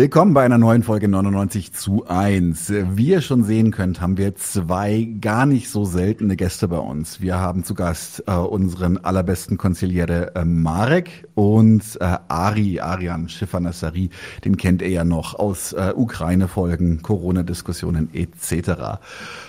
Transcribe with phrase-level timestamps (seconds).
[0.00, 2.72] Willkommen bei einer neuen Folge 99 zu 1.
[2.94, 7.20] Wie ihr schon sehen könnt, haben wir zwei gar nicht so seltene Gäste bei uns.
[7.20, 14.08] Wir haben zu Gast äh, unseren allerbesten Konziliere äh, Marek und äh, Ari, Arian Schiffer-Nassari.
[14.42, 19.00] Den kennt ihr ja noch aus äh, Ukraine-Folgen, Corona-Diskussionen etc.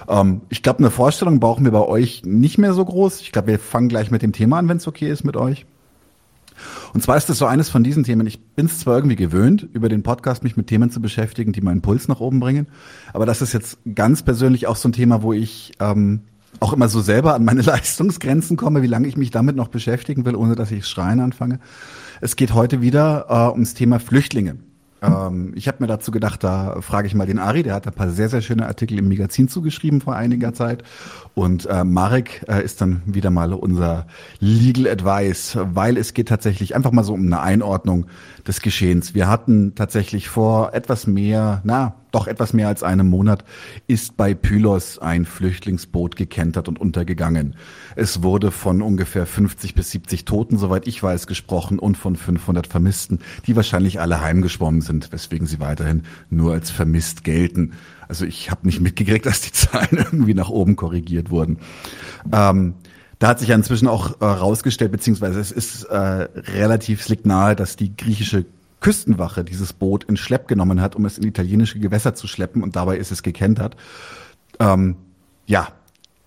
[0.09, 3.21] Ähm, ich glaube, eine Vorstellung brauchen wir bei euch nicht mehr so groß.
[3.21, 5.65] Ich glaube, wir fangen gleich mit dem Thema an, wenn es okay ist mit euch.
[6.93, 8.27] Und zwar ist das so eines von diesen Themen.
[8.27, 11.61] Ich bin es zwar irgendwie gewöhnt, über den Podcast mich mit Themen zu beschäftigen, die
[11.61, 12.67] meinen Puls nach oben bringen,
[13.13, 16.21] aber das ist jetzt ganz persönlich auch so ein Thema, wo ich ähm,
[16.59, 20.25] auch immer so selber an meine Leistungsgrenzen komme, wie lange ich mich damit noch beschäftigen
[20.25, 21.59] will, ohne dass ich schreien anfange.
[22.19, 24.57] Es geht heute wieder äh, ums Thema Flüchtlinge.
[25.01, 27.93] Ähm, ich habe mir dazu gedacht, da frage ich mal den Ari, der hat ein
[27.93, 30.83] paar sehr, sehr schöne Artikel im Magazin zugeschrieben vor einiger Zeit.
[31.33, 34.05] Und äh, Marek äh, ist dann wieder mal unser
[34.39, 38.05] Legal Advice, weil es geht tatsächlich einfach mal so um eine Einordnung
[38.47, 39.15] des Geschehens.
[39.15, 43.43] Wir hatten tatsächlich vor etwas mehr, na, doch etwas mehr als einem Monat
[43.87, 47.55] ist bei Pylos ein Flüchtlingsboot gekentert und untergegangen.
[47.95, 52.67] Es wurde von ungefähr 50 bis 70 Toten, soweit ich weiß, gesprochen und von 500
[52.67, 57.73] Vermissten, die wahrscheinlich alle heimgeschwommen sind, weswegen sie weiterhin nur als vermisst gelten.
[58.07, 61.59] Also ich habe nicht mitgekriegt, dass die Zahlen irgendwie nach oben korrigiert wurden.
[62.31, 62.75] Ähm,
[63.19, 67.55] da hat sich ja inzwischen auch äh, rausgestellt, beziehungsweise es ist äh, relativ slick nahe,
[67.55, 68.45] dass die griechische
[68.81, 72.75] Küstenwache dieses Boot in Schlepp genommen hat, um es in italienische Gewässer zu schleppen und
[72.75, 73.77] dabei ist es gekentert.
[74.59, 74.97] Ähm,
[75.45, 75.69] ja,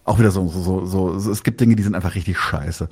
[0.04, 2.88] auch wieder so, so, so, so, es gibt Dinge, die sind einfach richtig scheiße.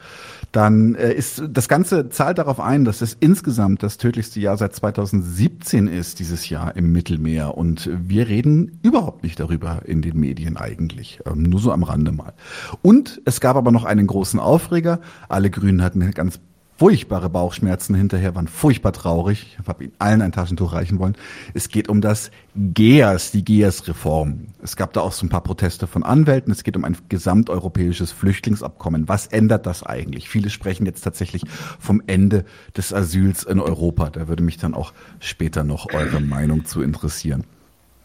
[0.51, 4.75] Dann äh, ist das Ganze zahlt darauf ein, dass es insgesamt das tödlichste Jahr seit
[4.75, 7.57] 2017 ist, dieses Jahr im Mittelmeer.
[7.57, 11.21] Und wir reden überhaupt nicht darüber in den Medien eigentlich.
[11.27, 12.33] Ähm, nur so am Rande mal.
[12.81, 15.01] Und es gab aber noch einen großen Aufreger.
[15.29, 16.41] Alle Grünen hatten ganz
[16.83, 19.57] furchtbare Bauchschmerzen hinterher, waren furchtbar traurig.
[19.57, 21.17] Ich habe ihnen allen ein Taschentuch reichen wollen.
[21.55, 24.49] Es geht um das GEAS, die GEAS-Reform.
[24.61, 26.51] Es gab da auch so ein paar Proteste von Anwälten.
[26.51, 29.09] Es geht um ein gesamteuropäisches Flüchtlingsabkommen.
[29.09, 30.29] Was ändert das eigentlich?
[30.29, 31.45] Viele sprechen jetzt tatsächlich
[31.79, 32.45] vom Ende
[32.77, 34.11] des Asyls in Europa.
[34.11, 37.45] Da würde mich dann auch später noch eure Meinung zu interessieren.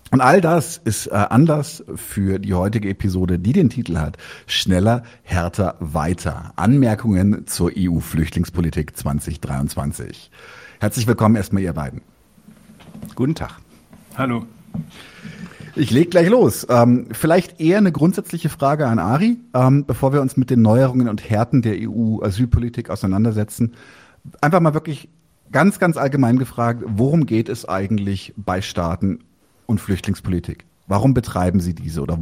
[0.10, 5.04] Und all das ist äh, Anlass für die heutige Episode, die den Titel hat Schneller,
[5.24, 6.54] härter, weiter.
[6.56, 10.32] Anmerkungen zur EU-Flüchtlingspolitik 2023.
[10.80, 12.02] Herzlich willkommen erstmal ihr beiden.
[13.16, 13.60] Guten Tag.
[14.16, 14.46] Hallo.
[15.76, 16.66] Ich leg gleich los.
[16.70, 21.10] Ähm, vielleicht eher eine grundsätzliche Frage an Ari, ähm, bevor wir uns mit den Neuerungen
[21.10, 23.74] und Härten der EU-Asylpolitik auseinandersetzen.
[24.40, 25.10] Einfach mal wirklich
[25.52, 29.20] ganz, ganz allgemein gefragt, worum geht es eigentlich bei Staaten
[29.68, 30.66] und Flüchtlingspolitik.
[30.88, 32.18] Warum betreiben Sie diese oder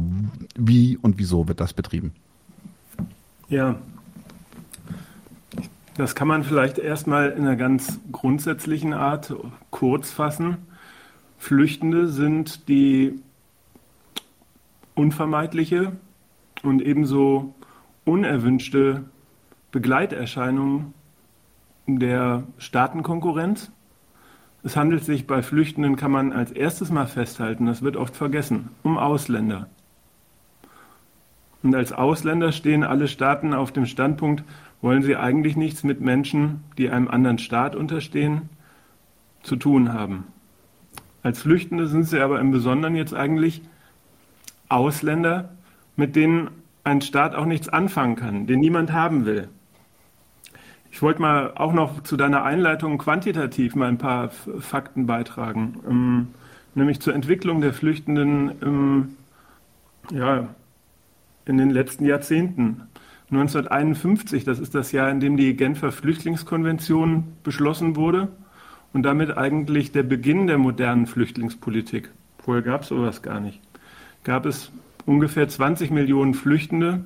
[0.56, 2.12] wie und wieso wird das betrieben?
[3.48, 3.76] Ja,
[5.96, 9.34] das kann man vielleicht erstmal in einer ganz grundsätzlichen Art
[9.70, 10.58] kurz fassen.
[11.38, 13.22] Flüchtende sind die
[14.94, 15.92] unvermeidliche
[16.62, 17.54] und ebenso
[18.04, 19.04] unerwünschte
[19.70, 20.92] Begleiterscheinung
[21.86, 23.70] der Staatenkonkurrenz
[24.66, 28.70] es handelt sich bei Flüchtenden, kann man als erstes mal festhalten, das wird oft vergessen,
[28.82, 29.68] um Ausländer.
[31.62, 34.42] Und als Ausländer stehen alle Staaten auf dem Standpunkt,
[34.82, 38.48] wollen sie eigentlich nichts mit Menschen, die einem anderen Staat unterstehen,
[39.44, 40.24] zu tun haben.
[41.22, 43.62] Als Flüchtende sind sie aber im Besonderen jetzt eigentlich
[44.68, 45.50] Ausländer,
[45.94, 46.50] mit denen
[46.82, 49.48] ein Staat auch nichts anfangen kann, den niemand haben will.
[50.96, 56.28] Ich wollte mal auch noch zu deiner Einleitung quantitativ mal ein paar Fakten beitragen, ähm,
[56.74, 59.16] nämlich zur Entwicklung der Flüchtenden im,
[60.10, 60.48] ja,
[61.44, 62.80] in den letzten Jahrzehnten.
[63.30, 68.28] 1951, das ist das Jahr, in dem die Genfer Flüchtlingskonvention beschlossen wurde
[68.94, 72.10] und damit eigentlich der Beginn der modernen Flüchtlingspolitik.
[72.38, 73.60] Vorher gab es sowas gar nicht.
[74.24, 74.72] Gab es
[75.04, 77.04] ungefähr 20 Millionen Flüchtende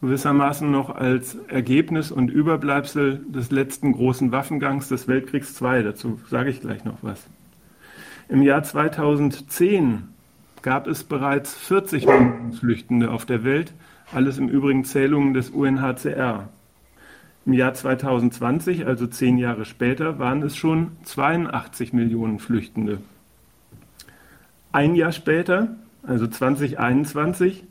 [0.00, 5.82] gewissermaßen noch als Ergebnis und Überbleibsel des letzten großen Waffengangs des Weltkriegs II.
[5.82, 7.26] Dazu sage ich gleich noch was.
[8.28, 10.08] Im Jahr 2010
[10.62, 13.72] gab es bereits 40 Millionen Flüchtende auf der Welt,
[14.12, 16.48] alles im Übrigen Zählungen des UNHCR.
[17.46, 22.98] Im Jahr 2020, also zehn Jahre später, waren es schon 82 Millionen Flüchtende.
[24.70, 27.64] Ein Jahr später, also 2021,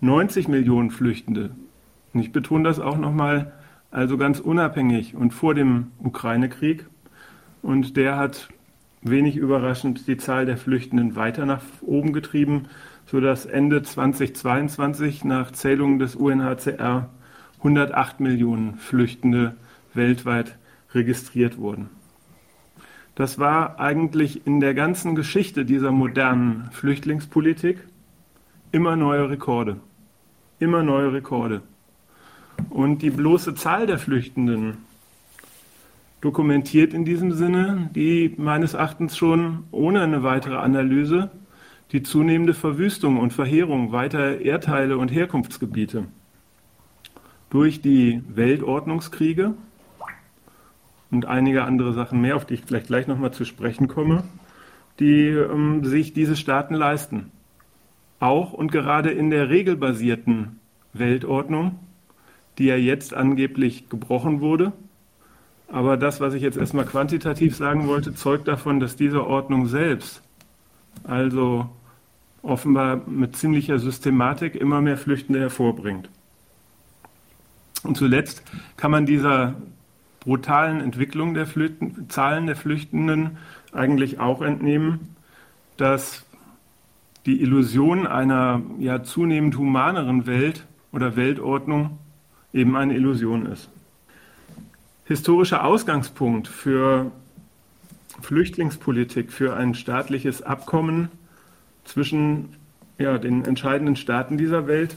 [0.00, 1.50] 90 Millionen Flüchtende.
[2.18, 3.52] Und ich betone das auch nochmal,
[3.92, 6.84] also ganz unabhängig und vor dem Ukraine-Krieg.
[7.62, 8.48] Und der hat
[9.02, 12.64] wenig überraschend die Zahl der Flüchtenden weiter nach oben getrieben,
[13.06, 17.08] sodass Ende 2022 nach Zählungen des UNHCR
[17.58, 19.54] 108 Millionen Flüchtende
[19.94, 20.58] weltweit
[20.94, 21.88] registriert wurden.
[23.14, 27.78] Das war eigentlich in der ganzen Geschichte dieser modernen Flüchtlingspolitik
[28.72, 29.76] immer neue Rekorde.
[30.58, 31.62] Immer neue Rekorde.
[32.70, 34.78] Und die bloße Zahl der Flüchtenden
[36.20, 41.30] dokumentiert in diesem Sinne, die meines Erachtens schon ohne eine weitere Analyse
[41.92, 46.04] die zunehmende Verwüstung und Verheerung weiter Erdteile und Herkunftsgebiete
[47.50, 49.54] durch die Weltordnungskriege
[51.10, 54.24] und einige andere Sachen mehr, auf die ich vielleicht gleich nochmal zu sprechen komme,
[55.00, 57.30] die ähm, sich diese Staaten leisten.
[58.20, 60.58] Auch und gerade in der regelbasierten
[60.92, 61.78] Weltordnung,
[62.58, 64.72] die ja jetzt angeblich gebrochen wurde.
[65.68, 70.22] Aber das, was ich jetzt erstmal quantitativ sagen wollte, zeugt davon, dass diese Ordnung selbst,
[71.04, 71.68] also
[72.42, 76.08] offenbar mit ziemlicher Systematik, immer mehr Flüchtende hervorbringt.
[77.84, 78.42] Und zuletzt
[78.76, 79.54] kann man dieser
[80.20, 83.38] brutalen Entwicklung der Flüchten, Zahlen der Flüchtenden
[83.72, 85.14] eigentlich auch entnehmen,
[85.76, 86.26] dass
[87.26, 91.98] die Illusion einer ja zunehmend humaneren Welt oder Weltordnung
[92.58, 93.70] eben eine Illusion ist.
[95.04, 97.10] Historischer Ausgangspunkt für
[98.20, 101.08] Flüchtlingspolitik, für ein staatliches Abkommen
[101.84, 102.56] zwischen
[102.98, 104.96] ja, den entscheidenden Staaten dieser Welt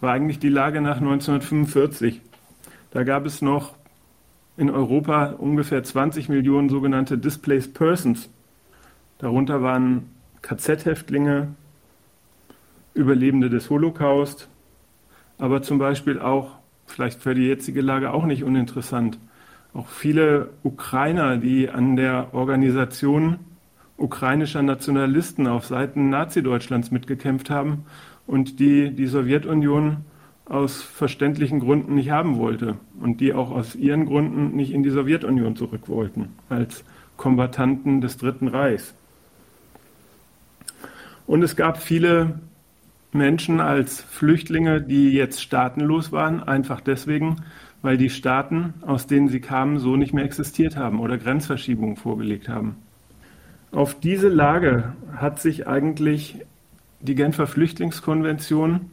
[0.00, 2.20] war eigentlich die Lage nach 1945.
[2.92, 3.74] Da gab es noch
[4.56, 8.30] in Europa ungefähr 20 Millionen sogenannte Displaced Persons.
[9.18, 10.10] Darunter waren
[10.42, 11.48] KZ-Häftlinge,
[12.94, 14.48] Überlebende des Holocaust,
[15.38, 16.59] aber zum Beispiel auch,
[16.90, 19.18] vielleicht für die jetzige Lage auch nicht uninteressant,
[19.72, 23.38] auch viele Ukrainer, die an der Organisation
[23.96, 27.84] ukrainischer Nationalisten auf Seiten Nazi-Deutschlands mitgekämpft haben
[28.26, 29.98] und die die Sowjetunion
[30.46, 34.90] aus verständlichen Gründen nicht haben wollte und die auch aus ihren Gründen nicht in die
[34.90, 36.82] Sowjetunion zurück wollten, als
[37.16, 38.94] Kombattanten des Dritten Reichs.
[41.26, 42.40] Und es gab viele
[43.12, 47.36] Menschen als Flüchtlinge, die jetzt staatenlos waren, einfach deswegen,
[47.82, 52.48] weil die Staaten, aus denen sie kamen, so nicht mehr existiert haben oder Grenzverschiebungen vorgelegt
[52.48, 52.76] haben.
[53.72, 56.44] Auf diese Lage hat sich eigentlich
[57.00, 58.90] die Genfer Flüchtlingskonvention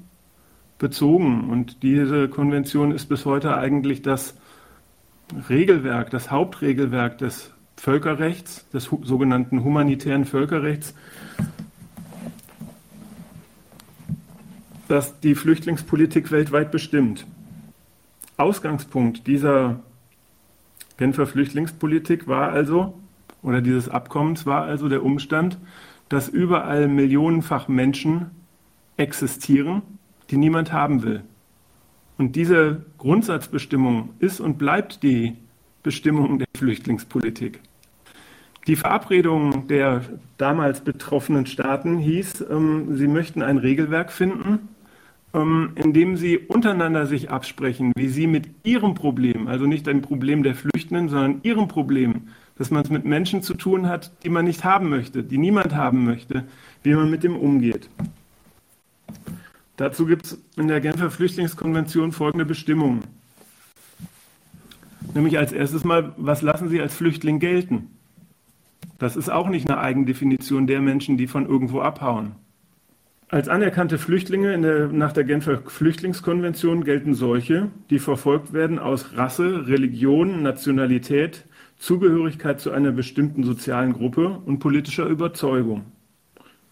[0.78, 1.50] bezogen.
[1.50, 4.36] Und diese Konvention ist bis heute eigentlich das
[5.50, 10.96] Regelwerk, das Hauptregelwerk des Völkerrechts, des sogenannten humanitären Völkerrechts,
[14.88, 17.26] das die Flüchtlingspolitik weltweit bestimmt.
[18.38, 19.80] Ausgangspunkt dieser
[20.98, 22.98] Genfer Flüchtlingspolitik war also,
[23.42, 25.58] oder dieses Abkommens war also der Umstand,
[26.10, 28.32] dass überall millionenfach Menschen
[28.98, 29.82] existieren,
[30.30, 31.24] die niemand haben will.
[32.18, 35.36] Und diese Grundsatzbestimmung ist und bleibt die
[35.84, 37.60] Bestimmung der Flüchtlingspolitik.
[38.66, 40.02] Die Verabredung der
[40.38, 44.68] damals betroffenen Staaten hieß, ähm, sie möchten ein Regelwerk finden,
[45.34, 50.02] ähm, in dem sie untereinander sich absprechen, wie sie mit ihrem Problem, also nicht ein
[50.02, 54.30] Problem der Flüchtenden, sondern ihrem Problem, dass man es mit Menschen zu tun hat, die
[54.30, 56.46] man nicht haben möchte, die niemand haben möchte,
[56.84, 57.90] wie man mit dem umgeht.
[59.76, 63.04] Dazu gibt es in der Genfer Flüchtlingskonvention folgende Bestimmungen.
[65.14, 67.92] Nämlich als erstes mal, was lassen Sie als Flüchtling gelten?
[68.98, 72.36] Das ist auch nicht eine Eigendefinition der Menschen, die von irgendwo abhauen.
[73.30, 79.68] Als anerkannte Flüchtlinge der, nach der Genfer Flüchtlingskonvention gelten solche, die verfolgt werden aus Rasse,
[79.68, 81.44] Religion, Nationalität,
[81.78, 85.84] Zugehörigkeit zu einer bestimmten sozialen Gruppe und politischer Überzeugung.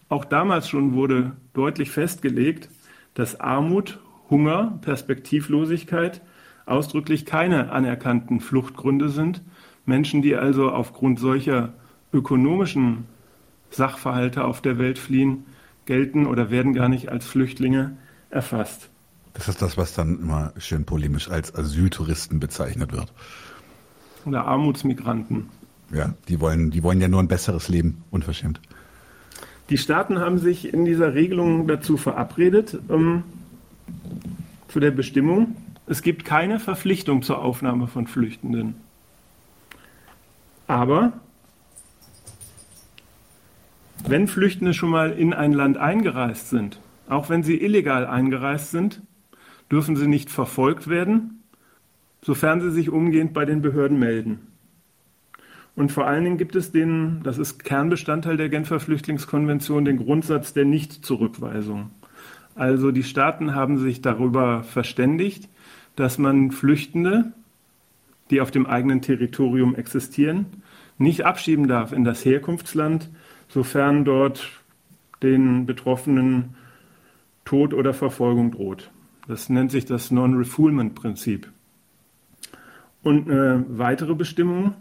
[0.08, 2.70] Auch damals schon wurde deutlich festgelegt,
[3.12, 3.98] dass Armut,
[4.30, 6.22] Hunger, Perspektivlosigkeit
[6.64, 9.42] ausdrücklich keine anerkannten Fluchtgründe sind.
[9.84, 11.74] Menschen, die also aufgrund solcher
[12.14, 13.04] ökonomischen
[13.68, 15.44] Sachverhalte auf der Welt fliehen,
[15.86, 17.96] gelten oder werden gar nicht als Flüchtlinge
[18.30, 18.88] erfasst.
[19.34, 23.12] Das ist das, was dann immer schön polemisch als Asyltouristen bezeichnet wird.
[24.24, 25.48] Oder Armutsmigranten.
[25.92, 28.60] Ja, die wollen, die wollen ja nur ein besseres Leben, unverschämt.
[29.70, 33.24] Die Staaten haben sich in dieser Regelung dazu verabredet, ähm,
[34.68, 38.74] zu der Bestimmung, es gibt keine Verpflichtung zur Aufnahme von Flüchtenden.
[40.66, 41.12] Aber
[44.06, 49.02] wenn Flüchtende schon mal in ein Land eingereist sind, auch wenn sie illegal eingereist sind,
[49.70, 51.42] dürfen sie nicht verfolgt werden,
[52.22, 54.40] sofern sie sich umgehend bei den Behörden melden.
[55.74, 60.54] Und vor allen Dingen gibt es den, das ist Kernbestandteil der Genfer Flüchtlingskonvention, den Grundsatz
[60.54, 61.90] der Nichtzurückweisung.
[62.54, 65.50] Also die Staaten haben sich darüber verständigt,
[65.94, 67.32] dass man Flüchtende,
[68.30, 70.46] die auf dem eigenen Territorium existieren,
[70.96, 73.10] nicht abschieben darf in das Herkunftsland,
[73.48, 74.50] sofern dort
[75.22, 76.56] den Betroffenen
[77.44, 78.90] Tod oder Verfolgung droht.
[79.28, 81.50] Das nennt sich das Non-Refoulement-Prinzip.
[83.02, 84.74] Und eine weitere Bestimmung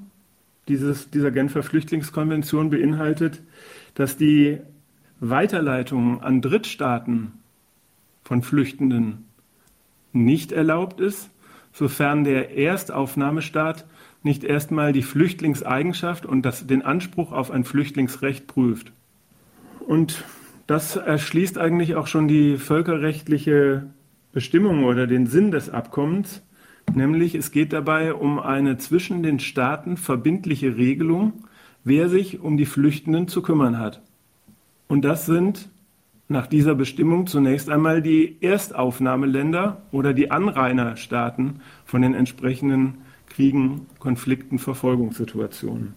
[0.67, 3.41] dieses, dieser Genfer Flüchtlingskonvention beinhaltet,
[3.93, 4.59] dass die
[5.19, 7.33] Weiterleitung an Drittstaaten
[8.23, 9.25] von Flüchtenden
[10.11, 11.29] nicht erlaubt ist,
[11.71, 13.85] sofern der Erstaufnahmestaat
[14.25, 18.91] nicht erstmal die Flüchtlingseigenschaft und das, den Anspruch auf ein Flüchtlingsrecht prüft.
[19.87, 20.23] Und
[20.65, 23.85] das erschließt eigentlich auch schon die völkerrechtliche
[24.33, 26.41] Bestimmung oder den Sinn des Abkommens,
[26.93, 31.33] nämlich es geht dabei um eine zwischen den Staaten verbindliche Regelung,
[31.83, 34.01] wer sich um die Flüchtenden zu kümmern hat.
[34.87, 35.69] Und das sind
[36.27, 43.04] nach dieser Bestimmung zunächst einmal die Erstaufnahmeländer oder die Anrainerstaaten von den entsprechenden
[43.35, 45.93] Kriegen, Konflikten, Verfolgungssituationen.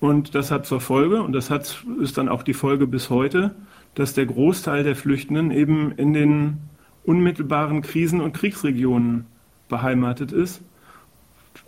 [0.00, 3.54] Und das hat zur Folge, und das hat, ist dann auch die Folge bis heute,
[3.94, 6.58] dass der Großteil der Flüchtenden eben in den
[7.04, 9.26] unmittelbaren Krisen- und Kriegsregionen
[9.68, 10.62] beheimatet ist.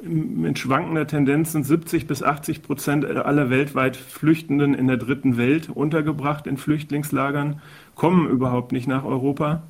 [0.01, 5.69] Mit schwankender Tendenz sind 70 bis 80 Prozent aller weltweit Flüchtenden in der dritten Welt
[5.69, 7.61] untergebracht in Flüchtlingslagern,
[7.97, 9.62] kommen überhaupt nicht nach Europa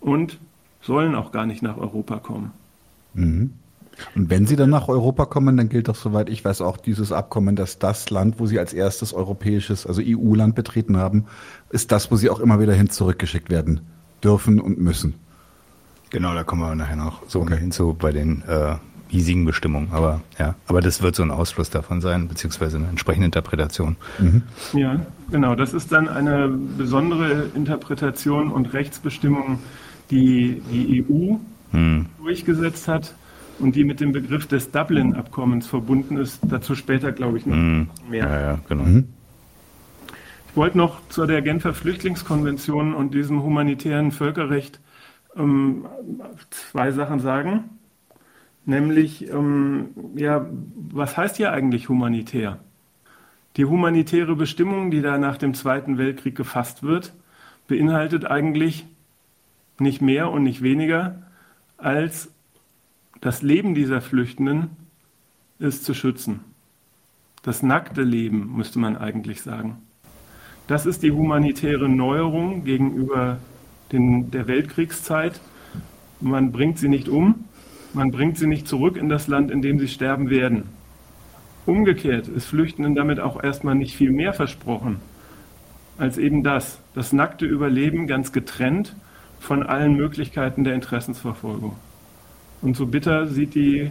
[0.00, 0.38] und
[0.80, 2.52] sollen auch gar nicht nach Europa kommen.
[3.12, 3.52] Mhm.
[4.14, 7.12] Und wenn sie dann nach Europa kommen, dann gilt doch, soweit ich weiß, auch dieses
[7.12, 11.26] Abkommen, dass das Land, wo sie als erstes europäisches, also EU-Land betreten haben,
[11.70, 13.80] ist das, wo sie auch immer wieder hin zurückgeschickt werden
[14.22, 15.14] dürfen und müssen.
[16.10, 17.58] Genau, da kommen wir nachher noch so okay.
[17.58, 18.76] hinzu bei den äh,
[19.08, 19.88] hiesigen Bestimmungen.
[19.92, 23.96] Aber ja, aber das wird so ein Ausfluss davon sein, beziehungsweise eine entsprechende Interpretation.
[24.18, 24.42] Mhm.
[24.72, 25.00] Ja,
[25.30, 25.54] genau.
[25.54, 29.58] Das ist dann eine besondere Interpretation und Rechtsbestimmung,
[30.10, 31.36] die die EU
[31.76, 32.06] mhm.
[32.18, 33.14] durchgesetzt hat
[33.58, 36.40] und die mit dem Begriff des Dublin-Abkommens verbunden ist.
[36.42, 37.88] Dazu später, glaube ich, noch mhm.
[38.08, 38.24] mehr.
[38.24, 38.84] Ja, ja, genau.
[38.84, 39.08] Mhm.
[40.50, 44.80] Ich wollte noch zu der Genfer Flüchtlingskonvention und diesem humanitären Völkerrecht
[45.36, 45.84] ähm,
[46.50, 47.64] zwei Sachen sagen.
[48.64, 50.46] Nämlich, ähm, ja,
[50.90, 52.58] was heißt hier eigentlich humanitär?
[53.56, 57.12] Die humanitäre Bestimmung, die da nach dem Zweiten Weltkrieg gefasst wird,
[57.68, 58.86] beinhaltet eigentlich
[59.78, 61.22] nicht mehr und nicht weniger
[61.76, 62.30] als
[63.26, 64.70] das Leben dieser Flüchtenden
[65.58, 66.42] ist zu schützen.
[67.42, 69.78] Das nackte Leben, müsste man eigentlich sagen.
[70.68, 73.38] Das ist die humanitäre Neuerung gegenüber
[73.90, 75.40] den, der Weltkriegszeit.
[76.20, 77.46] Man bringt sie nicht um,
[77.94, 80.68] man bringt sie nicht zurück in das Land, in dem sie sterben werden.
[81.66, 85.00] Umgekehrt ist Flüchtenden damit auch erstmal nicht viel mehr versprochen
[85.98, 88.94] als eben das, das nackte Überleben ganz getrennt
[89.40, 91.74] von allen Möglichkeiten der Interessensverfolgung.
[92.62, 93.90] Und so bitter sieht die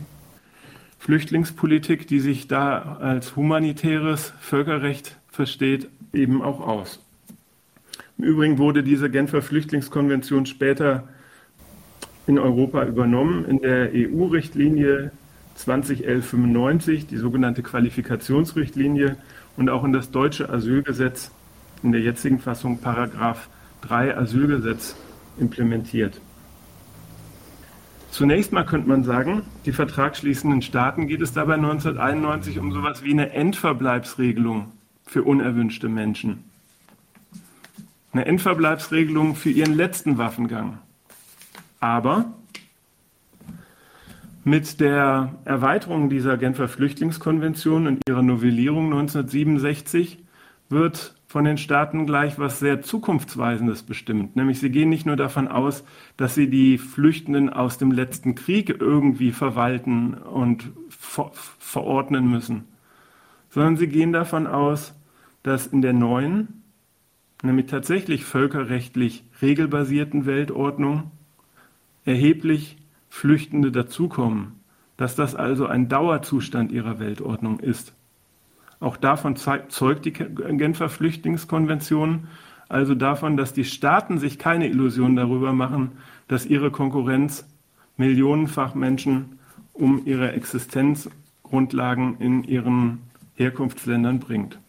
[1.00, 7.00] Flüchtlingspolitik, die sich da als humanitäres Völkerrecht versteht, eben auch aus.
[8.18, 11.08] Im Übrigen wurde diese Genfer Flüchtlingskonvention später
[12.28, 15.12] in Europa übernommen in der EU-Richtlinie
[15.58, 19.18] 2011-95, die sogenannte Qualifikationsrichtlinie
[19.58, 21.32] und auch in das deutsche Asylgesetz
[21.84, 23.48] in der jetzigen Fassung Paragraph
[23.82, 24.96] 3 Asylgesetz
[25.40, 26.20] implementiert.
[28.16, 33.12] Zunächst mal könnte man sagen, die vertragsschließenden Staaten geht es dabei 1991 um sowas wie
[33.12, 34.72] eine Endverbleibsregelung
[35.06, 36.46] für unerwünschte Menschen.
[38.14, 40.78] Eine Endverbleibsregelung für ihren letzten Waffengang.
[41.82, 42.32] Aber
[44.46, 50.20] mit der Erweiterung dieser Genfer Flüchtlingskonvention und ihrer Novellierung 1967
[50.70, 54.36] wird von den Staaten gleich was sehr Zukunftsweisendes bestimmt.
[54.36, 55.84] Nämlich sie gehen nicht nur davon aus,
[56.18, 62.66] dass sie die Flüchtenden aus dem letzten Krieg irgendwie verwalten und ver verordnen müssen,
[63.50, 64.94] sondern sie gehen davon aus,
[65.44, 66.64] dass in der neuen,
[67.44, 71.12] nämlich tatsächlich völkerrechtlich regelbasierten Weltordnung
[72.06, 72.78] erheblich
[73.10, 74.60] Flüchtende dazukommen,
[74.96, 77.94] dass das also ein Dauerzustand ihrer Weltordnung ist.
[78.80, 82.28] Auch davon zeugt die Genfer Flüchtlingskonvention,
[82.68, 85.94] also davon, dass die Staaten sich keine Illusionen darüber machen,
[86.28, 87.46] dass ihre Konkurrenz
[87.98, 89.40] millionenfach Menschen
[89.74, 93.00] um ihre Existenzgrundlagen in ihren
[93.36, 94.60] Herkunftsländern bringt.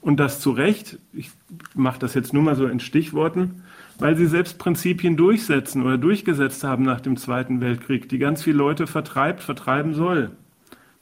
[0.00, 1.30] Und das zu Recht, ich
[1.74, 3.62] mache das jetzt nur mal so in Stichworten,
[3.98, 8.56] weil sie selbst Prinzipien durchsetzen oder durchgesetzt haben nach dem Zweiten Weltkrieg, die ganz viele
[8.56, 10.32] Leute vertreibt, vertreiben soll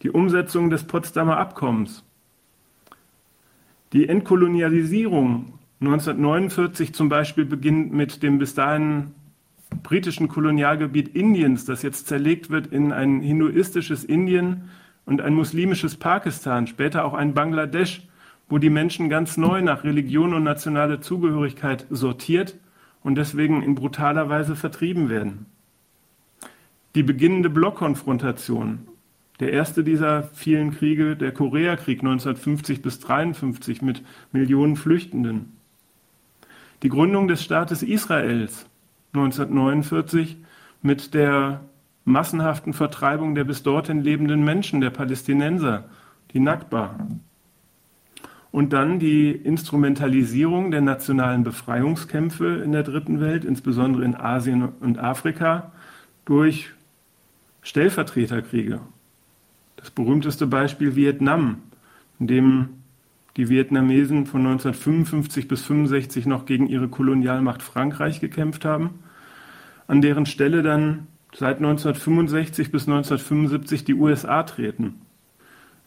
[0.03, 2.05] die Umsetzung des Potsdamer Abkommens,
[3.93, 9.15] die Entkolonialisierung 1949 zum Beispiel beginnt mit dem bis dahin
[9.83, 14.71] britischen Kolonialgebiet Indiens, das jetzt zerlegt wird in ein hinduistisches Indien
[15.07, 18.03] und ein muslimisches Pakistan, später auch ein Bangladesch,
[18.49, 22.57] wo die Menschen ganz neu nach Religion und nationale Zugehörigkeit sortiert
[23.03, 25.47] und deswegen in brutaler Weise vertrieben werden.
[26.95, 28.81] Die beginnende Blockkonfrontation,
[29.41, 35.57] der erste dieser vielen Kriege, der Koreakrieg 1950 bis 1953 mit Millionen Flüchtenden.
[36.83, 38.67] Die Gründung des Staates Israels
[39.15, 40.37] 1949
[40.83, 41.63] mit der
[42.05, 45.85] massenhaften Vertreibung der bis dorthin lebenden Menschen, der Palästinenser,
[46.33, 47.09] die Nakba.
[48.51, 54.99] Und dann die Instrumentalisierung der nationalen Befreiungskämpfe in der dritten Welt, insbesondere in Asien und
[54.99, 55.73] Afrika,
[56.25, 56.71] durch
[57.63, 58.81] Stellvertreterkriege.
[59.81, 61.63] Das berühmteste Beispiel Vietnam,
[62.19, 62.69] in dem
[63.37, 68.99] die Vietnamesen von 1955 bis 1965 noch gegen ihre Kolonialmacht Frankreich gekämpft haben,
[69.87, 75.01] an deren Stelle dann seit 1965 bis 1975 die USA treten.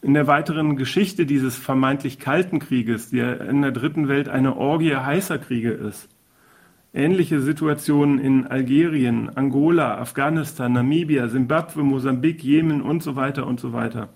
[0.02, 4.96] In der weiteren Geschichte dieses vermeintlich kalten Krieges, der in der dritten Welt eine Orgie
[4.96, 6.08] heißer Kriege ist,
[6.94, 13.72] ähnliche Situationen in Algerien, Angola, Afghanistan, Namibia, Simbabwe, Mosambik, Jemen und so weiter und so
[13.72, 14.08] weiter.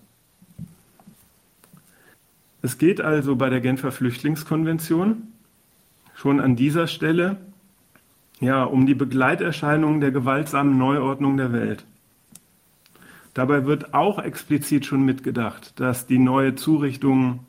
[2.63, 5.25] Es geht also bei der Genfer Flüchtlingskonvention
[6.15, 7.37] schon an dieser Stelle
[8.41, 11.85] ja, um die Begleiterscheinungen der gewaltsamen Neuordnung der Welt.
[13.35, 17.41] Dabei wird auch explizit schon mitgedacht, dass die neue Zurichtung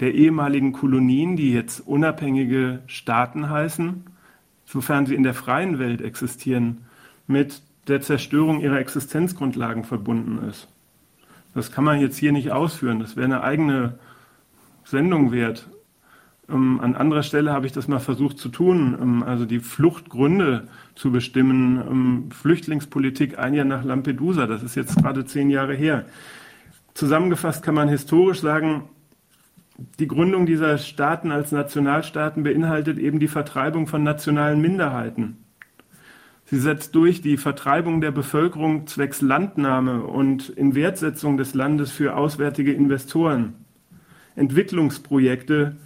[0.00, 4.04] der ehemaligen Kolonien, die jetzt unabhängige Staaten heißen,
[4.70, 6.82] sofern sie in der freien Welt existieren,
[7.26, 10.68] mit der Zerstörung ihrer Existenzgrundlagen verbunden ist.
[11.54, 13.00] Das kann man jetzt hier nicht ausführen.
[13.00, 13.98] Das wäre eine eigene
[14.84, 15.68] Sendung wert.
[16.48, 20.68] Ähm, an anderer Stelle habe ich das mal versucht zu tun, ähm, also die Fluchtgründe
[20.94, 21.76] zu bestimmen.
[21.78, 26.04] Ähm, Flüchtlingspolitik ein Jahr nach Lampedusa, das ist jetzt gerade zehn Jahre her.
[26.94, 28.88] Zusammengefasst kann man historisch sagen,
[29.98, 35.38] die Gründung dieser Staaten als Nationalstaaten beinhaltet eben die Vertreibung von nationalen Minderheiten.
[36.44, 42.72] Sie setzt durch die Vertreibung der Bevölkerung zwecks Landnahme und Inwertsetzung des Landes für auswärtige
[42.72, 43.54] Investoren.
[44.34, 45.76] Entwicklungsprojekte,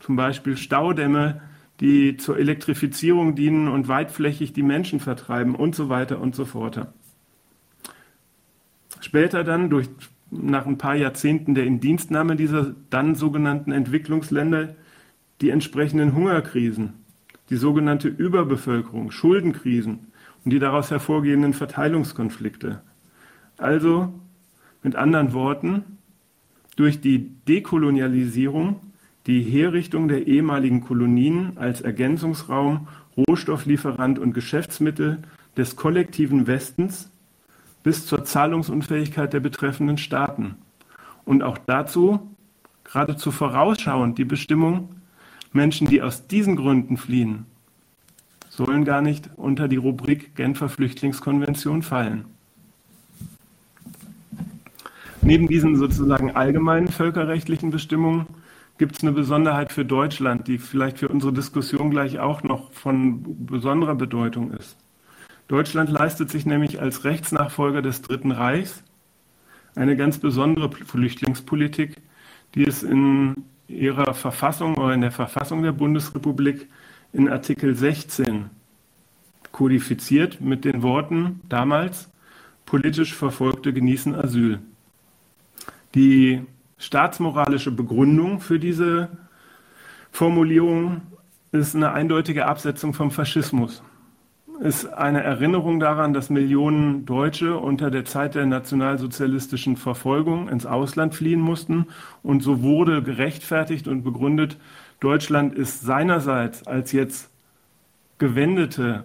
[0.00, 1.42] zum Beispiel Staudämme,
[1.80, 6.86] die zur Elektrifizierung dienen und weitflächig die Menschen vertreiben und so weiter und so fort.
[9.00, 9.88] Später dann durch
[10.30, 14.74] nach ein paar Jahrzehnten der Indienstnahme dieser dann sogenannten Entwicklungsländer
[15.40, 16.94] die entsprechenden Hungerkrisen,
[17.50, 20.12] die sogenannte Überbevölkerung, Schuldenkrisen
[20.44, 22.82] und die daraus hervorgehenden Verteilungskonflikte.
[23.58, 24.12] Also
[24.82, 25.84] mit anderen Worten,
[26.76, 28.80] durch die Dekolonialisierung
[29.26, 35.18] die Herrichtung der ehemaligen Kolonien als Ergänzungsraum, Rohstofflieferant und Geschäftsmittel
[35.56, 37.10] des kollektiven Westens
[37.86, 40.56] bis zur Zahlungsunfähigkeit der betreffenden Staaten.
[41.24, 42.34] Und auch dazu
[42.82, 44.88] geradezu vorausschauend die Bestimmung,
[45.52, 47.46] Menschen, die aus diesen Gründen fliehen,
[48.48, 52.24] sollen gar nicht unter die Rubrik Genfer Flüchtlingskonvention fallen.
[55.22, 58.26] Neben diesen sozusagen allgemeinen völkerrechtlichen Bestimmungen
[58.78, 63.46] gibt es eine Besonderheit für Deutschland, die vielleicht für unsere Diskussion gleich auch noch von
[63.46, 64.76] besonderer Bedeutung ist.
[65.48, 68.82] Deutschland leistet sich nämlich als Rechtsnachfolger des Dritten Reichs
[69.76, 71.96] eine ganz besondere Flüchtlingspolitik,
[72.54, 76.68] die es in ihrer Verfassung oder in der Verfassung der Bundesrepublik
[77.12, 78.50] in Artikel 16
[79.52, 82.10] kodifiziert mit den Worten damals,
[82.64, 84.58] politisch Verfolgte genießen Asyl.
[85.94, 86.42] Die
[86.78, 89.08] staatsmoralische Begründung für diese
[90.10, 91.02] Formulierung
[91.52, 93.82] ist eine eindeutige Absetzung vom Faschismus
[94.60, 101.14] ist eine Erinnerung daran, dass Millionen Deutsche unter der Zeit der nationalsozialistischen Verfolgung ins Ausland
[101.14, 101.86] fliehen mussten.
[102.22, 104.58] Und so wurde gerechtfertigt und begründet,
[105.00, 107.30] Deutschland ist seinerseits als jetzt
[108.18, 109.04] gewendete,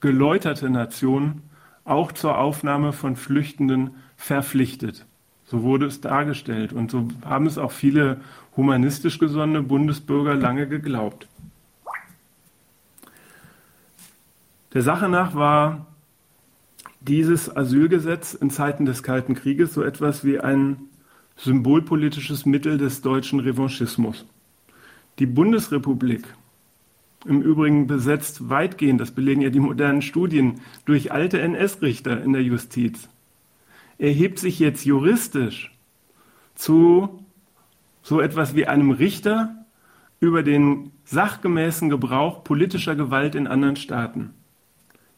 [0.00, 1.42] geläuterte Nation
[1.84, 5.06] auch zur Aufnahme von Flüchtenden verpflichtet.
[5.44, 6.72] So wurde es dargestellt.
[6.72, 8.18] Und so haben es auch viele
[8.56, 11.28] humanistisch gesonnene Bundesbürger lange geglaubt.
[14.74, 15.86] Der Sache nach war
[17.00, 20.88] dieses Asylgesetz in Zeiten des Kalten Krieges so etwas wie ein
[21.36, 24.24] symbolpolitisches Mittel des deutschen Revanchismus.
[25.18, 26.24] Die Bundesrepublik,
[27.26, 32.42] im Übrigen besetzt weitgehend, das belegen ja die modernen Studien, durch alte NS-Richter in der
[32.42, 33.08] Justiz,
[33.98, 35.76] erhebt sich jetzt juristisch
[36.54, 37.24] zu
[38.02, 39.54] so etwas wie einem Richter
[40.18, 44.34] über den sachgemäßen Gebrauch politischer Gewalt in anderen Staaten.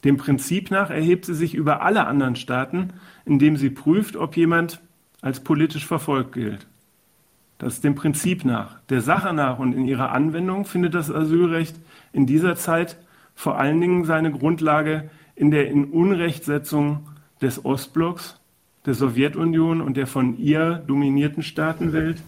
[0.05, 2.93] Dem Prinzip nach erhebt sie sich über alle anderen Staaten,
[3.25, 4.81] indem sie prüft, ob jemand
[5.23, 6.67] als politisch verfolgt gilt.
[7.59, 8.79] Das ist dem Prinzip nach.
[8.91, 11.77] Der Sache nach und in ihrer Anwendung findet das Asylrecht
[12.13, 12.99] in dieser Zeit
[13.35, 17.09] vor allen Dingen seine Grundlage in der Inunrechtsetzung
[17.41, 18.39] des Ostblocks,
[18.87, 22.23] der Sowjetunion und der von ihr dominierten Staatenwelt,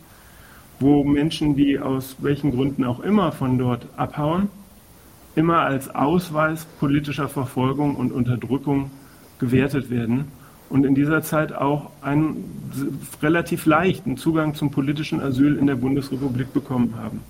[0.80, 4.48] wo Menschen, die aus welchen Gründen auch immer von dort abhauen,
[5.36, 8.90] immer als Ausweis politischer Verfolgung und Unterdrückung
[9.38, 10.24] gewertet werden
[10.68, 12.44] und in dieser Zeit auch einen
[13.22, 17.20] relativ leichten Zugang zum politischen Asyl in der Bundesrepublik bekommen haben.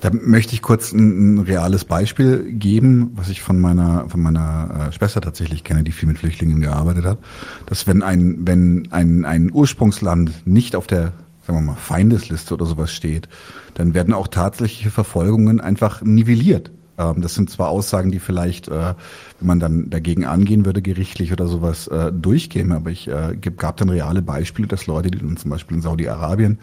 [0.00, 4.88] Da möchte ich kurz ein, ein, reales Beispiel geben, was ich von meiner von meiner
[4.88, 7.18] äh, Schwester tatsächlich kenne, die viel mit Flüchtlingen gearbeitet hat,
[7.66, 11.12] dass wenn ein wenn ein ein Ursprungsland nicht auf der
[11.46, 13.28] sagen wir mal Feindesliste oder sowas steht,
[13.74, 16.70] dann werden auch tatsächliche Verfolgungen einfach nivelliert.
[16.98, 18.94] Ähm, das sind zwar Aussagen, die vielleicht, äh,
[19.38, 23.78] wenn man dann dagegen angehen würde, gerichtlich oder sowas äh, durchgehen, aber ich äh, gab
[23.78, 26.58] dann reale Beispiele, dass Leute, die dann zum Beispiel in Saudi-Arabien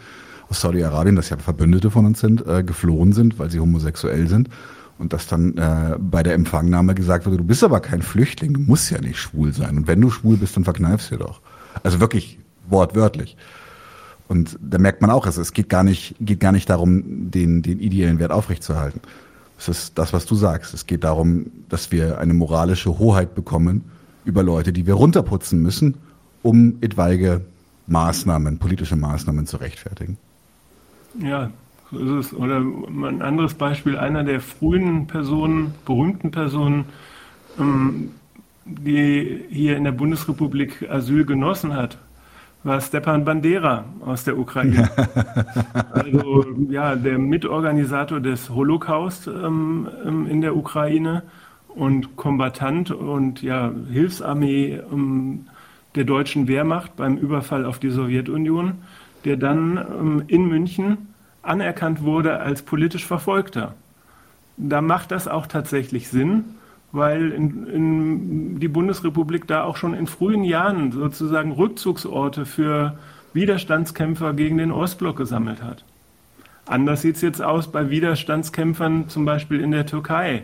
[0.48, 4.48] aus Saudi-Arabien, das ja Verbündete von uns sind, äh, geflohen sind, weil sie homosexuell sind.
[4.98, 8.60] Und dass dann äh, bei der Empfangnahme gesagt wurde, du bist aber kein Flüchtling, du
[8.60, 9.76] musst ja nicht schwul sein.
[9.76, 11.40] Und wenn du schwul bist, dann verkneifst du doch.
[11.84, 12.38] Also wirklich
[12.68, 13.36] wortwörtlich.
[14.28, 17.62] Und da merkt man auch, also es geht gar nicht, geht gar nicht darum, den,
[17.62, 19.00] den ideellen Wert aufrechtzuerhalten.
[19.58, 20.74] Es ist das, was du sagst.
[20.74, 23.84] Es geht darum, dass wir eine moralische Hoheit bekommen
[24.24, 25.94] über Leute, die wir runterputzen müssen,
[26.42, 27.40] um etwaige
[27.86, 30.18] Maßnahmen, politische Maßnahmen zu rechtfertigen.
[31.18, 31.50] Ja,
[31.90, 32.34] so ist es.
[32.34, 36.84] Oder ein anderes Beispiel, einer der frühen Personen, berühmten Personen,
[37.58, 38.10] ähm,
[38.66, 41.98] die hier in der Bundesrepublik Asyl genossen hat,
[42.64, 44.90] war Stepan Bandera aus der Ukraine.
[45.92, 51.22] also ja, der Mitorganisator des Holocaust ähm, ähm, in der Ukraine
[51.68, 55.46] und Kombatant und ja, Hilfsarmee ähm,
[55.94, 58.74] der deutschen Wehrmacht beim Überfall auf die Sowjetunion
[59.24, 61.08] der dann ähm, in München
[61.42, 63.74] anerkannt wurde als politisch Verfolgter.
[64.56, 66.44] Da macht das auch tatsächlich Sinn,
[66.92, 72.98] weil in, in die Bundesrepublik da auch schon in frühen Jahren sozusagen Rückzugsorte für
[73.34, 75.84] Widerstandskämpfer gegen den Ostblock gesammelt hat.
[76.66, 80.42] Anders sieht es jetzt aus bei Widerstandskämpfern zum Beispiel in der Türkei.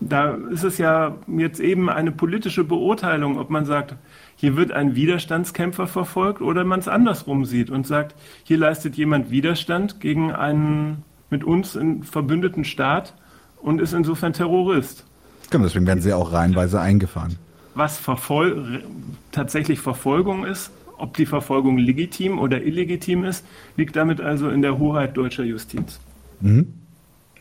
[0.00, 3.94] Da ist es ja jetzt eben eine politische Beurteilung, ob man sagt,
[4.36, 9.30] hier wird ein Widerstandskämpfer verfolgt oder man es andersrum sieht und sagt, hier leistet jemand
[9.30, 13.14] Widerstand gegen einen mit uns verbündeten Staat
[13.60, 15.06] und ist insofern Terrorist.
[15.52, 17.36] Genau, deswegen werden sie auch reihenweise eingefahren.
[17.74, 18.82] Was Verfol
[19.30, 23.44] tatsächlich Verfolgung ist, ob die Verfolgung legitim oder illegitim ist,
[23.76, 26.00] liegt damit also in der Hoheit deutscher Justiz.
[26.40, 26.72] Mhm.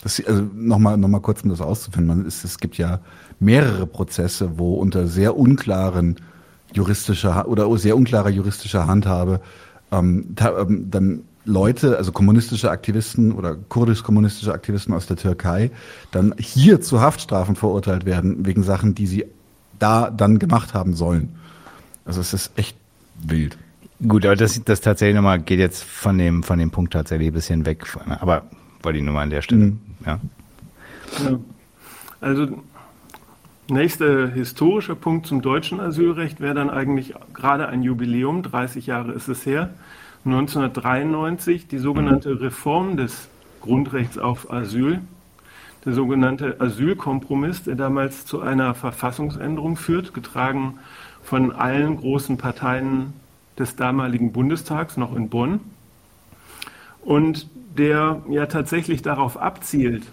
[0.03, 2.25] Das, also nochmal noch mal kurz, um das auszufinden.
[2.25, 2.99] Es, es gibt ja
[3.39, 6.17] mehrere Prozesse, wo unter sehr unklaren
[6.73, 9.41] juristischer oder sehr unklarer juristischer Handhabe
[9.91, 15.71] ähm, ähm, dann Leute, also kommunistische Aktivisten oder kurdisch-kommunistische Aktivisten aus der Türkei,
[16.11, 19.25] dann hier zu Haftstrafen verurteilt werden wegen Sachen, die sie
[19.79, 21.35] da dann gemacht haben sollen.
[22.05, 22.77] Also es ist echt
[23.23, 23.57] wild.
[24.07, 27.33] Gut, aber das, das tatsächlich nochmal geht jetzt von dem, von dem Punkt tatsächlich ein
[27.33, 27.85] bisschen weg.
[28.19, 28.43] Aber
[28.81, 29.65] wollte ich nur mal an der Stelle.
[29.65, 29.79] Mhm.
[30.05, 30.19] Ja.
[31.23, 31.39] ja.
[32.19, 32.47] Also
[33.71, 39.29] Nächster historischer Punkt zum deutschen Asylrecht wäre dann eigentlich gerade ein Jubiläum, 30 Jahre ist
[39.29, 39.69] es her,
[40.25, 43.27] 1993, die sogenannte Reform des
[43.59, 44.99] Grundrechts auf Asyl,
[45.83, 50.77] der sogenannte Asylkompromiss, der damals zu einer Verfassungsänderung führt, getragen
[51.23, 53.13] von allen großen Parteien
[53.57, 55.59] des damaligen Bundestags, noch in Bonn,
[57.01, 60.03] und der ja tatsächlich darauf abzielt,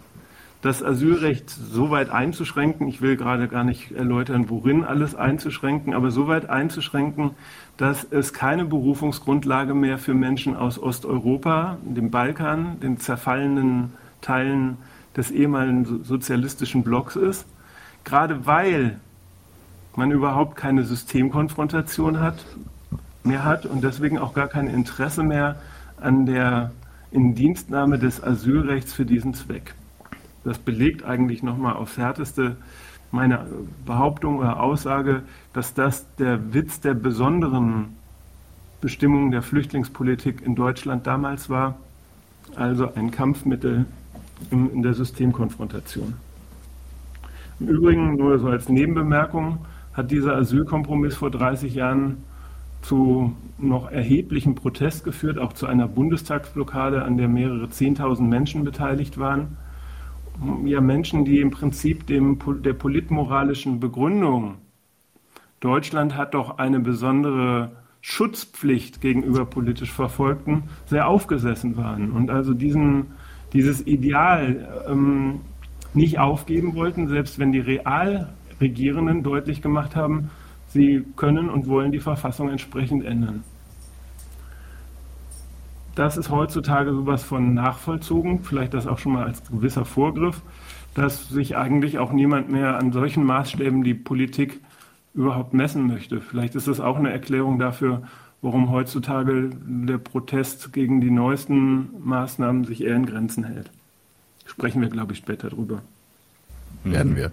[0.62, 6.10] das Asylrecht so weit einzuschränken, ich will gerade gar nicht erläutern, worin alles einzuschränken, aber
[6.10, 7.32] so weit einzuschränken,
[7.78, 14.76] dass es keine Berufungsgrundlage mehr für Menschen aus Osteuropa, dem Balkan, den zerfallenen Teilen
[15.16, 17.46] des ehemaligen sozialistischen Blocks ist,
[18.04, 18.98] gerade weil
[19.94, 22.44] man überhaupt keine Systemkonfrontation hat,
[23.22, 25.56] mehr hat und deswegen auch gar kein Interesse mehr
[26.00, 26.72] an der
[27.12, 29.74] Indienstnahme des Asylrechts für diesen Zweck.
[30.44, 32.56] Das belegt eigentlich nochmal aufs Härteste
[33.10, 33.46] meine
[33.86, 37.96] Behauptung oder Aussage, dass das der Witz der besonderen
[38.80, 41.76] Bestimmungen der Flüchtlingspolitik in Deutschland damals war,
[42.54, 43.86] also ein Kampfmittel
[44.50, 46.14] in der Systemkonfrontation.
[47.60, 49.58] Im Übrigen, nur so als Nebenbemerkung,
[49.92, 52.18] hat dieser Asylkompromiss vor 30 Jahren
[52.82, 59.18] zu noch erheblichem Protest geführt, auch zu einer Bundestagsblockade, an der mehrere Zehntausend Menschen beteiligt
[59.18, 59.56] waren
[60.64, 64.56] ja Menschen, die im Prinzip dem, der politmoralischen Begründung
[65.60, 73.06] Deutschland hat doch eine besondere Schutzpflicht gegenüber politisch Verfolgten sehr aufgesessen waren und also diesen,
[73.52, 75.40] dieses Ideal ähm,
[75.94, 80.30] nicht aufgeben wollten, selbst wenn die Realregierenden deutlich gemacht haben,
[80.68, 83.42] sie können und wollen die Verfassung entsprechend ändern.
[85.98, 90.42] Das ist heutzutage sowas von nachvollzogen, vielleicht das auch schon mal als gewisser Vorgriff,
[90.94, 94.60] dass sich eigentlich auch niemand mehr an solchen Maßstäben die Politik
[95.12, 96.20] überhaupt messen möchte.
[96.20, 98.02] Vielleicht ist das auch eine Erklärung dafür,
[98.42, 103.68] warum heutzutage der Protest gegen die neuesten Maßnahmen sich eher in Grenzen hält.
[104.46, 105.82] Sprechen wir, glaube ich, später drüber.
[106.84, 107.32] Werden wir.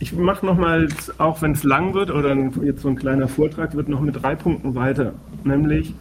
[0.00, 3.88] Ich mache nochmal, auch wenn es lang wird oder jetzt so ein kleiner Vortrag wird,
[3.88, 5.12] noch mit drei Punkten weiter.
[5.44, 5.94] Nämlich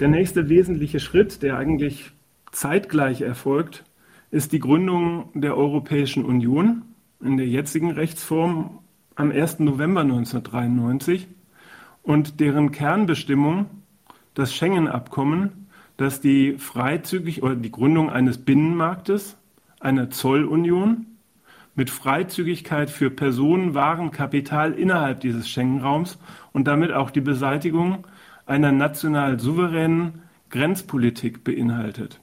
[0.00, 2.10] der nächste wesentliche Schritt, der eigentlich
[2.50, 3.84] zeitgleich erfolgt,
[4.30, 6.82] ist die Gründung der Europäischen Union
[7.22, 8.80] in der jetzigen Rechtsform
[9.14, 9.60] am 1.
[9.60, 11.28] November 1993
[12.02, 13.66] und deren Kernbestimmung
[14.34, 19.36] das Schengen-Abkommen, das die freizügig oder die Gründung eines Binnenmarktes,
[19.78, 21.06] einer Zollunion
[21.76, 26.18] mit Freizügigkeit für Personen, Waren, Kapital innerhalb dieses Schengen-Raums
[26.52, 28.06] und damit auch die Beseitigung
[28.46, 32.20] einer national souveränen Grenzpolitik beinhaltet.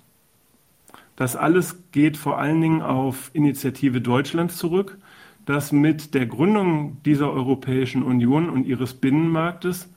[1.15, 4.97] Das alles geht vor allen Dingen auf Initiative Deutschlands zurück,
[5.45, 9.89] das mit der Gründung dieser Europäischen Union und ihres Binnenmarktes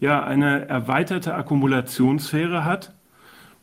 [0.00, 2.94] ja eine erweiterte Akkumulationssphäre hat,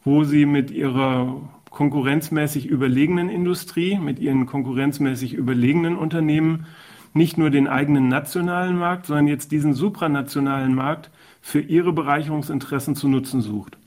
[0.04, 6.66] wo sie mit ihrer konkurrenzmäßig überlegenen Industrie, mit ihren konkurrenzmäßig überlegenen Unternehmen
[7.14, 11.10] nicht nur den eigenen nationalen Markt, sondern jetzt diesen supranationalen Markt
[11.42, 13.78] für ihre Bereicherungsinteressen zu nutzen sucht.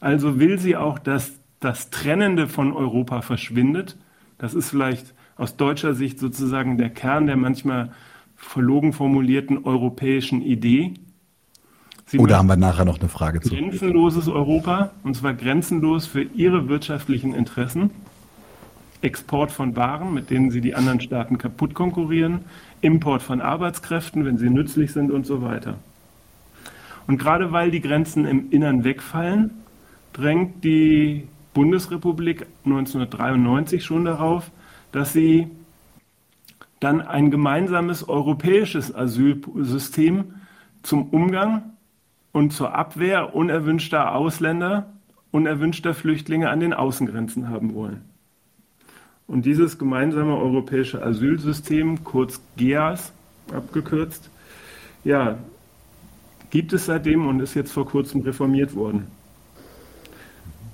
[0.00, 3.96] Also will sie auch, dass das Trennende von Europa verschwindet.
[4.38, 7.92] Das ist vielleicht aus deutscher Sicht sozusagen der Kern der manchmal
[8.36, 10.94] verlogen formulierten europäischen Idee.
[12.06, 13.50] Sie Oder haben wir nachher noch eine Frage zu?
[13.50, 17.90] Grenzenloses Europa, und zwar grenzenlos für ihre wirtschaftlichen Interessen.
[19.02, 22.40] Export von Waren, mit denen sie die anderen Staaten kaputt konkurrieren,
[22.80, 25.76] Import von Arbeitskräften, wenn sie nützlich sind und so weiter.
[27.08, 29.50] Und gerade weil die Grenzen im Innern wegfallen,
[30.12, 34.50] drängt die Bundesrepublik 1993 schon darauf,
[34.92, 35.48] dass sie
[36.80, 40.34] dann ein gemeinsames europäisches Asylsystem
[40.82, 41.72] zum Umgang
[42.32, 44.92] und zur Abwehr unerwünschter Ausländer,
[45.30, 48.02] unerwünschter Flüchtlinge an den Außengrenzen haben wollen.
[49.26, 53.12] Und dieses gemeinsame europäische Asylsystem, kurz GEAS
[53.52, 54.30] abgekürzt,
[55.04, 55.38] ja,
[56.50, 59.06] gibt es seitdem und ist jetzt vor kurzem reformiert worden.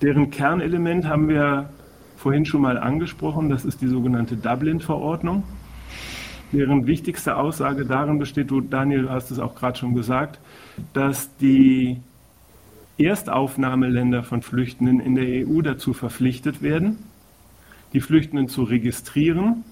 [0.03, 1.71] Deren Kernelement haben wir
[2.17, 5.45] vorhin schon mal angesprochen, das ist die sogenannte Dublin-Verordnung.
[6.53, 10.39] Deren wichtigste Aussage darin besteht, du Daniel, du hast es auch gerade schon gesagt,
[10.93, 11.99] dass die
[12.97, 16.99] Erstaufnahmeländer von Flüchtenden in der EU dazu verpflichtet werden,
[17.93, 19.65] die Flüchtenden zu registrieren,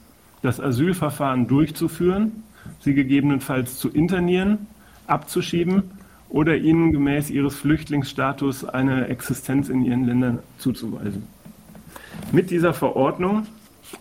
[0.42, 2.42] das Asylverfahren durchzuführen,
[2.80, 4.66] sie gegebenenfalls zu internieren,
[5.12, 5.84] abzuschieben
[6.28, 11.28] oder ihnen gemäß ihres Flüchtlingsstatus eine Existenz in ihren Ländern zuzuweisen.
[12.32, 13.46] Mit dieser Verordnung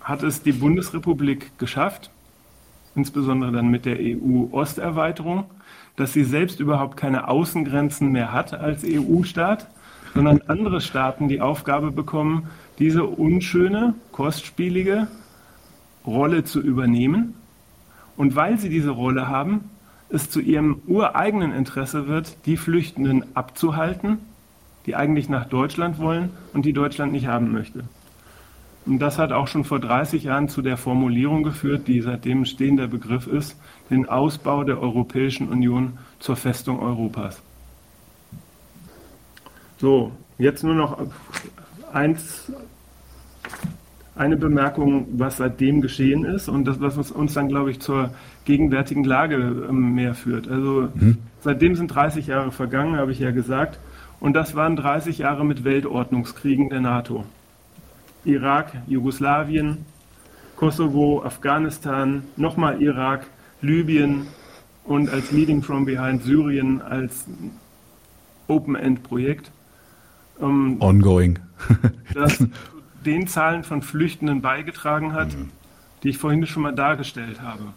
[0.02, 2.10] hat es die Bundesrepublik geschafft,
[2.96, 5.46] insbesondere dann mit der EU-Osterweiterung,
[5.98, 9.68] dass sie selbst überhaupt keine Außengrenzen mehr hat als EU-Staat,
[10.14, 12.48] sondern andere Staaten die Aufgabe bekommen,
[12.80, 15.08] diese unschöne, kostspielige
[16.06, 17.36] Rolle zu übernehmen.
[18.18, 19.70] Und weil sie diese Rolle haben,
[20.12, 24.20] es zu ihrem ureigenen Interesse wird, die Flüchtenden abzuhalten,
[24.86, 27.84] die eigentlich nach Deutschland wollen und die Deutschland nicht haben möchte.
[28.86, 32.88] Und das hat auch schon vor 30 Jahren zu der Formulierung geführt, die seitdem stehender
[32.88, 33.56] Begriff ist,
[33.90, 37.42] den Ausbau der Europäischen Union zur Festung Europas.
[39.78, 40.98] So, jetzt nur noch
[41.94, 42.52] eins,
[44.16, 48.12] eine Bemerkung, was seitdem geschehen ist und das, was uns dann, glaube ich, zur
[48.46, 50.48] gegenwärtigen Lage ähm, mehr führt.
[50.50, 51.18] Also mhm.
[51.42, 53.80] seitdem sind 30 Jahre vergangen, habe ich ja gesagt,
[54.20, 57.26] und das waren 30 Jahre mit Weltordnungskriegen der NATO.
[58.24, 59.86] Irak, Jugoslawien,
[60.56, 63.26] Kosovo, Afghanistan, nochmal Irak,
[63.62, 64.28] Libyen
[64.84, 67.26] und als Leading from Behind Syrien als
[68.48, 69.52] Open-End-Projekt.
[70.40, 71.40] Ähm, Ongoing.
[72.14, 72.46] das
[73.06, 75.50] den Zahlen von Flüchtenden beigetragen hat, mhm.
[76.04, 77.74] die ich vorhin schon mal dargestellt habe.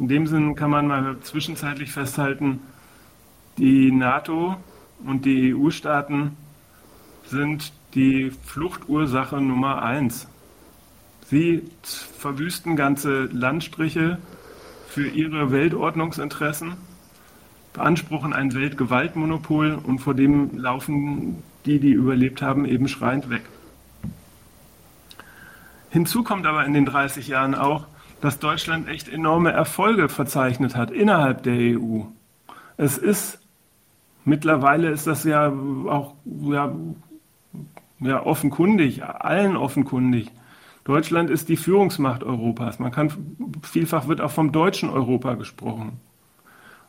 [0.00, 2.60] In dem Sinn kann man mal zwischenzeitlich festhalten,
[3.58, 4.56] die NATO
[5.04, 6.38] und die EU-Staaten
[7.26, 10.26] sind die Fluchtursache Nummer eins.
[11.26, 11.64] Sie
[12.18, 14.16] verwüsten ganze Landstriche,
[14.88, 16.72] für ihre Weltordnungsinteressen,
[17.74, 23.42] beanspruchen ein Weltgewaltmonopol und vor dem laufen die, die überlebt haben, eben schreiend weg.
[25.90, 27.86] Hinzu kommt aber in den 30 Jahren auch,
[28.20, 32.02] dass Deutschland echt enorme Erfolge verzeichnet hat innerhalb der EU.
[32.76, 33.38] Es ist
[34.24, 36.72] mittlerweile ist das ja auch ja,
[38.00, 40.30] ja, offenkundig, allen offenkundig.
[40.84, 42.78] Deutschland ist die Führungsmacht Europas.
[42.78, 43.12] Man kann
[43.62, 46.00] vielfach wird auch vom deutschen Europa gesprochen.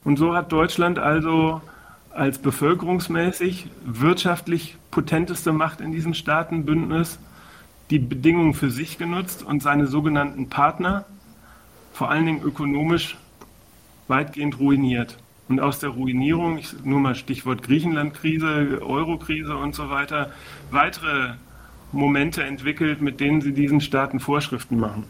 [0.04, 1.62] Und so hat Deutschland also
[2.10, 7.20] als bevölkerungsmäßig wirtschaftlich potenteste Macht in diesem Staatenbündnis
[7.90, 11.06] die Bedingungen für sich genutzt und seine sogenannten Partner
[11.94, 13.18] vor allen Dingen ökonomisch
[14.08, 15.18] weitgehend ruiniert.
[15.50, 20.32] Und aus der Ruinierung, ich, nur mal Stichwort Griechenland-Krise, Euro-Krise und so weiter,
[20.70, 21.34] weitere
[21.92, 25.04] Momente entwickelt, mit denen sie diesen Staaten Vorschriften machen.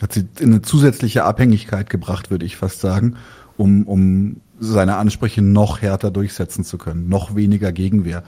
[0.00, 3.16] Hat sie in eine zusätzliche Abhängigkeit gebracht, würde ich fast sagen,
[3.56, 8.22] um, um seine Ansprüche noch härter durchsetzen zu können, noch weniger Gegenwehr.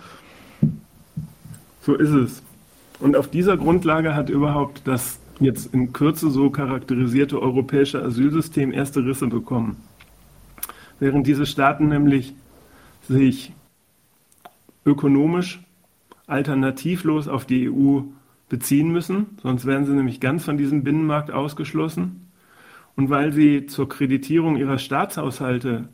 [1.83, 2.43] So ist es.
[2.99, 9.05] Und auf dieser Grundlage hat überhaupt das jetzt in Kürze so charakterisierte europäische Asylsystem erste
[9.05, 9.77] Risse bekommen.
[10.99, 12.35] Während diese Staaten nämlich
[13.09, 13.53] sich
[14.85, 15.61] ökonomisch
[16.27, 18.03] alternativlos auf die EU
[18.49, 22.27] beziehen müssen, sonst werden sie nämlich ganz von diesem Binnenmarkt ausgeschlossen.
[22.97, 25.89] Und weil sie zur Kreditierung ihrer Staatshaushalte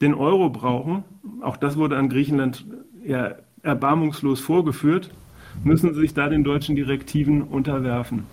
[0.00, 1.04] den Euro brauchen,
[1.40, 2.66] auch das wurde an Griechenland
[3.04, 5.10] eher erbarmungslos vorgeführt,
[5.64, 8.24] müssen sich da den deutschen Direktiven unterwerfen.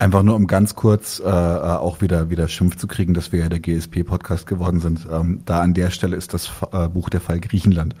[0.00, 3.48] Einfach nur um ganz kurz äh, auch wieder wieder Schimpf zu kriegen, dass wir ja
[3.50, 5.06] der GSP-Podcast geworden sind.
[5.12, 7.94] Ähm, da an der Stelle ist das äh, Buch Der Fall Griechenland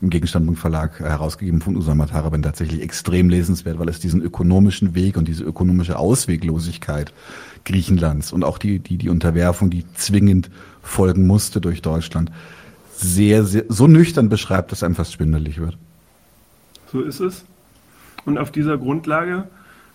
[0.00, 4.96] im Gegenstandpunkt Verlag äh, herausgegeben von Usama Taraben tatsächlich extrem lesenswert, weil es diesen ökonomischen
[4.96, 7.12] Weg und diese ökonomische Ausweglosigkeit
[7.64, 10.50] Griechenlands und auch die die die Unterwerfung, die zwingend
[10.82, 12.32] folgen musste durch Deutschland,
[12.96, 15.78] sehr sehr so nüchtern beschreibt, dass einem fast schwindelig wird.
[16.90, 17.44] So ist es.
[18.24, 19.46] Und auf dieser Grundlage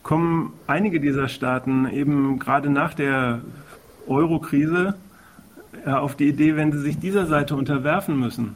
[0.09, 3.41] kommen einige dieser Staaten eben gerade nach der
[4.07, 4.95] Euro-Krise
[5.85, 8.55] auf die Idee, wenn sie sich dieser Seite unterwerfen müssen.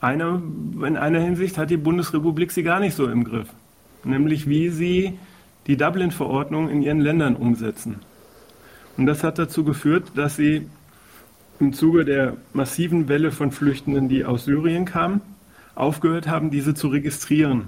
[0.00, 0.40] Eine,
[0.82, 3.48] in einer Hinsicht hat die Bundesrepublik sie gar nicht so im Griff,
[4.04, 5.18] nämlich wie sie
[5.66, 7.96] die Dublin-Verordnung in ihren Ländern umsetzen.
[8.96, 10.66] Und das hat dazu geführt, dass sie
[11.60, 15.20] im Zuge der massiven Welle von Flüchtenden, die aus Syrien kamen,
[15.74, 17.66] aufgehört haben, diese zu registrieren.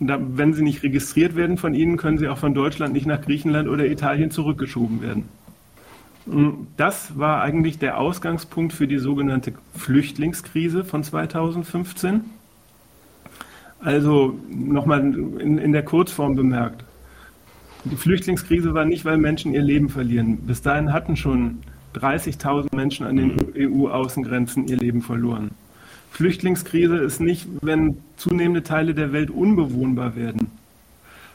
[0.00, 3.20] Da, wenn sie nicht registriert werden von ihnen, können sie auch von Deutschland nicht nach
[3.20, 5.28] Griechenland oder Italien zurückgeschoben werden.
[6.76, 12.22] Das war eigentlich der Ausgangspunkt für die sogenannte Flüchtlingskrise von 2015.
[13.80, 16.84] Also nochmal in, in der Kurzform bemerkt.
[17.84, 20.38] Die Flüchtlingskrise war nicht, weil Menschen ihr Leben verlieren.
[20.38, 21.60] Bis dahin hatten schon
[21.94, 25.50] 30.000 Menschen an den EU-Außengrenzen ihr Leben verloren.
[26.10, 30.48] Flüchtlingskrise ist nicht, wenn zunehmende Teile der Welt unbewohnbar werden,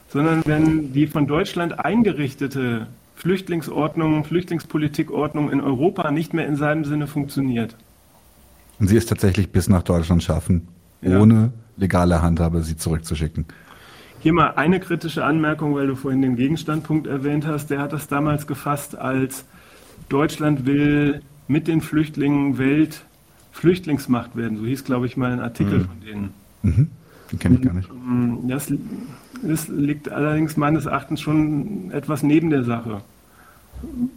[0.08, 2.86] sondern wenn die von Deutschland eingerichtete
[3.16, 7.74] Flüchtlingsordnung, Flüchtlingspolitikordnung in Europa nicht mehr in seinem Sinne funktioniert.
[8.78, 10.68] Und sie es tatsächlich bis nach Deutschland schaffen,
[11.00, 11.18] ja.
[11.18, 13.46] ohne legale Handhabe sie zurückzuschicken.
[14.20, 17.70] Hier mal eine kritische Anmerkung, weil du vorhin den Gegenstandpunkt erwähnt hast.
[17.70, 19.44] Der hat das damals gefasst als
[20.08, 23.04] Deutschland will mit den Flüchtlingen Welt
[23.56, 24.58] Flüchtlingsmacht werden.
[24.58, 25.84] So hieß, glaube ich, mal ein Artikel mhm.
[25.84, 26.30] von denen.
[26.62, 26.90] Mhm.
[27.32, 27.88] Den kenne ich gar nicht.
[27.90, 28.72] Mm, das,
[29.42, 33.00] das liegt allerdings meines Erachtens schon etwas neben der Sache.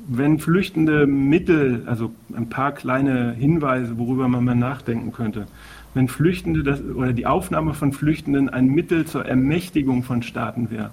[0.08, 5.48] Wenn flüchtende Mittel, also ein paar kleine Hinweise, worüber man mal nachdenken könnte,
[5.94, 10.92] wenn Flüchtende das, oder die Aufnahme von Flüchtenden ein Mittel zur Ermächtigung von Staaten wäre,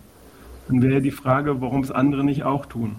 [0.69, 2.97] dann wäre die Frage, warum es andere nicht auch tun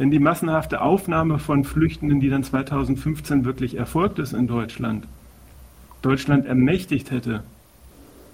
[0.00, 5.04] wenn die massenhafte Aufnahme von Flüchtenden, die dann 2015 wirklich erfolgt ist in Deutschland,
[6.00, 7.42] Deutschland ermächtigt hätte,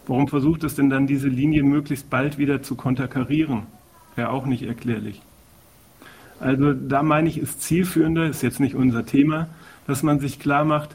[0.07, 3.63] warum versucht es denn dann, diese Linie möglichst bald wieder zu konterkarieren?
[4.15, 5.21] Wäre auch nicht erklärlich.
[6.39, 9.49] Also da meine ich, ist zielführender, ist jetzt nicht unser Thema,
[9.89, 10.95] dass man sich klar macht,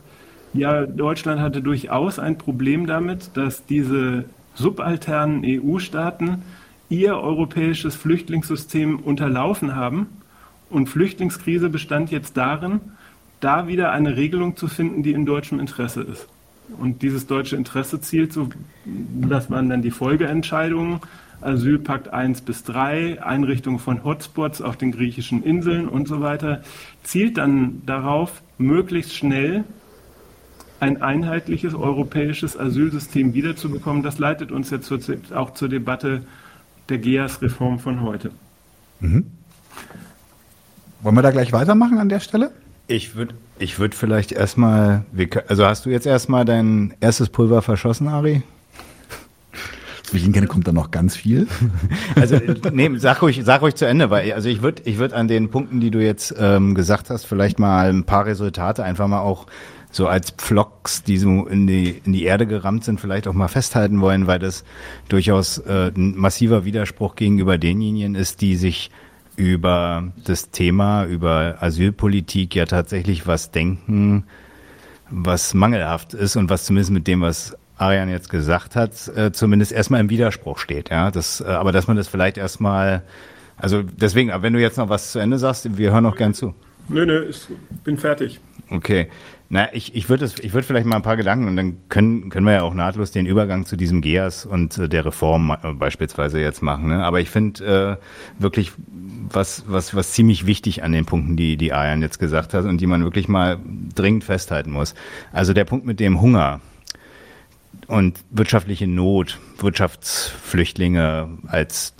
[0.53, 4.23] ja, Deutschland hatte durchaus ein Problem damit, dass diese
[4.55, 6.43] subalternen EU-Staaten
[6.87, 10.07] ihr europäisches Flüchtlingssystem unterlaufen haben
[10.71, 12.81] und Flüchtlingskrise bestand jetzt darin,
[13.39, 16.27] da wieder eine Regelung zu finden, die in deutschem Interesse ist.
[16.79, 18.49] Und dieses deutsche Interesse zielt so,
[18.85, 21.01] das waren dann die Folgeentscheidungen,
[21.41, 26.63] Asylpakt 1 bis 3, Einrichtung von Hotspots auf den griechischen Inseln und so weiter,
[27.03, 29.63] zielt dann darauf, möglichst schnell
[30.79, 34.03] ein einheitliches europäisches Asylsystem wiederzubekommen.
[34.03, 34.91] Das leitet uns jetzt
[35.33, 36.23] auch zur Debatte
[36.89, 38.31] der GEAS-Reform von heute.
[38.99, 39.25] Mhm.
[41.03, 42.51] Wollen wir da gleich weitermachen an der Stelle?
[42.87, 45.05] Ich würde ich würd vielleicht erstmal,
[45.47, 48.43] also hast du jetzt erstmal dein erstes Pulver verschossen, Ari?
[50.11, 51.47] wie ich ihn kenne, kommt da noch ganz viel.
[52.15, 52.37] Also
[52.73, 55.49] nee, sag ruhig, sag ruhig zu Ende, weil also ich würde ich würd an den
[55.49, 59.47] Punkten, die du jetzt ähm, gesagt hast, vielleicht mal ein paar Resultate einfach mal auch
[59.89, 63.47] so als Pflocks, die so in die, in die Erde gerammt sind, vielleicht auch mal
[63.47, 64.63] festhalten wollen, weil das
[65.09, 68.91] durchaus äh, ein massiver Widerspruch gegenüber denjenigen ist, die sich
[69.35, 74.25] über das Thema, über Asylpolitik ja tatsächlich was denken,
[75.09, 79.71] was mangelhaft ist und was zumindest mit dem, was Arian jetzt gesagt hat, äh, zumindest
[79.71, 80.89] erstmal im Widerspruch steht.
[80.89, 83.01] Ja, das, äh, aber dass man das vielleicht erstmal,
[83.57, 86.53] also deswegen, wenn du jetzt noch was zu Ende sagst, wir hören auch gern zu.
[86.87, 87.47] Nö, nö, ich
[87.83, 88.39] bin fertig.
[88.69, 89.09] Okay.
[89.53, 92.45] Na, ich, ich würde ich würde vielleicht mal ein paar Gedanken und dann können, können
[92.45, 96.39] wir ja auch nahtlos den Übergang zu diesem GEAS und äh, der Reform äh, beispielsweise
[96.39, 96.87] jetzt machen.
[96.87, 97.03] Ne?
[97.03, 98.71] Aber ich finde äh, wirklich
[99.29, 102.79] was, was, was ziemlich wichtig an den Punkten, die, die Ayan jetzt gesagt hat und
[102.79, 103.57] die man wirklich mal
[103.93, 104.95] dringend festhalten muss.
[105.33, 106.61] Also der Punkt mit dem Hunger
[107.87, 111.93] und wirtschaftliche Not, Wirtschaftsflüchtlinge als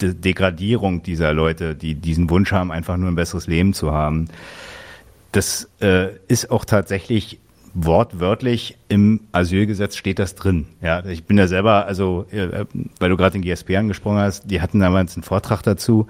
[0.00, 4.30] De Degradierung dieser Leute, die diesen Wunsch haben, einfach nur ein besseres Leben zu haben
[5.38, 7.38] das äh, ist auch tatsächlich
[7.72, 10.66] wortwörtlich im Asylgesetz steht das drin.
[10.82, 12.64] Ja, ich bin ja selber, also äh,
[12.98, 16.08] weil du gerade den GSP angesprochen hast, die hatten damals einen Vortrag dazu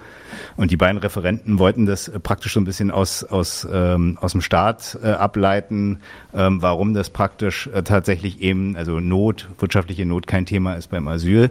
[0.57, 4.41] und die beiden Referenten wollten das praktisch so ein bisschen aus aus ähm, aus dem
[4.41, 6.01] Staat äh, ableiten,
[6.33, 11.07] ähm, warum das praktisch äh, tatsächlich eben also Not, wirtschaftliche Not kein Thema ist beim
[11.07, 11.51] Asyl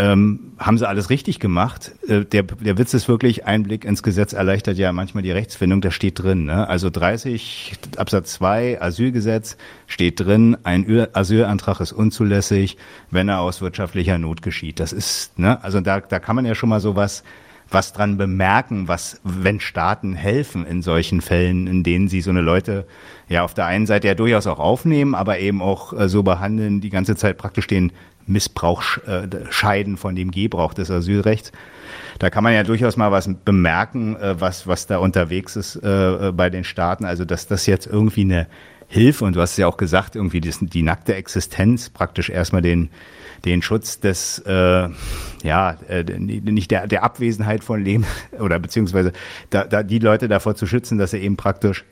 [0.00, 1.92] ähm, haben sie alles richtig gemacht.
[2.08, 5.90] Äh, der, der Witz ist wirklich, Einblick ins Gesetz erleichtert ja manchmal die Rechtsfindung, da
[5.90, 6.44] steht drin.
[6.44, 6.66] Ne?
[6.66, 12.78] Also 30 Absatz 2 Asylgesetz steht drin, ein Asylantrag ist unzulässig,
[13.10, 14.80] wenn er aus wirtschaftlicher Not geschieht.
[14.80, 15.62] Das ist, ne?
[15.62, 17.22] also da, da kann man ja schon mal sowas
[17.72, 22.40] was dran bemerken, was, wenn Staaten helfen in solchen Fällen, in denen sie so eine
[22.40, 22.84] Leute
[23.28, 26.80] ja auf der einen Seite ja durchaus auch aufnehmen, aber eben auch äh, so behandeln,
[26.80, 27.92] die ganze Zeit praktisch den
[28.26, 31.52] Missbrauch äh, scheiden von dem Gebrauch des Asylrechts.
[32.18, 36.28] Da kann man ja durchaus mal was bemerken, äh, was, was da unterwegs ist äh,
[36.28, 37.04] äh, bei den Staaten.
[37.04, 38.46] Also, dass das jetzt irgendwie eine
[38.88, 42.90] Hilfe, und du hast ja auch gesagt, irgendwie die, die nackte Existenz praktisch erstmal den,
[43.44, 44.88] den Schutz des, äh,
[45.44, 48.04] ja, äh, nicht der, der Abwesenheit von Leben
[48.38, 49.12] oder beziehungsweise
[49.50, 51.84] da, da die Leute davor zu schützen, dass sie eben praktisch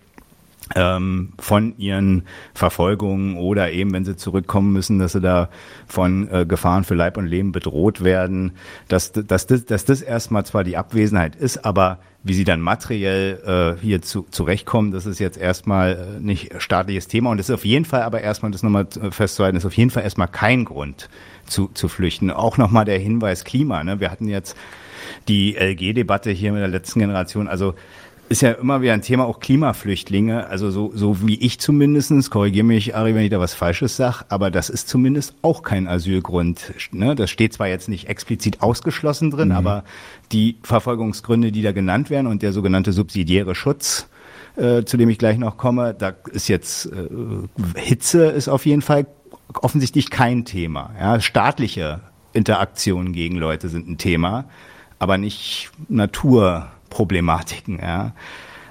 [0.74, 5.48] ähm, von ihren Verfolgungen oder eben, wenn sie zurückkommen müssen, dass sie da
[5.86, 8.52] von äh, Gefahren für Leib und Leben bedroht werden,
[8.88, 13.76] dass, dass, das, dass das erstmal zwar die Abwesenheit ist, aber wie sie dann materiell
[13.78, 17.54] äh, hier zu, zurechtkommen, das ist jetzt erstmal äh, nicht staatliches Thema und das ist
[17.54, 21.08] auf jeden Fall aber erstmal, das nochmal festzuhalten, ist auf jeden Fall erstmal kein Grund
[21.46, 22.30] zu, zu flüchten.
[22.30, 23.82] Auch nochmal der Hinweis Klima.
[23.84, 24.00] Ne?
[24.00, 24.56] Wir hatten jetzt
[25.28, 27.74] die LG-Debatte hier mit der letzten Generation, also
[28.28, 30.46] ist ja immer wieder ein Thema, auch Klimaflüchtlinge.
[30.48, 34.24] Also so, so wie ich zumindestens, korrigiere mich, Ari, wenn ich da was Falsches sage,
[34.28, 36.74] aber das ist zumindest auch kein Asylgrund.
[36.92, 37.14] Ne?
[37.14, 39.54] Das steht zwar jetzt nicht explizit ausgeschlossen drin, mhm.
[39.54, 39.84] aber
[40.32, 44.08] die Verfolgungsgründe, die da genannt werden und der sogenannte subsidiäre Schutz,
[44.56, 47.08] äh, zu dem ich gleich noch komme, da ist jetzt äh,
[47.76, 49.06] Hitze ist auf jeden Fall
[49.54, 50.90] offensichtlich kein Thema.
[50.98, 51.20] Ja?
[51.20, 52.00] Staatliche
[52.32, 54.44] Interaktionen gegen Leute sind ein Thema,
[54.98, 56.68] aber nicht Natur.
[56.90, 57.78] Problematiken.
[57.80, 58.12] Ja.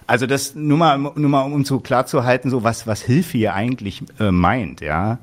[0.06, 3.38] Also das nur mal, nur mal um so klar zu halten, so was was Hilfe
[3.38, 4.82] hier eigentlich äh, meint.
[4.82, 5.20] Ja.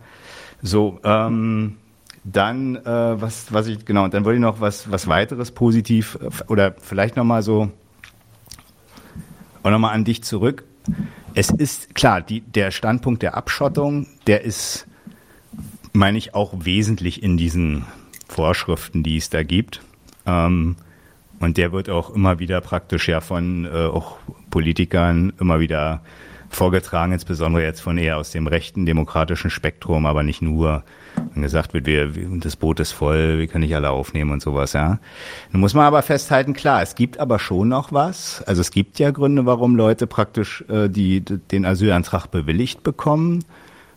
[0.62, 1.76] So ähm,
[2.24, 4.08] dann äh, was was ich genau.
[4.08, 7.70] Dann wollte ich noch was was weiteres positiv äh, oder vielleicht noch mal so
[9.64, 10.64] und noch mal an dich zurück.
[11.34, 14.86] Es ist klar, die, der Standpunkt der Abschottung, der ist,
[15.92, 17.86] meine ich, auch wesentlich in diesen
[18.28, 19.80] Vorschriften, die es da gibt.
[20.26, 20.76] Ähm,
[21.40, 24.16] und der wird auch immer wieder praktisch ja von äh, auch
[24.50, 26.02] Politikern immer wieder
[26.54, 30.84] vorgetragen, insbesondere jetzt von eher aus dem rechten demokratischen Spektrum, aber nicht nur.
[31.32, 32.10] Wenn gesagt wird, wir,
[32.40, 34.98] das Boot ist voll, wir können nicht alle aufnehmen und sowas, ja.
[35.52, 38.42] Nun muss man aber festhalten, klar, es gibt aber schon noch was.
[38.46, 43.44] Also es gibt ja Gründe, warum Leute praktisch äh, die, den Asylantrag bewilligt bekommen.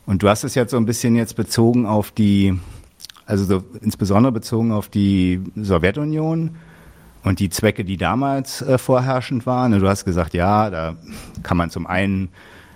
[0.05, 2.59] Und du hast es jetzt so ein bisschen jetzt bezogen auf die,
[3.25, 6.55] also so insbesondere bezogen auf die Sowjetunion
[7.28, 10.95] und die Zwecke, die damals äh, vorherrschend waren, du hast gesagt, ja, da
[11.43, 12.30] kann man zum einen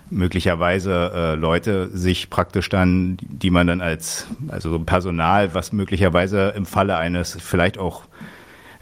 [0.10, 6.66] möglicherweise äh, Leute sich praktisch dann, die man dann als, also Personal, was möglicherweise im
[6.66, 8.04] Falle eines, vielleicht auch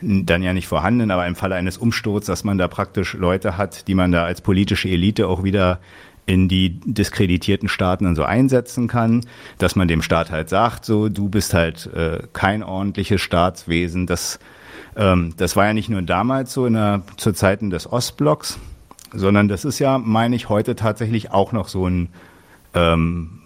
[0.02, 3.88] dann ja nicht vorhanden, aber im Falle eines Umsturzes, dass man da praktisch Leute hat,
[3.88, 5.80] die man da als politische Elite auch wieder
[6.26, 9.26] in die diskreditierten Staaten und so einsetzen kann,
[9.58, 14.08] dass man dem Staat halt sagt, so du bist halt äh, kein ordentliches Staatswesen.
[14.08, 14.40] Das,
[14.96, 18.60] ähm, das war ja nicht nur damals so in der, zu Zeiten des Ostblocks,
[19.14, 22.10] sondern das ist ja, meine ich, heute tatsächlich auch noch so ein
[22.74, 23.40] ähm,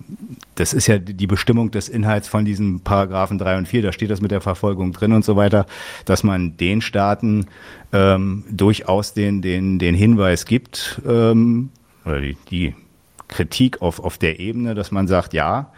[0.55, 4.09] das ist ja die Bestimmung des Inhalts von diesen Paragraphen 3 und 4, da steht
[4.09, 5.65] das mit der Verfolgung drin und so weiter,
[6.05, 7.47] dass man den Staaten
[7.91, 11.69] ähm, durchaus den, den, den Hinweis gibt, ähm,
[12.05, 12.75] oder die, die
[13.27, 15.71] Kritik auf, auf der Ebene, dass man sagt, ja,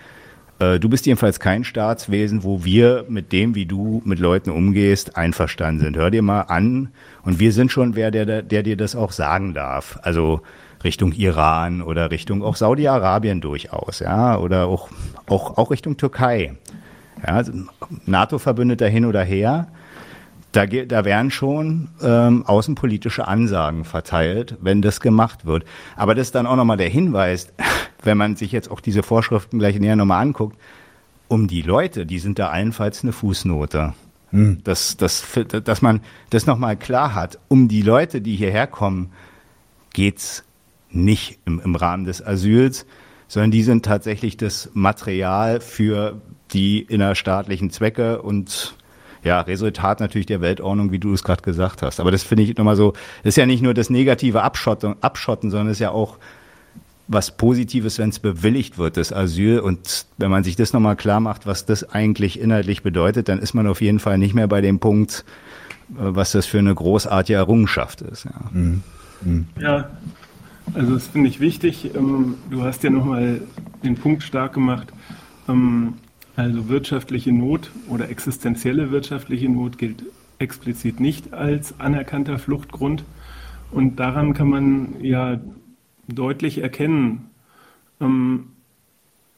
[0.59, 5.17] äh, du bist jedenfalls kein Staatswesen, wo wir mit dem, wie du mit Leuten umgehst,
[5.17, 5.97] einverstanden sind.
[5.97, 6.89] Hör dir mal an.
[7.23, 9.99] Und wir sind schon wer, der, der dir das auch sagen darf.
[10.01, 10.41] Also
[10.83, 14.89] Richtung Iran oder Richtung auch Saudi-Arabien durchaus, ja, oder auch,
[15.27, 16.53] auch, auch Richtung Türkei.
[17.25, 17.41] Ja,
[18.05, 19.67] NATO-Verbündeter hin oder her.
[20.51, 25.65] Da, da werden schon ähm, außenpolitische Ansagen verteilt, wenn das gemacht wird.
[25.97, 27.51] Aber das ist dann auch nochmal der Hinweis,
[28.05, 30.57] wenn man sich jetzt auch diese Vorschriften gleich näher nochmal anguckt,
[31.27, 33.93] um die Leute, die sind da allenfalls eine Fußnote.
[34.31, 34.63] Hm.
[34.63, 37.39] Dass, dass, dass man das nochmal klar hat.
[37.47, 39.11] Um die Leute, die hierher kommen,
[39.93, 40.43] geht's
[40.89, 42.85] nicht im, im Rahmen des Asyls,
[43.27, 48.75] sondern die sind tatsächlich das Material für die innerstaatlichen Zwecke und
[49.23, 51.99] ja, Resultat natürlich der Weltordnung, wie du es gerade gesagt hast.
[51.99, 52.93] Aber das finde ich nochmal so,
[53.23, 56.19] das ist ja nicht nur das negative Abschotten, Abschotten sondern es ist ja auch
[57.07, 59.59] was Positives, wenn es bewilligt wird, das Asyl.
[59.59, 63.53] Und wenn man sich das nochmal klar macht, was das eigentlich inhaltlich bedeutet, dann ist
[63.53, 65.25] man auf jeden Fall nicht mehr bei dem Punkt,
[65.91, 68.25] äh, was das für eine großartige Errungenschaft ist.
[68.25, 68.83] Ja, mhm.
[69.21, 69.47] Mhm.
[69.59, 69.89] ja
[70.73, 71.91] also das finde ich wichtig.
[71.95, 73.41] Ähm, du hast ja nochmal
[73.83, 74.91] den Punkt stark gemacht.
[75.47, 75.93] Ähm,
[76.35, 80.03] also wirtschaftliche Not oder existenzielle wirtschaftliche Not gilt
[80.37, 83.03] explizit nicht als anerkannter Fluchtgrund.
[83.71, 85.39] Und daran kann man ja
[86.07, 87.29] deutlich erkennen,
[87.99, 88.47] ähm,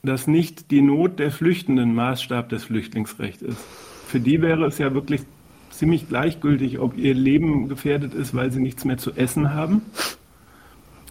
[0.03, 3.63] dass nicht die Not der Flüchtenden Maßstab des Flüchtlingsrechts ist.
[4.07, 5.21] Für die wäre es ja wirklich
[5.69, 9.81] ziemlich gleichgültig, ob ihr Leben gefährdet ist, weil sie nichts mehr zu essen haben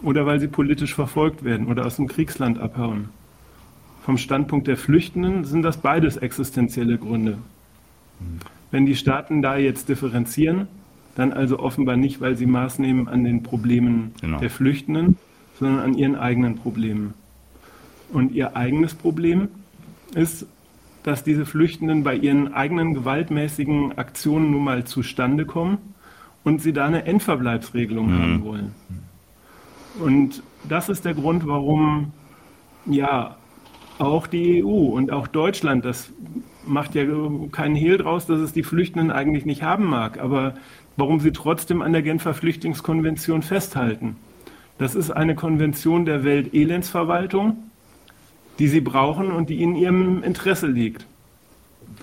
[0.03, 3.11] oder weil sie politisch verfolgt werden oder aus dem Kriegsland abhauen.
[4.03, 7.39] Vom Standpunkt der Flüchtenden sind das beides existenzielle Gründe.
[8.71, 10.69] Wenn die Staaten da jetzt differenzieren,
[11.17, 14.39] dann also offenbar nicht, weil sie Maß nehmen an den Problemen genau.
[14.39, 15.17] der Flüchtenden,
[15.59, 17.15] sondern an ihren eigenen Problemen.
[18.13, 19.49] Und ihr eigenes Problem
[20.15, 20.47] ist,
[21.03, 25.79] dass diese Flüchtenden bei ihren eigenen gewaltmäßigen Aktionen nun mal zustande kommen
[26.45, 28.19] und sie da eine Endverbleibsregelung mhm.
[28.19, 28.75] haben wollen.
[30.01, 32.13] Und das ist der Grund, warum
[32.87, 33.37] ja
[33.99, 36.13] auch die EU und auch Deutschland, das
[36.67, 37.05] macht ja
[37.53, 40.55] keinen Hehl draus, dass es die Flüchtenden eigentlich nicht haben mag, aber
[40.97, 44.17] warum sie trotzdem an der Genfer Flüchtlingskonvention festhalten.
[44.79, 47.57] Das ist eine Konvention der Weltelendsverwaltung,
[48.59, 51.07] die sie brauchen und die in ihrem Interesse liegt.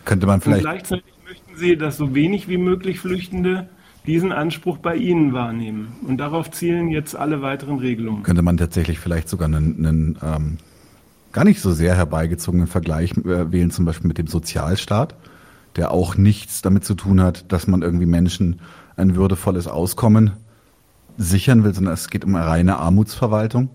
[0.05, 0.63] Könnte man vielleicht.
[0.63, 3.69] Und gleichzeitig möchten sie, dass so wenig wie möglich Flüchtende
[4.05, 5.93] diesen Anspruch bei Ihnen wahrnehmen.
[6.05, 8.23] Und darauf zielen jetzt alle weiteren Regelungen.
[8.23, 10.57] Könnte man tatsächlich vielleicht sogar einen, einen ähm,
[11.31, 15.15] gar nicht so sehr herbeigezogenen Vergleich äh, wählen, zum Beispiel mit dem Sozialstaat,
[15.77, 18.59] der auch nichts damit zu tun hat, dass man irgendwie Menschen
[18.97, 20.33] ein würdevolles Auskommen
[21.17, 23.69] sichern will, sondern es geht um eine reine Armutsverwaltung.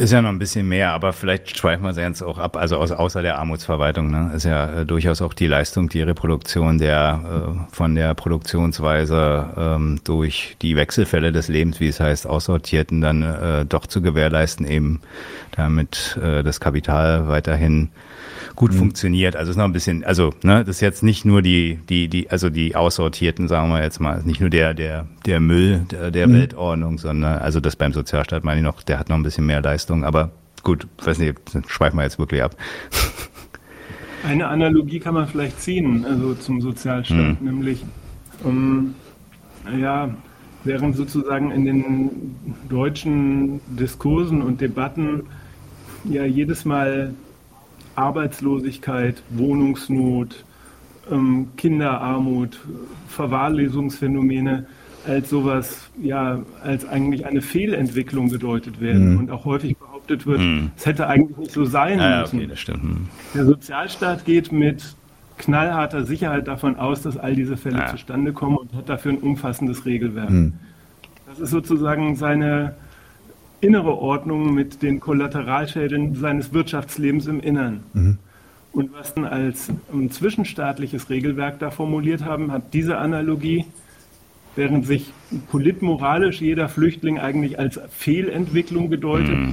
[0.00, 2.56] Ist ja noch ein bisschen mehr, aber vielleicht schweifen wir es jetzt auch ab.
[2.56, 6.78] Also aus, außer der Armutsverwaltung ne, ist ja äh, durchaus auch die Leistung, die Reproduktion
[6.78, 13.00] der äh, von der Produktionsweise ähm, durch die Wechselfälle des Lebens, wie es heißt, aussortierten,
[13.00, 15.00] dann äh, doch zu gewährleisten, eben
[15.50, 17.88] damit äh, das Kapital weiterhin
[18.58, 18.78] gut mhm.
[18.78, 19.36] funktioniert.
[19.36, 22.28] Also ist noch ein bisschen, also ne, das ist jetzt nicht nur die, die, die,
[22.28, 26.26] also die aussortierten, sagen wir jetzt mal, nicht nur der, der, der Müll der, der
[26.26, 26.32] mhm.
[26.34, 29.62] Weltordnung, sondern also das beim Sozialstaat meine ich noch, der hat noch ein bisschen mehr
[29.62, 30.32] Leistung, aber
[30.64, 31.38] gut, weiß nicht,
[31.68, 32.56] schweifen wir jetzt wirklich ab.
[34.26, 37.46] Eine Analogie kann man vielleicht ziehen, also zum Sozialstaat, mhm.
[37.46, 37.84] nämlich
[38.42, 38.96] um,
[39.80, 40.10] ja,
[40.64, 42.34] während sozusagen in den
[42.68, 45.26] deutschen Diskursen und Debatten
[46.02, 47.14] ja jedes Mal
[47.98, 50.44] Arbeitslosigkeit, Wohnungsnot,
[51.10, 52.60] ähm, Kinderarmut,
[53.08, 54.66] Verwahrlosungsphänomene
[55.06, 59.18] als sowas, ja, als eigentlich eine Fehlentwicklung gedeutet werden mhm.
[59.18, 60.70] und auch häufig behauptet wird, mhm.
[60.76, 62.36] es hätte eigentlich nicht so sein ja, müssen.
[62.38, 62.84] Okay, das stimmt.
[62.84, 63.08] Mhm.
[63.34, 64.96] Der Sozialstaat geht mit
[65.38, 67.86] knallharter Sicherheit davon aus, dass all diese Fälle ja.
[67.88, 70.30] zustande kommen und hat dafür ein umfassendes Regelwerk.
[70.30, 70.54] Mhm.
[71.26, 72.74] Das ist sozusagen seine
[73.60, 77.84] innere Ordnung mit den Kollateralschäden seines Wirtschaftslebens im Innern.
[77.92, 78.18] Mhm.
[78.72, 83.64] Und was dann als ein zwischenstaatliches Regelwerk da formuliert haben, hat diese Analogie
[84.58, 85.12] während sich
[85.50, 89.38] politmoralisch jeder Flüchtling eigentlich als Fehlentwicklung bedeutet.
[89.38, 89.52] Mm.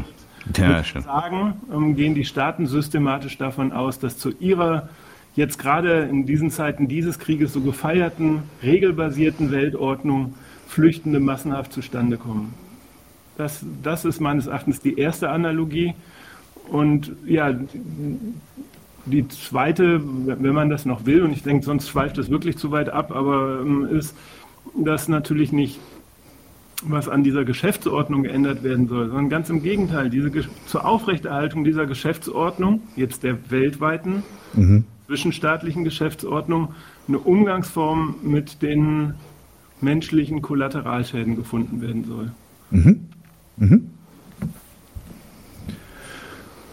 [0.57, 4.89] Ja, sagen, ähm, gehen die Staaten systematisch davon aus, dass zu ihrer
[5.35, 10.33] jetzt gerade in diesen Zeiten dieses Krieges so gefeierten, regelbasierten Weltordnung
[10.67, 12.53] Flüchtende massenhaft zustande kommen.
[13.37, 15.93] Das, das ist meines Erachtens die erste Analogie.
[16.69, 17.53] Und ja,
[19.05, 22.71] die zweite, wenn man das noch will, und ich denke, sonst schweift es wirklich zu
[22.71, 24.15] weit ab, aber ähm, ist,
[24.75, 25.79] dass natürlich nicht
[26.83, 30.29] was an dieser Geschäftsordnung geändert werden soll, sondern ganz im Gegenteil, diese,
[30.65, 34.23] zur Aufrechterhaltung dieser Geschäftsordnung, jetzt der weltweiten,
[34.53, 34.83] mhm.
[35.07, 36.73] zwischenstaatlichen Geschäftsordnung,
[37.07, 39.13] eine Umgangsform mit den
[39.81, 42.31] menschlichen Kollateralschäden gefunden werden soll.
[42.71, 43.04] Mhm.
[43.57, 43.89] Mhm.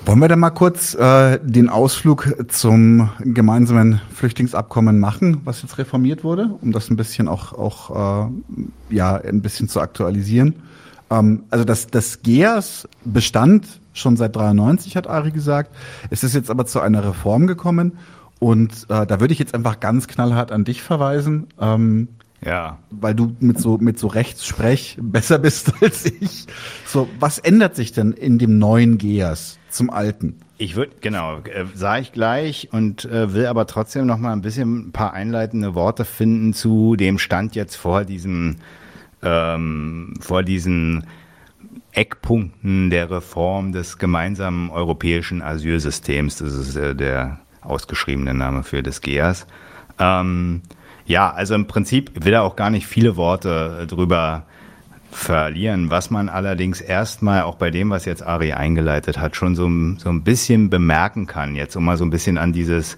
[0.05, 6.24] Wollen wir da mal kurz äh, den Ausflug zum gemeinsamen Flüchtlingsabkommen machen, was jetzt reformiert
[6.24, 10.57] wurde, um das ein bisschen auch, auch äh, ja, ein bisschen zu aktualisieren?
[11.09, 15.74] Ähm, also das, das GEAS bestand schon seit 93, hat Ari gesagt.
[16.11, 17.93] Es ist jetzt aber zu einer Reform gekommen
[18.41, 21.47] und äh, da würde ich jetzt einfach ganz knallhart an dich verweisen.
[21.61, 22.09] Ähm,
[22.45, 22.78] ja.
[22.90, 26.47] Weil du mit so, mit so Rechtssprech besser bist als ich.
[26.86, 30.36] So, was ändert sich denn in dem neuen GEAS zum alten?
[30.59, 34.43] Ich würde, genau, äh, sah ich gleich und äh, will aber trotzdem noch mal ein
[34.43, 38.57] bisschen ein paar einleitende Worte finden zu dem Stand jetzt vor diesem,
[39.22, 41.05] ähm, vor diesen
[41.93, 46.36] Eckpunkten der Reform des gemeinsamen europäischen Asylsystems.
[46.36, 49.47] Das ist äh, der ausgeschriebene Name für das GEAS.
[49.99, 50.62] Ähm,
[51.07, 54.45] ja, also im Prinzip will er auch gar nicht viele Worte äh, drüber
[55.11, 55.91] verlieren.
[55.91, 59.65] Was man allerdings erstmal auch bei dem, was jetzt Ari eingeleitet hat, schon so,
[59.99, 62.97] so ein bisschen bemerken kann, jetzt um mal so ein bisschen an dieses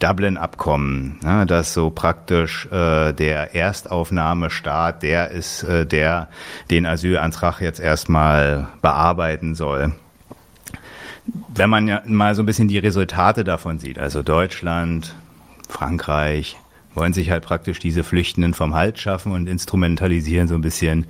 [0.00, 6.28] Dublin-Abkommen, ne, dass so praktisch äh, der Erstaufnahmestaat, der ist, äh, der
[6.70, 9.92] den Asylantrag jetzt erstmal bearbeiten soll.
[11.48, 15.14] Wenn man ja mal so ein bisschen die Resultate davon sieht, also Deutschland,
[15.68, 16.56] Frankreich,
[16.94, 21.06] wollen sich halt praktisch diese Flüchtenden vom Halt schaffen und instrumentalisieren so ein bisschen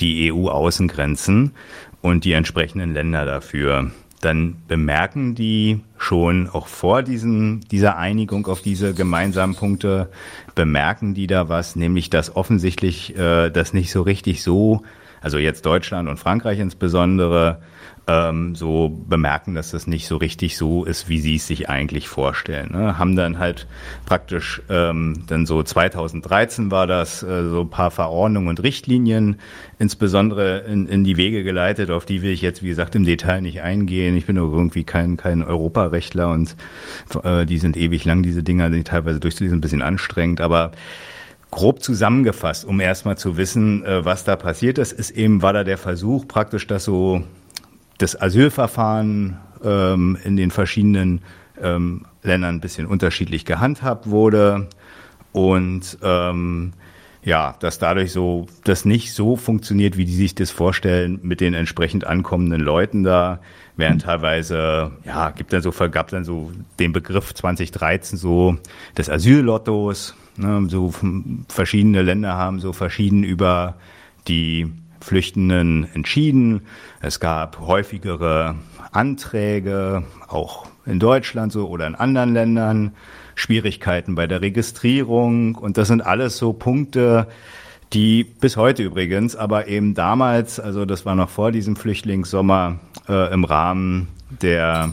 [0.00, 1.52] die EU-Außengrenzen
[2.00, 3.90] und die entsprechenden Länder dafür.
[4.20, 10.10] Dann bemerken die schon auch vor diesen, dieser Einigung auf diese gemeinsamen Punkte,
[10.54, 14.82] bemerken die da was, nämlich dass offensichtlich äh, das nicht so richtig so,
[15.20, 17.62] also jetzt Deutschland und Frankreich insbesondere,
[18.08, 22.08] ähm, so bemerken, dass das nicht so richtig so ist, wie sie es sich eigentlich
[22.08, 22.72] vorstellen.
[22.72, 22.98] Ne?
[22.98, 23.68] Haben dann halt
[24.06, 29.36] praktisch ähm, dann so 2013 war das äh, so ein paar Verordnungen und Richtlinien
[29.78, 33.40] insbesondere in, in die Wege geleitet, auf die will ich jetzt wie gesagt im Detail
[33.40, 34.16] nicht eingehen.
[34.16, 36.56] Ich bin auch irgendwie kein kein Europarechtler und
[37.22, 40.72] äh, die sind ewig lang diese Dinger, die teilweise durchzulesen ein bisschen anstrengend, aber
[41.52, 45.62] grob zusammengefasst, um erstmal zu wissen, äh, was da passiert ist, ist eben, war da
[45.62, 47.22] der Versuch, praktisch das so
[47.98, 51.20] das Asylverfahren ähm, in den verschiedenen
[51.60, 54.68] ähm, Ländern ein bisschen unterschiedlich gehandhabt wurde.
[55.32, 56.72] Und ähm,
[57.24, 61.54] ja, dass dadurch so das nicht so funktioniert, wie die sich das vorstellen mit den
[61.54, 63.40] entsprechend ankommenden Leuten da,
[63.76, 68.56] während teilweise ja gibt dann so gab dann so den Begriff 2013 so
[68.98, 70.92] des Asyllottos, ne, so
[71.48, 73.76] verschiedene Länder haben so verschieden über
[74.26, 74.72] die
[75.02, 76.62] Flüchtenden entschieden.
[77.00, 78.54] Es gab häufigere
[78.92, 82.92] Anträge, auch in Deutschland so oder in anderen Ländern,
[83.34, 87.28] Schwierigkeiten bei der Registrierung und das sind alles so Punkte,
[87.92, 92.78] die bis heute übrigens, aber eben damals, also das war noch vor diesem Flüchtlingssommer,
[93.08, 94.08] äh, im Rahmen
[94.40, 94.92] der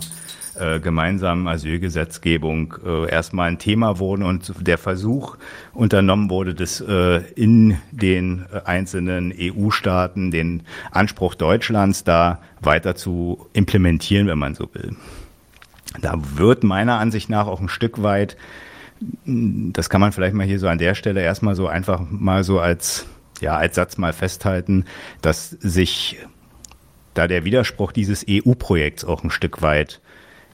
[0.60, 5.38] äh, gemeinsamen Asylgesetzgebung äh, erstmal ein Thema wurden und der Versuch
[5.74, 14.28] unternommen wurde, das äh, in den einzelnen EU-Staaten den Anspruch Deutschlands da weiter zu implementieren,
[14.28, 14.96] wenn man so will.
[16.02, 18.38] Da wird meiner Ansicht nach auch ein Stück weit,
[19.26, 22.60] das kann man vielleicht mal hier so an der Stelle erstmal so einfach mal so
[22.60, 23.06] als,
[23.40, 24.86] ja, als Satz mal festhalten,
[25.22, 26.18] dass sich
[27.14, 30.02] da der Widerspruch dieses EU-Projekts auch ein Stück weit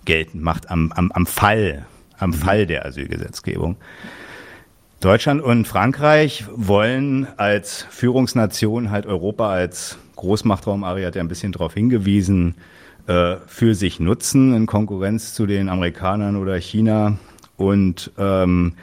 [0.06, 1.86] geltend macht am, am, am Fall,
[2.18, 2.34] am mhm.
[2.36, 3.78] Fall der Asylgesetzgebung.
[5.02, 11.52] Deutschland und Frankreich wollen als Führungsnation halt Europa als Großmachtraum, Ari hat ja ein bisschen
[11.52, 12.56] darauf hingewiesen,
[13.08, 17.18] äh, für sich nutzen in Konkurrenz zu den Amerikanern oder China.
[17.58, 18.74] Und ähm,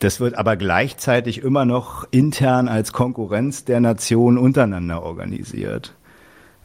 [0.00, 5.94] das wird aber gleichzeitig immer noch intern als Konkurrenz der Nationen untereinander organisiert.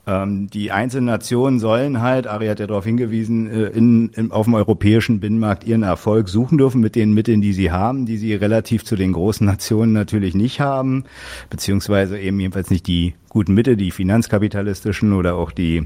[0.08, 4.45] Ähm, die einzelnen Nationen sollen halt, Ari hat ja darauf hingewiesen, äh, in, in, auf
[4.45, 8.34] dem europäischen Binnenmarkt ihren Erfolg suchen dürfen mit den Mitteln, die sie haben, die sie
[8.34, 11.03] relativ zu den großen Nationen natürlich nicht haben,
[11.49, 15.86] beziehungsweise eben jedenfalls nicht die guten Mittel, die finanzkapitalistischen oder auch die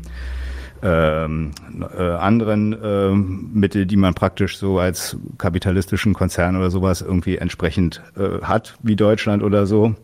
[0.83, 1.51] ähm,
[1.97, 8.03] äh, anderen äh, Mittel, die man praktisch so als kapitalistischen Konzern oder sowas irgendwie entsprechend
[8.15, 9.95] äh, hat, wie Deutschland oder so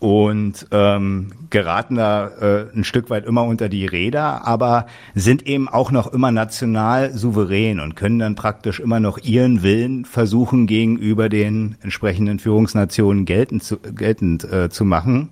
[0.00, 5.68] und ähm, geraten da äh, ein Stück weit immer unter die Räder, aber sind eben
[5.68, 11.28] auch noch immer national souverän und können dann praktisch immer noch ihren Willen versuchen gegenüber
[11.28, 15.30] den entsprechenden Führungsnationen geltend zu, geltend, äh, zu machen.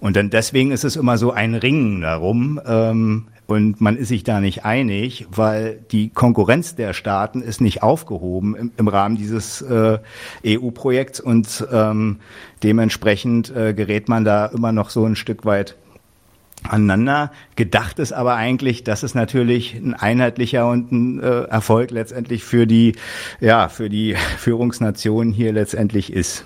[0.00, 4.24] Und dann deswegen ist es immer so ein Ringen darum, ähm, und man ist sich
[4.24, 9.62] da nicht einig, weil die Konkurrenz der Staaten ist nicht aufgehoben im, im Rahmen dieses
[9.62, 9.98] äh,
[10.46, 12.18] EU-Projekts und ähm,
[12.62, 15.76] dementsprechend äh, gerät man da immer noch so ein Stück weit
[16.62, 17.32] aneinander.
[17.56, 22.66] Gedacht ist aber eigentlich, dass es natürlich ein einheitlicher und ein äh, Erfolg letztendlich für
[22.66, 22.96] die,
[23.40, 26.44] ja, für die Führungsnation hier letztendlich ist.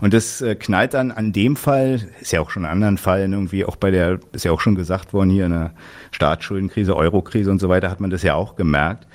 [0.00, 3.32] Und das äh, knallt dann an dem Fall, ist ja auch schon in anderen Fällen
[3.32, 5.72] irgendwie, auch bei der, ist ja auch schon gesagt worden, hier in der
[6.12, 9.06] Staatsschuldenkrise, Eurokrise und so weiter, hat man das ja auch gemerkt.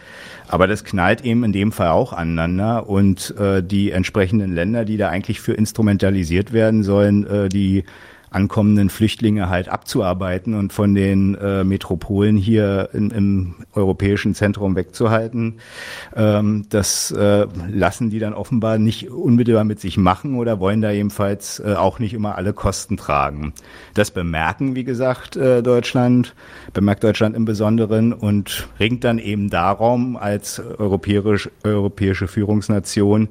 [0.48, 4.98] Aber das knallt eben in dem Fall auch aneinander und äh, die entsprechenden Länder, die
[4.98, 7.86] da eigentlich für instrumentalisiert werden sollen, äh, die
[8.34, 15.60] ankommenden Flüchtlinge halt abzuarbeiten und von den äh, Metropolen hier in, im europäischen Zentrum wegzuhalten.
[16.16, 20.92] Ähm, das äh, lassen die dann offenbar nicht unmittelbar mit sich machen oder wollen da
[20.92, 23.54] jedenfalls äh, auch nicht immer alle Kosten tragen.
[23.94, 26.36] Das bemerken, wie gesagt, äh, Deutschland,
[26.74, 33.30] bemerkt Deutschland im Besonderen und ringt dann eben darum als europäisch, europäische Führungsnation,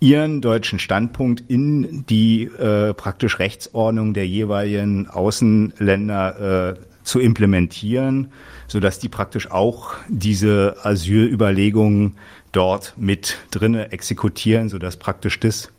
[0.00, 8.32] ihren deutschen Standpunkt in die äh, praktisch Rechtsordnung der jeweiligen Außenländer äh, zu implementieren,
[8.66, 12.16] so dass die praktisch auch diese Asylüberlegungen
[12.52, 15.70] dort mit drinne exekutieren, so dass praktisch das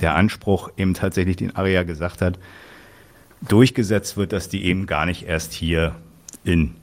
[0.00, 2.38] der Anspruch eben tatsächlich, den Aria gesagt hat,
[3.46, 5.94] durchgesetzt wird, dass die eben gar nicht erst hier
[6.44, 6.74] in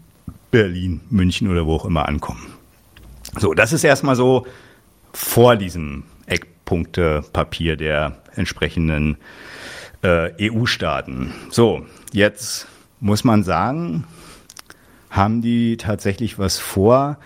[0.52, 2.54] Berlin, München oder wo auch immer ankommen.
[3.40, 4.46] So, das ist erstmal so
[5.14, 6.04] vor diesem
[6.70, 9.18] Eckpunktepapier der entsprechenden
[10.04, 11.34] äh, EU-Staaten.
[11.50, 12.68] So, jetzt
[13.00, 14.06] muss man sagen,
[15.10, 17.18] haben die tatsächlich was vor,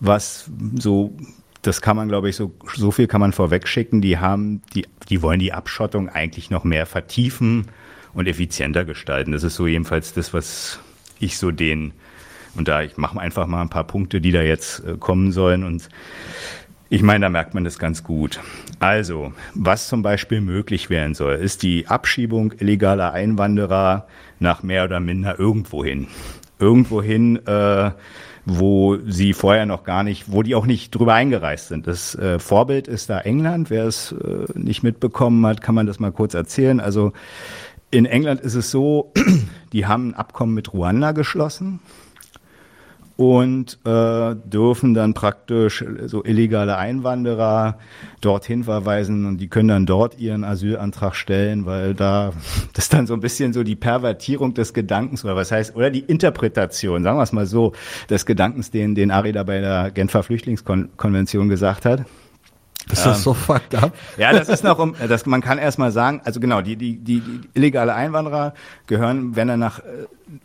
[0.00, 1.14] was so,
[1.60, 5.20] das kann man, glaube ich, so, so viel kann man vorwegschicken, die haben, die, die
[5.20, 7.66] wollen die Abschottung eigentlich noch mehr vertiefen
[8.14, 9.32] und effizienter gestalten.
[9.32, 10.80] Das ist so jedenfalls das, was
[11.18, 11.92] ich so den,
[12.54, 15.64] und da ich mache einfach mal ein paar Punkte, die da jetzt äh, kommen sollen
[15.64, 15.90] und
[16.88, 18.38] ich meine, da merkt man das ganz gut.
[18.78, 24.06] Also, was zum Beispiel möglich werden soll, ist die Abschiebung illegaler Einwanderer
[24.38, 26.06] nach mehr oder minder irgendwohin.
[26.58, 27.90] Irgendwohin, äh,
[28.44, 31.88] wo sie vorher noch gar nicht, wo die auch nicht drüber eingereist sind.
[31.88, 33.68] Das äh, Vorbild ist da England.
[33.70, 36.78] Wer es äh, nicht mitbekommen hat, kann man das mal kurz erzählen.
[36.78, 37.12] Also
[37.90, 39.12] in England ist es so,
[39.72, 41.80] die haben ein Abkommen mit Ruanda geschlossen
[43.16, 47.78] und äh, dürfen dann praktisch so illegale Einwanderer
[48.20, 52.32] dorthin verweisen und die können dann dort ihren Asylantrag stellen, weil da
[52.74, 56.00] das dann so ein bisschen so die Pervertierung des Gedankens oder was heißt oder die
[56.00, 57.72] Interpretation, sagen wir es mal so,
[58.10, 62.04] des Gedankens, den den Ari da bei der Genfer Flüchtlingskonvention gesagt hat.
[62.90, 63.92] Ist das ähm, so fucked up?
[64.16, 67.20] Ja, das ist noch um, das, man kann erstmal sagen, also genau, die, die, die,
[67.20, 68.54] die illegale Einwanderer
[68.86, 69.82] gehören, wenn er nach äh,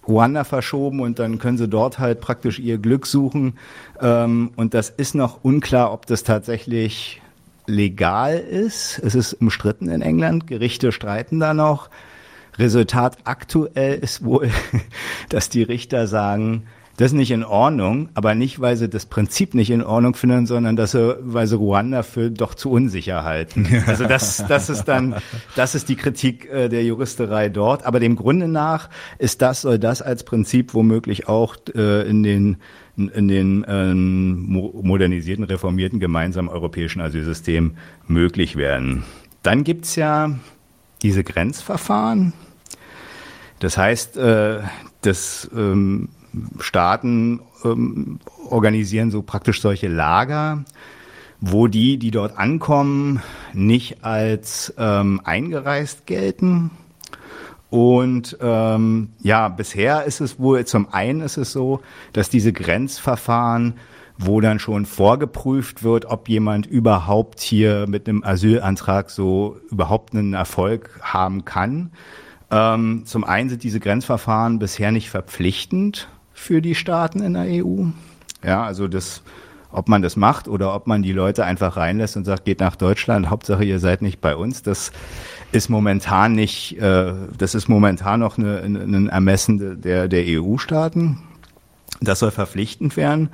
[0.08, 3.58] Ruanda verschoben und dann können sie dort halt praktisch ihr Glück suchen.
[4.00, 7.22] Ähm, und das ist noch unklar, ob das tatsächlich
[7.68, 9.00] legal ist.
[9.00, 10.48] Es ist umstritten in England.
[10.48, 11.90] Gerichte streiten da noch.
[12.58, 14.50] Resultat aktuell ist wohl,
[15.30, 16.64] dass die Richter sagen,
[17.02, 20.46] das ist nicht in Ordnung, aber nicht, weil sie das Prinzip nicht in Ordnung finden,
[20.46, 23.68] sondern dass sie, weil sie Ruanda für doch zu unsicher halten.
[23.88, 25.16] Also das, das ist dann,
[25.56, 27.88] das ist die Kritik äh, der Juristerei dort.
[27.88, 32.58] Aber dem Grunde nach ist das, soll das als Prinzip womöglich auch äh, in den
[32.98, 34.46] in den ähm,
[34.84, 39.06] modernisierten, reformierten gemeinsamen europäischen Asylsystem möglich werden.
[39.42, 40.38] Dann gibt's ja
[41.02, 42.34] diese Grenzverfahren.
[43.58, 44.60] Das heißt, äh,
[45.02, 46.10] das ähm,
[46.60, 48.20] Staaten ähm,
[48.50, 50.64] organisieren so praktisch solche Lager,
[51.40, 53.22] wo die, die dort ankommen,
[53.54, 56.72] nicht als ähm, eingereist gelten.
[57.70, 61.82] Und ähm, ja, bisher ist es wohl, zum einen ist es so,
[62.14, 63.76] dass diese Grenzverfahren,
[64.18, 70.34] wo dann schon vorgeprüft wird, ob jemand überhaupt hier mit einem Asylantrag so überhaupt einen
[70.34, 71.92] Erfolg haben kann,
[72.52, 76.10] Ähm, zum einen sind diese Grenzverfahren bisher nicht verpflichtend
[76.42, 77.86] für die Staaten in der EU.
[78.44, 79.22] Ja, also das,
[79.72, 82.76] ob man das macht oder ob man die Leute einfach reinlässt und sagt, geht nach
[82.76, 84.92] Deutschland, Hauptsache ihr seid nicht bei uns, das
[85.52, 91.20] ist momentan nicht, äh, das ist momentan noch eine, ein Ermessen der, der EU-Staaten.
[92.02, 93.30] Das soll verpflichtend werden.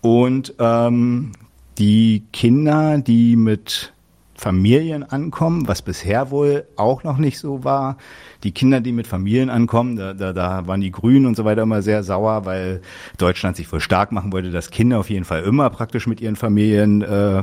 [0.00, 1.32] Und ähm,
[1.76, 3.92] die Kinder, die mit
[4.38, 7.98] Familien ankommen, was bisher wohl auch noch nicht so war.
[8.44, 11.62] Die Kinder, die mit Familien ankommen, da, da, da waren die Grünen und so weiter
[11.62, 12.80] immer sehr sauer, weil
[13.18, 16.36] Deutschland sich wohl stark machen wollte, dass Kinder auf jeden Fall immer praktisch mit ihren
[16.36, 17.42] Familien äh,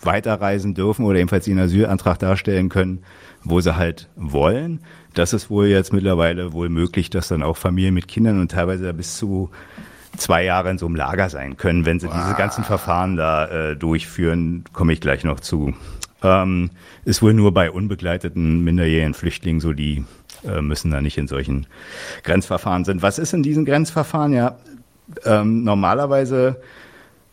[0.00, 3.02] weiterreisen dürfen oder ebenfalls ihren Asylantrag darstellen können,
[3.44, 4.80] wo sie halt wollen.
[5.12, 8.94] Das ist wohl jetzt mittlerweile wohl möglich, dass dann auch Familien mit Kindern und teilweise
[8.94, 9.50] bis zu
[10.16, 12.14] zwei Jahre in so einem Lager sein können, wenn sie wow.
[12.16, 15.74] diese ganzen Verfahren da äh, durchführen, komme ich gleich noch zu.
[16.22, 16.70] Ähm,
[17.04, 20.04] ist wohl nur bei unbegleiteten minderjährigen Flüchtlingen so, die
[20.44, 21.66] äh, müssen da nicht in solchen
[22.22, 23.02] Grenzverfahren sind.
[23.02, 24.32] Was ist in diesen Grenzverfahren?
[24.32, 24.56] Ja,
[25.24, 26.60] ähm, normalerweise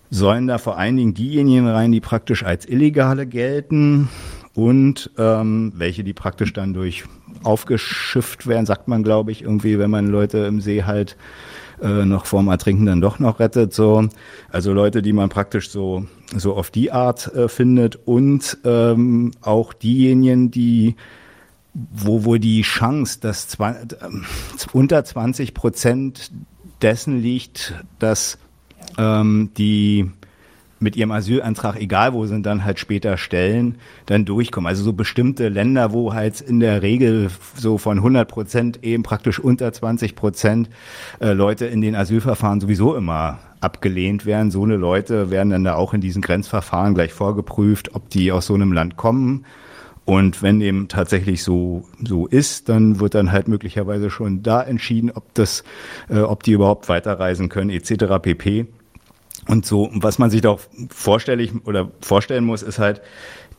[0.09, 4.09] sollen da vor allen Dingen diejenigen rein, die praktisch als Illegale gelten
[4.53, 7.05] und ähm, welche, die praktisch dann durch
[7.43, 11.17] aufgeschifft werden, sagt man, glaube ich, irgendwie, wenn man Leute im See halt
[11.83, 13.73] äh, noch vorm Ertrinken dann doch noch rettet.
[13.73, 14.07] So.
[14.49, 16.05] Also Leute, die man praktisch so,
[16.35, 20.95] so auf die Art äh, findet und ähm, auch diejenigen, die
[21.73, 23.85] wo wohl die Chance, dass zwei, äh,
[24.73, 26.31] unter 20 Prozent
[26.81, 28.37] dessen liegt, dass
[28.97, 30.11] ähm, die
[30.83, 33.75] mit ihrem Asylantrag, egal wo sie dann halt später stellen,
[34.05, 34.67] dann durchkommen.
[34.67, 39.39] Also so bestimmte Länder, wo halt in der Regel so von 100 Prozent eben praktisch
[39.39, 40.69] unter 20 Prozent
[41.19, 44.51] äh, Leute in den Asylverfahren sowieso immer abgelehnt werden.
[44.51, 48.45] So eine Leute werden dann da auch in diesen Grenzverfahren gleich vorgeprüft, ob die aus
[48.45, 49.45] so einem Land kommen.
[50.05, 55.11] Und wenn dem tatsächlich so so ist, dann wird dann halt möglicherweise schon da entschieden,
[55.11, 55.63] ob das,
[56.09, 58.21] äh, ob die überhaupt weiterreisen können etc.
[58.21, 58.67] pp.
[59.47, 63.01] Und so, was man sich doch vorstellig oder vorstellen muss, ist halt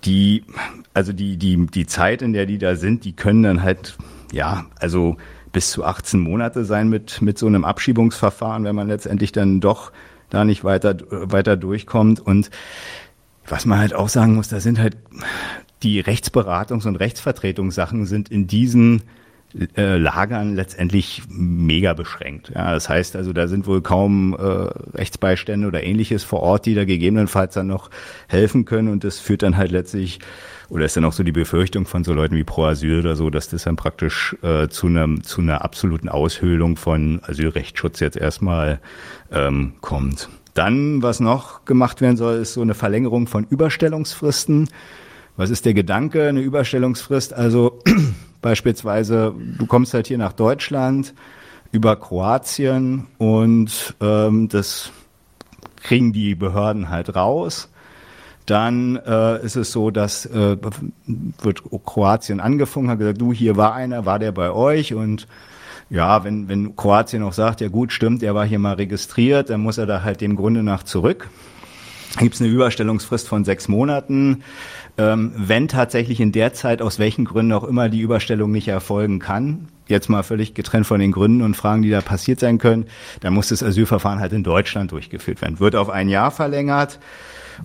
[0.05, 0.45] die,
[0.93, 3.97] also die, die, die Zeit, in der die da sind, die können dann halt,
[4.33, 5.17] ja, also
[5.53, 9.93] bis zu 18 Monate sein mit, mit so einem Abschiebungsverfahren, wenn man letztendlich dann doch
[10.31, 12.21] da nicht weiter, weiter durchkommt.
[12.21, 12.51] Und
[13.47, 14.97] was man halt auch sagen muss, da sind halt
[15.83, 19.03] die Rechtsberatungs- und Rechtsvertretungssachen sind in diesen
[19.77, 22.51] äh, Lagern letztendlich mega beschränkt.
[22.55, 26.75] Ja, das heißt also, da sind wohl kaum äh, Rechtsbeistände oder ähnliches vor Ort, die
[26.75, 27.91] da gegebenenfalls dann noch
[28.29, 30.19] helfen können und das führt dann halt letztlich
[30.71, 33.31] oder ist dann auch so die Befürchtung von so Leuten wie Pro Asyl oder so,
[33.31, 38.81] dass das dann praktisch äh, zu einer zu einer absoluten Aushöhlung von Asylrechtsschutz jetzt erstmal
[39.31, 40.29] ähm, kommt.
[40.55, 44.69] Dann, was noch gemacht werden soll, ist so eine Verlängerung von Überstellungsfristen.
[45.37, 46.29] Was ist der Gedanke?
[46.29, 47.81] Eine Überstellungsfrist, also
[48.45, 51.15] Beispielsweise, du kommst halt hier nach Deutschland
[51.73, 54.91] über Kroatien und ähm, das
[55.83, 57.71] kriegen die Behörden halt raus.
[58.45, 60.59] Dann äh, ist es so, dass äh,
[61.41, 65.27] wird Kroatien angefangen, hat gesagt, du, hier war einer, war der bei euch und
[65.89, 69.63] ja, wenn, wenn Kroatien auch sagt, ja gut, stimmt, der war hier mal registriert, dann
[69.63, 71.31] muss er da halt dem Grunde nach zurück.
[72.19, 74.43] Gibt es eine Überstellungsfrist von sechs Monaten.
[74.97, 79.19] Ähm, wenn tatsächlich in der Zeit, aus welchen Gründen auch immer, die Überstellung nicht erfolgen
[79.19, 82.87] kann, jetzt mal völlig getrennt von den Gründen und Fragen, die da passiert sein können,
[83.21, 85.59] dann muss das Asylverfahren halt in Deutschland durchgeführt werden.
[85.59, 87.01] Wird auf ein Jahr verlängert.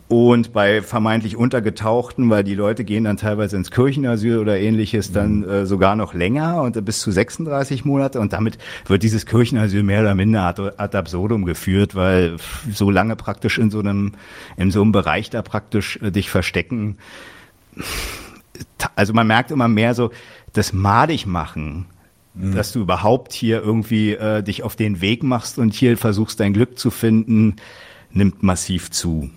[0.08, 5.40] Und bei vermeintlich Untergetauchten, weil die Leute gehen dann teilweise ins Kirchenasyl oder ähnliches, dann
[5.40, 5.50] mhm.
[5.50, 8.20] äh, sogar noch länger und bis zu 36 Monate.
[8.20, 12.38] Und damit wird dieses Kirchenasyl mehr oder minder ad, ad absurdum geführt, weil
[12.72, 14.14] so lange praktisch in so einem,
[14.58, 16.98] in so einem Bereich da praktisch äh, dich verstecken.
[18.96, 20.12] Also man merkt immer mehr so,
[20.54, 21.86] das madig machen,
[22.34, 22.56] mhm.
[22.56, 26.54] dass du überhaupt hier irgendwie äh, dich auf den Weg machst und hier versuchst dein
[26.54, 27.56] Glück zu finden,
[28.12, 29.30] nimmt massiv zu.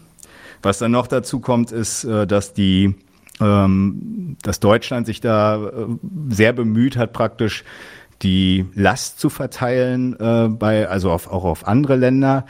[0.62, 2.94] Was dann noch dazu kommt, ist, äh, dass die
[3.40, 5.86] ähm, dass Deutschland sich da äh,
[6.30, 7.64] sehr bemüht hat, praktisch
[8.22, 12.46] die Last zu verteilen, äh, bei, also auf, auch auf andere Länder.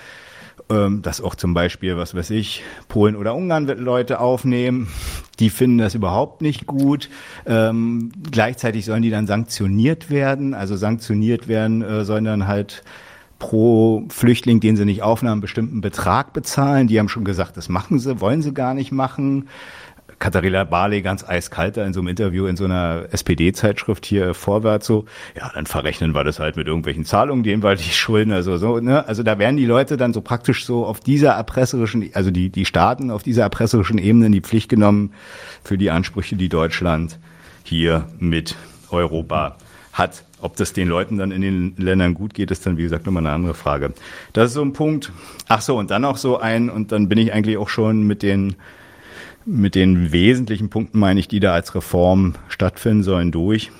[0.70, 4.88] Ähm, dass auch zum Beispiel, was weiß ich, Polen oder Ungarn wird Leute aufnehmen.
[5.38, 7.08] Die finden das überhaupt nicht gut.
[7.46, 10.54] Ähm, gleichzeitig sollen die dann sanktioniert werden.
[10.54, 12.84] Also sanktioniert werden äh, sollen dann halt
[13.42, 16.86] pro Flüchtling, den sie nicht aufnahmen, einen bestimmten Betrag bezahlen.
[16.86, 19.48] Die haben schon gesagt, das machen sie, wollen sie gar nicht machen.
[20.20, 24.86] Katharina Barley ganz eiskalt da in so einem Interview in so einer SPD-Zeitschrift hier vorwärts
[24.86, 28.58] so, ja, dann verrechnen wir das halt mit irgendwelchen Zahlungen, denen wir die schulden, also
[28.58, 29.08] so, ne?
[29.08, 32.64] Also da werden die Leute dann so praktisch so auf dieser erpresserischen, also die, die
[32.64, 35.14] Staaten auf dieser erpresserischen Ebene in die Pflicht genommen
[35.64, 37.18] für die Ansprüche, die Deutschland
[37.64, 38.54] hier mit
[38.90, 39.56] Europa
[39.92, 40.22] hat.
[40.42, 43.24] Ob das den Leuten dann in den Ländern gut geht, ist dann, wie gesagt, nochmal
[43.24, 43.94] eine andere Frage.
[44.32, 45.12] Das ist so ein Punkt.
[45.48, 48.22] Ach so, und dann auch so ein, und dann bin ich eigentlich auch schon mit
[48.22, 48.56] den,
[49.46, 53.70] mit den wesentlichen Punkten, meine ich, die da als Reform stattfinden sollen, durch.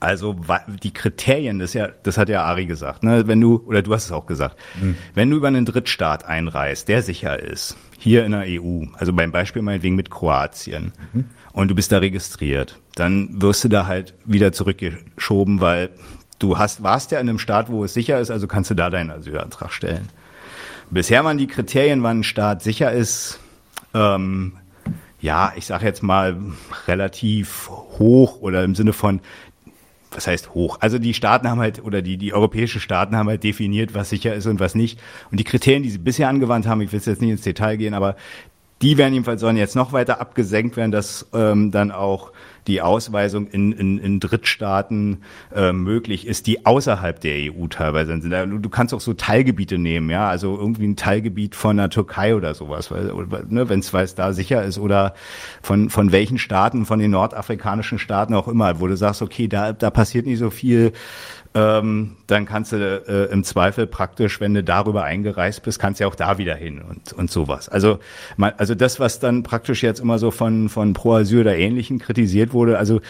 [0.00, 0.36] Also
[0.82, 3.26] die Kriterien, das ja, das hat ja Ari gesagt, ne?
[3.26, 4.96] Wenn du, oder du hast es auch gesagt, mhm.
[5.14, 9.32] wenn du über einen Drittstaat einreist, der sicher ist, hier in der EU, also beim
[9.32, 11.24] Beispiel meinetwegen mit Kroatien, mhm.
[11.52, 15.90] und du bist da registriert, dann wirst du da halt wieder zurückgeschoben, weil
[16.38, 18.90] du hast, warst ja in einem Staat, wo es sicher ist, also kannst du da
[18.90, 20.08] deinen Asylantrag stellen.
[20.90, 23.40] Bisher waren die Kriterien, wann ein Staat sicher ist,
[23.94, 24.52] ähm,
[25.20, 26.36] ja, ich sage jetzt mal
[26.86, 29.20] relativ hoch oder im Sinne von,
[30.16, 30.78] was heißt hoch?
[30.80, 34.34] Also die Staaten haben halt, oder die, die europäischen Staaten haben halt definiert, was sicher
[34.34, 34.98] ist und was nicht.
[35.30, 37.94] Und die Kriterien, die sie bisher angewandt haben, ich will jetzt nicht ins Detail gehen,
[37.94, 38.16] aber
[38.82, 42.32] die werden jedenfalls sollen jetzt noch weiter abgesenkt werden, dass ähm, dann auch
[42.66, 45.22] die Ausweisung in, in, in Drittstaaten
[45.54, 48.64] äh, möglich ist, die außerhalb der EU teilweise sind.
[48.64, 52.54] Du, kannst auch so Teilgebiete nehmen, ja, also irgendwie ein Teilgebiet von der Türkei oder
[52.54, 53.12] sowas, weil,
[53.48, 55.14] ne, wenn es da sicher ist oder
[55.62, 59.72] von, von welchen Staaten, von den nordafrikanischen Staaten auch immer, wo du sagst, okay, da,
[59.72, 60.92] da passiert nicht so viel,
[61.56, 66.04] ähm, dann kannst du äh, im Zweifel praktisch, wenn du darüber eingereist bist, kannst du
[66.04, 67.70] ja auch da wieder hin und, und sowas.
[67.70, 67.98] Also,
[68.36, 71.98] man, also das, was dann praktisch jetzt immer so von, von Pro Asyl oder Ähnlichen
[71.98, 73.00] kritisiert wurde, also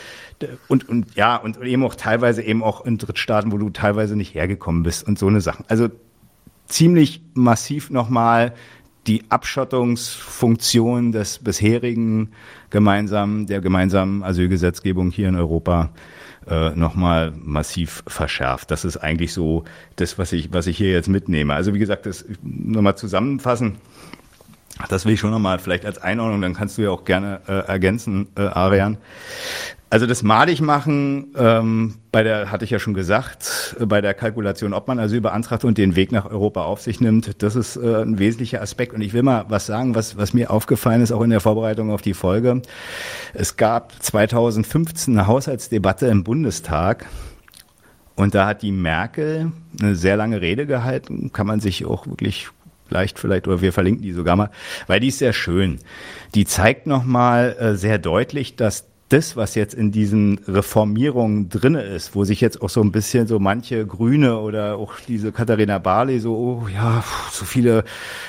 [0.68, 4.32] und, und ja, und eben auch teilweise eben auch in Drittstaaten, wo du teilweise nicht
[4.36, 5.64] hergekommen bist und so eine Sachen.
[5.66, 5.88] Also
[6.68, 8.55] ziemlich massiv nochmal
[9.09, 12.30] die Abschottungsfunktion des bisherigen
[12.70, 15.90] gemeinsamen, der gemeinsamen Asylgesetzgebung hier in Europa
[16.49, 18.70] äh, nochmal massiv verschärft.
[18.70, 19.64] Das ist eigentlich so
[19.97, 21.55] das, was ich, was ich hier jetzt mitnehme.
[21.55, 23.76] Also wie gesagt, das nochmal zusammenfassen.
[24.89, 27.53] Das will ich schon nochmal vielleicht als Einordnung, dann kannst du ja auch gerne äh,
[27.53, 28.99] ergänzen, äh, Arian.
[29.89, 34.14] Also das malig machen, ähm, bei der, hatte ich ja schon gesagt, äh, bei der
[34.14, 37.77] Kalkulation, ob man Asyl beantragt und den Weg nach Europa auf sich nimmt, das ist
[37.77, 38.95] äh, ein wesentlicher Aspekt.
[38.95, 41.93] Und ich will mal was sagen, was, was mir aufgefallen ist, auch in der Vorbereitung
[41.93, 42.62] auf die Folge.
[43.33, 47.07] Es gab 2015 eine Haushaltsdebatte im Bundestag.
[48.16, 52.49] Und da hat die Merkel eine sehr lange Rede gehalten, kann man sich auch wirklich
[52.91, 54.51] leicht vielleicht, oder wir verlinken die sogar mal,
[54.87, 55.78] weil die ist sehr schön.
[56.34, 62.14] Die zeigt nochmal äh, sehr deutlich, dass das, was jetzt in diesen Reformierungen drinne ist,
[62.14, 66.18] wo sich jetzt auch so ein bisschen so manche Grüne oder auch diese Katharina Barley
[66.18, 67.84] so, oh ja, so viele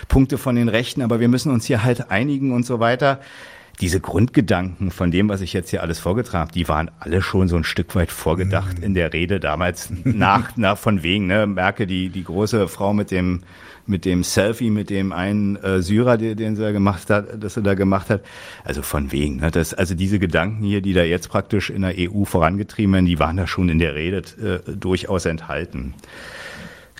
[0.07, 3.19] Punkte von den Rechten, aber wir müssen uns hier halt einigen und so weiter.
[3.79, 7.47] Diese Grundgedanken von dem, was ich jetzt hier alles vorgetragen habe, die waren alle schon
[7.47, 8.83] so ein Stück weit vorgedacht mhm.
[8.83, 13.11] in der Rede damals nach, nach von wegen, ne, Merke, die, die große Frau mit
[13.11, 13.41] dem,
[13.87, 17.63] mit dem Selfie, mit dem einen äh, Syrer, den, den da gemacht hat, das er
[17.63, 18.21] da gemacht hat.
[18.63, 19.37] Also von wegen.
[19.37, 19.51] Ne?
[19.51, 23.19] Das, also diese Gedanken hier, die da jetzt praktisch in der EU vorangetrieben werden, die
[23.19, 25.93] waren da schon in der Rede äh, durchaus enthalten.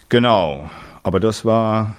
[0.10, 0.70] Genau.
[1.04, 1.96] Aber das war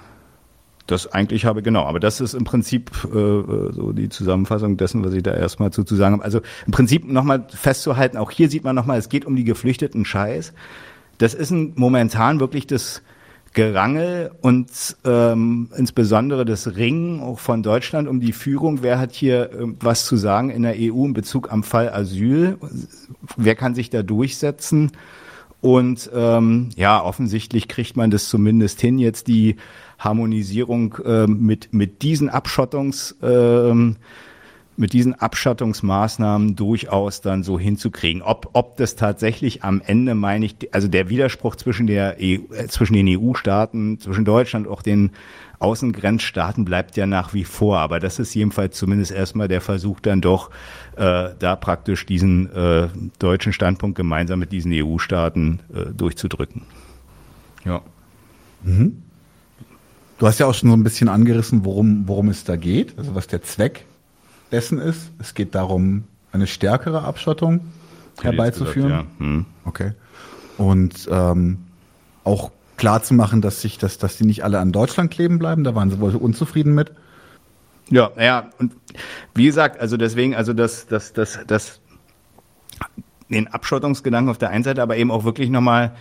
[0.88, 5.12] das eigentlich habe, genau, aber das ist im Prinzip äh, so die Zusammenfassung dessen, was
[5.12, 6.24] ich da erstmal zu, zu sagen habe.
[6.24, 10.06] Also im Prinzip nochmal festzuhalten, auch hier sieht man nochmal, es geht um die geflüchteten
[10.06, 10.54] Scheiß.
[11.18, 13.02] Das ist ein, momentan wirklich das
[13.58, 14.68] Gerangel und
[15.04, 18.84] ähm, insbesondere das Ringen auch von Deutschland um die Führung.
[18.84, 22.56] Wer hat hier äh, was zu sagen in der EU in Bezug am Fall Asyl?
[23.36, 24.92] Wer kann sich da durchsetzen?
[25.60, 29.56] Und ähm, ja, offensichtlich kriegt man das zumindest hin, jetzt die
[29.98, 33.72] Harmonisierung äh, mit, mit diesen Abschottungs, äh,
[34.78, 38.22] mit diesen Abschattungsmaßnahmen durchaus dann so hinzukriegen.
[38.22, 42.68] Ob, ob das tatsächlich am Ende, meine ich, also der Widerspruch zwischen der EU, äh,
[42.68, 45.10] zwischen den EU-Staaten, zwischen Deutschland, auch den
[45.58, 47.80] Außengrenzstaaten bleibt ja nach wie vor.
[47.80, 50.50] Aber das ist jedenfalls zumindest erstmal der Versuch dann doch,
[50.96, 56.62] äh, da praktisch diesen äh, deutschen Standpunkt gemeinsam mit diesen EU-Staaten äh, durchzudrücken.
[57.64, 57.82] Ja.
[58.62, 59.02] Mhm.
[60.18, 63.16] Du hast ja auch schon so ein bisschen angerissen, worum, worum es da geht, also
[63.16, 63.84] was der Zweck
[64.52, 65.10] dessen ist.
[65.18, 67.60] Es geht darum, eine stärkere Abschottung
[68.22, 68.90] herbeizuführen.
[68.90, 69.26] Gesagt, ja.
[69.26, 69.46] hm.
[69.64, 69.92] Okay.
[70.56, 71.58] Und ähm,
[72.24, 75.64] auch klar zu machen, dass sich, dass, dass die nicht alle an Deutschland kleben bleiben.
[75.64, 76.92] Da waren sie wohl unzufrieden mit.
[77.90, 78.74] Ja, ja, und
[79.34, 81.80] wie gesagt, also deswegen, also das, das, das, das,
[83.30, 85.94] den Abschottungsgedanken auf der einen Seite, aber eben auch wirklich nochmal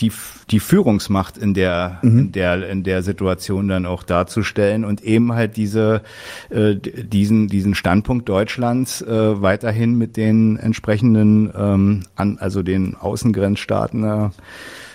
[0.00, 0.12] die,
[0.50, 2.18] die Führungsmacht in der, mhm.
[2.18, 6.02] in der, in der Situation dann auch darzustellen und eben halt diese,
[6.50, 14.04] äh, diesen, diesen Standpunkt Deutschlands äh, weiterhin mit den entsprechenden, ähm, an, also den Außengrenzstaaten
[14.04, 14.30] äh,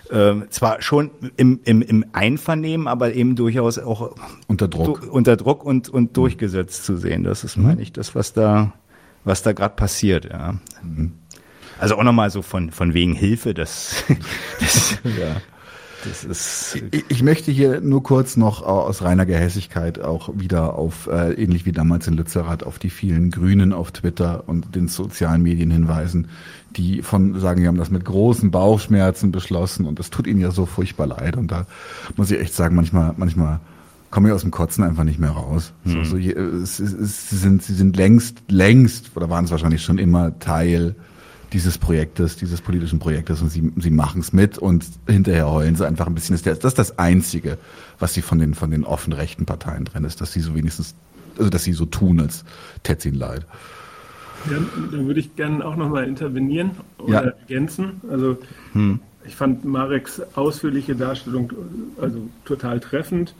[0.10, 4.16] äh, zwar schon im, im, im Einvernehmen, aber eben durchaus auch
[4.48, 7.24] unter Druck, du, unter Druck und, und durchgesetzt zu sehen.
[7.24, 7.64] Das ist, mhm.
[7.64, 8.74] meine ich, das, was da,
[9.24, 10.26] was da gerade passiert.
[10.26, 10.56] Ja.
[10.84, 11.14] Mhm.
[11.80, 14.04] Also auch nochmal so von, von wegen Hilfe, das,
[14.60, 15.38] das ja.
[16.04, 21.08] Das ist ich, ich, möchte hier nur kurz noch aus reiner Gehässigkeit auch wieder auf,
[21.08, 25.42] äh, ähnlich wie damals in Lützerath, auf die vielen Grünen auf Twitter und den sozialen
[25.42, 26.30] Medien hinweisen,
[26.76, 30.52] die von sagen, wir haben das mit großen Bauchschmerzen beschlossen und das tut ihnen ja
[30.52, 31.36] so furchtbar leid.
[31.36, 31.66] Und da
[32.16, 33.60] muss ich echt sagen, manchmal, manchmal
[34.10, 35.74] komme ich aus dem Kotzen einfach nicht mehr raus.
[35.84, 36.06] Mhm.
[36.06, 39.84] So, so, es, es, es, sie sind, sie sind längst, längst, oder waren es wahrscheinlich
[39.84, 40.96] schon immer Teil
[41.54, 45.86] dieses Projektes, dieses politischen Projektes und sie, sie machen es mit und hinterher heulen sie
[45.86, 46.40] einfach ein bisschen.
[46.44, 47.58] Das ist das Einzige,
[47.98, 50.96] was sie von den, von den offen rechten Parteien drin ist, dass sie so wenigstens,
[51.38, 52.44] also dass sie so tun, als
[53.06, 53.46] ihnen leid.
[54.50, 54.58] Ja,
[54.92, 57.30] dann würde ich gerne auch nochmal intervenieren oder ja.
[57.32, 58.02] ergänzen.
[58.10, 58.38] Also
[58.74, 59.00] hm.
[59.26, 61.52] ich fand Mareks ausführliche Darstellung
[62.00, 63.34] also total treffend.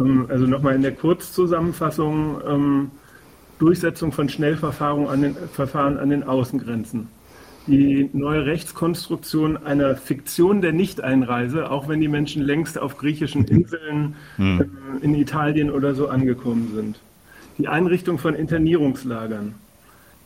[0.00, 2.90] Ähm, also nochmal in der Kurzzusammenfassung ähm,
[3.58, 7.08] Durchsetzung von Schnellverfahren an den, Verfahren an den Außengrenzen
[7.66, 14.16] die neue Rechtskonstruktion einer Fiktion der Nichteinreise, auch wenn die Menschen längst auf griechischen Inseln
[14.36, 14.60] hm.
[14.60, 16.98] äh, in Italien oder so angekommen sind.
[17.58, 19.54] Die Einrichtung von Internierungslagern,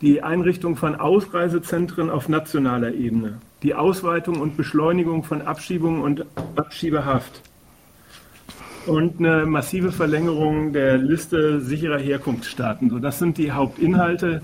[0.01, 6.25] die Einrichtung von Ausreisezentren auf nationaler Ebene, die Ausweitung und Beschleunigung von Abschiebungen und
[6.55, 7.43] Abschiebehaft
[8.87, 12.91] und eine massive Verlängerung der Liste sicherer Herkunftsstaaten.
[12.91, 14.43] So, das sind die Hauptinhalte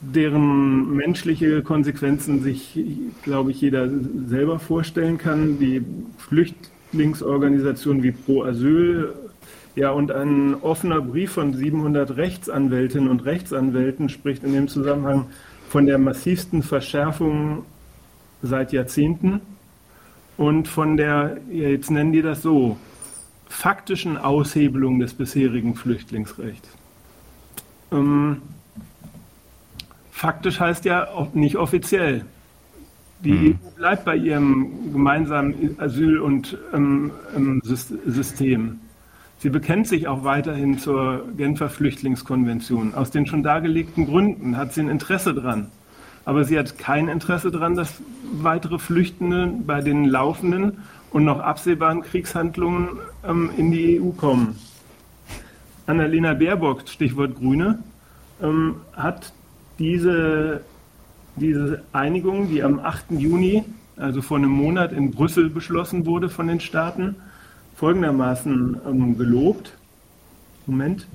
[0.00, 2.78] deren menschliche Konsequenzen sich,
[3.22, 3.88] glaube ich, jeder
[4.26, 5.58] selber vorstellen kann.
[5.58, 5.82] Die
[6.18, 9.14] Flüchtlingsorganisationen wie Pro Asyl,
[9.74, 15.26] ja, und ein offener Brief von 700 Rechtsanwältinnen und Rechtsanwälten spricht in dem Zusammenhang
[15.68, 17.64] von der massivsten Verschärfung
[18.42, 19.40] seit Jahrzehnten
[20.38, 22.78] und von der, ja, jetzt nennen die das so,
[23.48, 26.68] faktischen Aushebelung des bisherigen Flüchtlingsrechts.
[27.92, 28.42] Ähm,
[30.16, 32.24] faktisch heißt ja nicht offiziell.
[33.20, 33.50] Die mhm.
[33.50, 38.80] EU bleibt bei ihrem gemeinsamen Asyl- und ähm, ähm System.
[39.38, 42.94] Sie bekennt sich auch weiterhin zur Genfer Flüchtlingskonvention.
[42.94, 45.66] Aus den schon dargelegten Gründen hat sie ein Interesse dran.
[46.24, 48.00] Aber sie hat kein Interesse daran, dass
[48.32, 50.78] weitere Flüchtende bei den laufenden
[51.10, 52.88] und noch absehbaren Kriegshandlungen
[53.22, 54.58] ähm, in die EU kommen.
[55.86, 57.80] Annalena Baerbock, Stichwort Grüne,
[58.42, 59.32] ähm, hat
[59.78, 60.60] diese,
[61.36, 63.12] diese Einigung, die am 8.
[63.12, 63.64] Juni,
[63.96, 67.16] also vor einem Monat in Brüssel beschlossen wurde von den Staaten,
[67.76, 69.72] folgendermaßen ähm, gelobt.
[70.66, 71.06] Moment.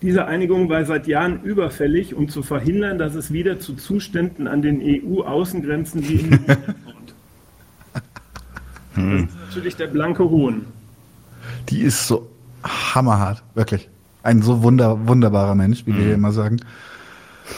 [0.00, 4.62] Diese Einigung war seit Jahren überfällig, um zu verhindern, dass es wieder zu Zuständen an
[4.62, 7.14] den EU-Außengrenzen wie in kommt.
[8.94, 10.66] Das ist natürlich der blanke Hohn.
[11.68, 12.28] Die ist so
[12.62, 13.88] hammerhart, wirklich.
[14.22, 15.98] Ein so wunder, wunderbarer Mensch, wie mhm.
[15.98, 16.60] wir immer sagen.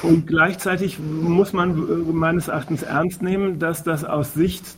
[0.02, 4.76] Und gleichzeitig muss man äh, meines Erachtens ernst nehmen, dass das aus Sicht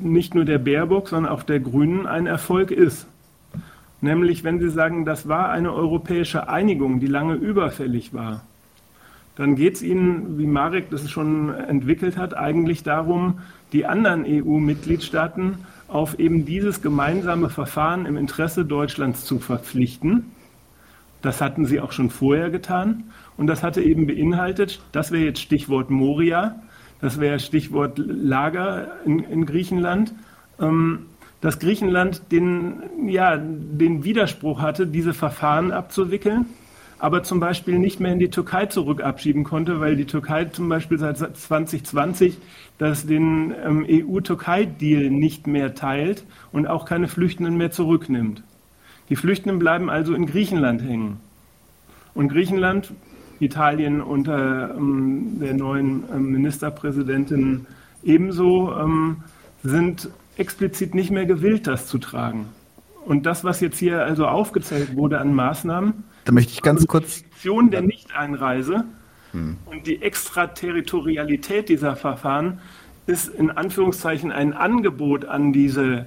[0.00, 3.06] nicht nur der Baerbock, sondern auch der Grünen ein Erfolg ist.
[4.00, 8.42] Nämlich, wenn Sie sagen, das war eine europäische Einigung, die lange überfällig war,
[9.36, 13.38] dann geht es Ihnen, wie Marek das schon entwickelt hat, eigentlich darum,
[13.72, 20.32] die anderen EU-Mitgliedstaaten auf eben dieses gemeinsame Verfahren im Interesse Deutschlands zu verpflichten
[21.22, 23.04] das hatten sie auch schon vorher getan.
[23.36, 26.60] Und das hatte eben beinhaltet, das wäre jetzt Stichwort Moria,
[27.00, 30.14] das wäre Stichwort Lager in, in Griechenland,
[30.60, 31.06] ähm,
[31.40, 36.46] dass Griechenland den, ja, den Widerspruch hatte, diese Verfahren abzuwickeln,
[37.00, 40.68] aber zum Beispiel nicht mehr in die Türkei zurück abschieben konnte, weil die Türkei zum
[40.68, 42.38] Beispiel seit 2020
[42.78, 48.44] das den ähm, EU-Türkei-Deal nicht mehr teilt und auch keine Flüchtenden mehr zurücknimmt.
[49.12, 51.20] Die Flüchtenden bleiben also in Griechenland hängen.
[52.14, 52.94] Und Griechenland,
[53.40, 57.66] Italien unter ähm, der neuen ähm, Ministerpräsidentin
[58.02, 59.18] ebenso, ähm,
[59.62, 60.08] sind
[60.38, 62.46] explizit nicht mehr gewillt, das zu tragen.
[63.04, 67.16] Und das, was jetzt hier also aufgezählt wurde an Maßnahmen, da möchte ich ganz kurz.
[67.18, 68.86] Die Fiktion der Nichteinreise
[69.32, 69.58] hm.
[69.66, 72.60] und die Extraterritorialität dieser Verfahren
[73.04, 76.06] ist in Anführungszeichen ein Angebot an diese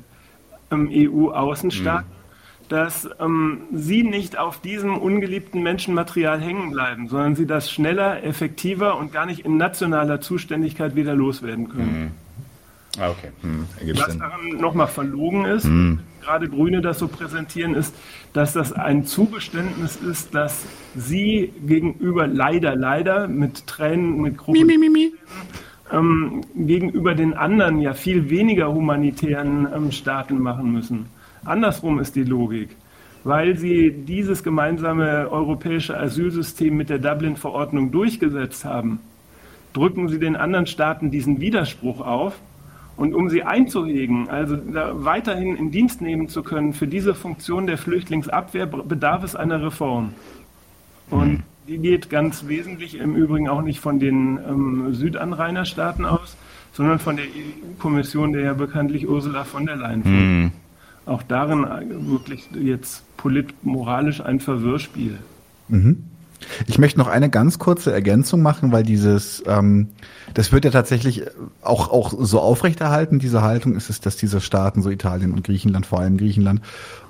[0.72, 2.16] ähm, EU-Außenstaaten,
[2.70, 8.98] dass ähm, sie nicht auf diesem ungeliebten Menschenmaterial hängen bleiben, sondern sie das schneller, effektiver
[8.98, 12.02] und gar nicht in nationaler Zuständigkeit wieder loswerden können.
[12.02, 12.12] Mhm.
[12.98, 13.30] Ah, okay.
[13.42, 13.68] Mhm.
[13.98, 16.00] Was daran nochmal verlogen ist, mhm.
[16.22, 17.94] gerade Grüne das so präsentieren, ist,
[18.34, 20.66] dass das ein Zugeständnis ist, dass
[20.96, 24.68] sie gegenüber leider, leider mit Tränen, mit großen
[25.92, 31.06] ähm, gegenüber den anderen ja viel weniger humanitären ähm, Staaten machen müssen.
[31.46, 32.76] Andersrum ist die Logik.
[33.26, 39.00] weil sie dieses gemeinsame europäische Asylsystem mit der Dublin-Verordnung durchgesetzt haben,
[39.74, 42.40] drücken sie den anderen Staaten diesen Widerspruch auf.
[42.98, 47.78] Und um sie einzuhegen, also weiterhin in Dienst nehmen zu können für diese Funktion der
[47.78, 50.14] Flüchtlingsabwehr, bedarf es einer Reform.
[51.10, 51.44] Und mhm.
[51.68, 56.38] die geht ganz wesentlich im Übrigen auch nicht von den ähm, Südanrainerstaaten aus,
[56.72, 60.54] sondern von der EU-Kommission, der ja bekanntlich Ursula von der Leyen führt.
[61.06, 61.66] Auch darin
[62.10, 65.18] wirklich jetzt politmoralisch ein Verwirrspiel.
[65.68, 66.04] Mhm.
[66.68, 69.90] Ich möchte noch eine ganz kurze Ergänzung machen, weil dieses, ähm,
[70.34, 71.24] das wird ja tatsächlich
[71.62, 75.86] auch, auch so aufrechterhalten, diese Haltung ist es, dass diese Staaten, so Italien und Griechenland,
[75.86, 76.62] vor allem Griechenland,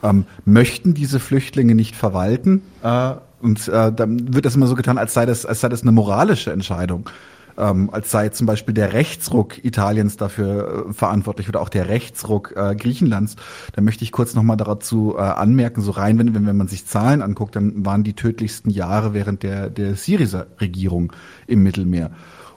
[0.04, 2.62] ähm, möchten diese Flüchtlinge nicht verwalten.
[2.84, 5.82] Äh, und äh, dann wird das immer so getan, als sei das, als sei das
[5.82, 7.10] eine moralische Entscheidung
[7.58, 12.54] ähm, als sei zum Beispiel der Rechtsruck Italiens dafür äh, verantwortlich oder auch der Rechtsruck
[12.56, 13.36] äh, Griechenlands.
[13.74, 16.86] Da möchte ich kurz nochmal dazu äh, anmerken, so rein, wenn, wenn, wenn man sich
[16.86, 21.14] Zahlen anguckt, dann waren die tödlichsten Jahre während der, der Syriza-Regierung
[21.48, 22.12] im Mittelmeer.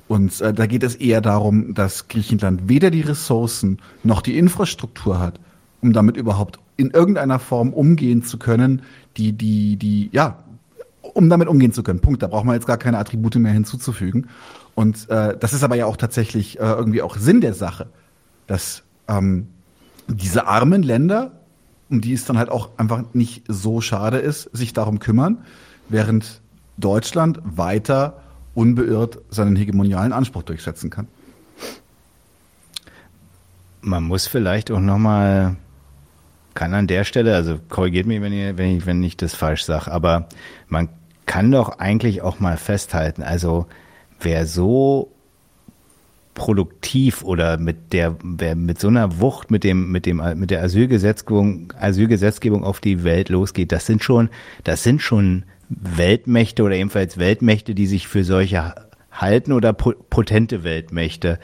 [0.08, 5.20] Und äh, da geht es eher darum, dass Griechenland weder die Ressourcen noch die Infrastruktur
[5.20, 5.38] hat,
[5.82, 8.82] um damit überhaupt in irgendeiner Form umgehen zu können,
[9.16, 10.38] die, die, die, ja,
[11.02, 12.00] um damit umgehen zu können.
[12.00, 12.22] Punkt.
[12.22, 14.28] Da braucht man jetzt gar keine Attribute mehr hinzuzufügen.
[14.78, 17.88] Und äh, das ist aber ja auch tatsächlich äh, irgendwie auch Sinn der Sache,
[18.46, 19.48] dass ähm,
[20.06, 21.32] diese armen Länder,
[21.90, 25.38] um die es dann halt auch einfach nicht so schade ist, sich darum kümmern,
[25.88, 26.40] während
[26.76, 28.22] Deutschland weiter
[28.54, 31.08] unbeirrt seinen hegemonialen Anspruch durchsetzen kann.
[33.80, 35.56] Man muss vielleicht auch noch mal
[36.54, 39.64] kann an der Stelle, also korrigiert mich, wenn, ihr, wenn, ich, wenn ich das falsch
[39.64, 40.28] sage, aber
[40.68, 40.88] man
[41.26, 43.66] kann doch eigentlich auch mal festhalten, also
[44.20, 45.12] wer so
[46.34, 50.62] produktiv oder mit der wer mit so einer Wucht mit dem mit dem mit der
[50.62, 54.30] Asylgesetzgebung Asylgesetzgebung auf die Welt losgeht, das sind schon
[54.64, 58.74] das sind schon Weltmächte oder ebenfalls Weltmächte, die sich für solche
[59.10, 61.38] halten oder potente Weltmächte.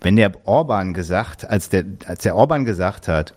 [0.00, 3.34] Wenn der Orban gesagt, als der als der Orban gesagt hat,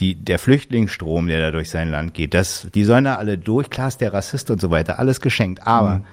[0.00, 3.70] die, der Flüchtlingsstrom, der da durch sein Land geht, das, die sollen da alle durch,
[3.70, 5.66] klar ist der Rassist und so weiter, alles geschenkt.
[5.66, 6.04] Aber mhm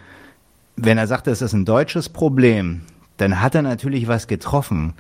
[0.78, 2.82] wenn er sagt, das ist ein deutsches Problem,
[3.18, 4.94] dann hat er natürlich was getroffen.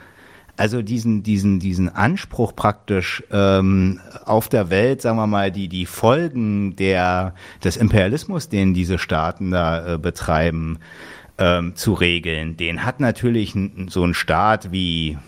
[0.57, 5.85] Also diesen, diesen, diesen Anspruch praktisch ähm, auf der Welt, sagen wir mal, die, die
[5.85, 10.79] Folgen der, des Imperialismus, den diese Staaten da äh, betreiben,
[11.37, 13.53] ähm, zu regeln, den hat natürlich
[13.89, 15.19] so ein Staat wie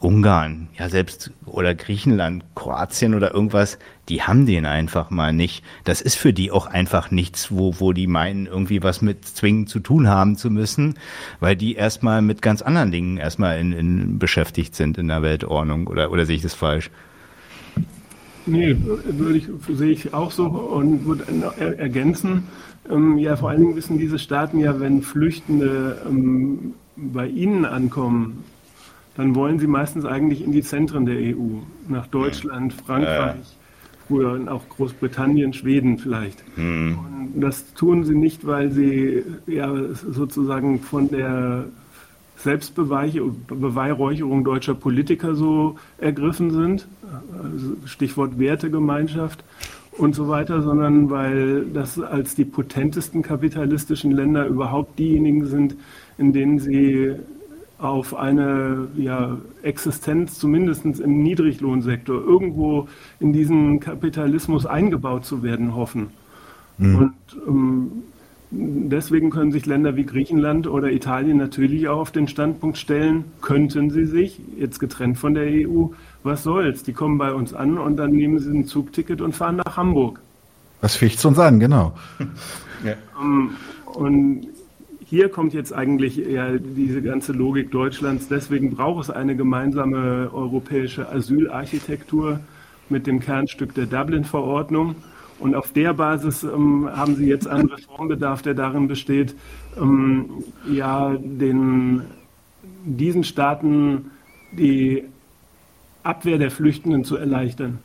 [0.00, 5.64] Ungarn, ja selbst oder Griechenland, Kroatien oder irgendwas, die haben den einfach mal nicht.
[5.84, 9.68] Das ist für die auch einfach nichts, wo, wo die meinen, irgendwie was mit zwingend
[9.68, 10.94] zu tun haben zu müssen,
[11.40, 15.88] weil die erstmal mit ganz anderen Dingen erstmal in, in beschäftigt sind in der Weltordnung.
[15.88, 16.90] Oder, oder sehe ich das falsch?
[18.46, 21.24] Nee, würde ich, sehe ich auch so und würde
[21.78, 22.44] ergänzen.
[22.88, 28.44] Ähm, ja, vor allen Dingen wissen diese Staaten ja, wenn Flüchtende ähm, bei ihnen ankommen,
[29.18, 31.56] dann wollen sie meistens eigentlich in die Zentren der EU,
[31.88, 33.56] nach Deutschland, Frankreich,
[34.06, 36.44] früher auch Großbritannien, Schweden vielleicht.
[36.56, 36.98] Mhm.
[37.34, 41.64] Und das tun sie nicht, weil sie ja sozusagen von der
[42.36, 46.86] Selbstbeweihräucherung deutscher Politiker so ergriffen sind,
[47.42, 49.42] also Stichwort Wertegemeinschaft
[49.90, 55.74] und so weiter, sondern weil das als die potentesten kapitalistischen Länder überhaupt diejenigen sind,
[56.18, 57.16] in denen sie
[57.78, 62.88] auf eine ja, Existenz, zumindest im Niedriglohnsektor, irgendwo
[63.20, 66.08] in diesen Kapitalismus eingebaut zu werden hoffen.
[66.78, 66.96] Mhm.
[66.96, 67.14] Und
[67.46, 67.90] ähm,
[68.50, 73.90] deswegen können sich Länder wie Griechenland oder Italien natürlich auch auf den Standpunkt stellen, könnten
[73.90, 75.86] sie sich, jetzt getrennt von der EU,
[76.24, 79.56] was soll's, die kommen bei uns an und dann nehmen sie ein Zugticket und fahren
[79.64, 80.20] nach Hamburg.
[80.80, 81.92] Was ficht uns an, genau.
[82.84, 82.94] ja.
[83.22, 83.50] ähm,
[83.94, 84.47] und
[85.08, 88.28] hier kommt jetzt eigentlich ja diese ganze Logik Deutschlands.
[88.28, 92.40] Deswegen braucht es eine gemeinsame europäische Asylarchitektur
[92.90, 94.96] mit dem Kernstück der Dublin-Verordnung.
[95.38, 99.34] Und auf der Basis ähm, haben Sie jetzt einen Reformbedarf, der darin besteht,
[99.80, 102.02] ähm, ja, den,
[102.84, 104.10] diesen Staaten
[104.52, 105.04] die
[106.02, 107.78] Abwehr der Flüchtenden zu erleichtern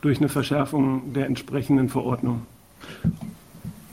[0.00, 2.42] durch eine Verschärfung der entsprechenden Verordnung.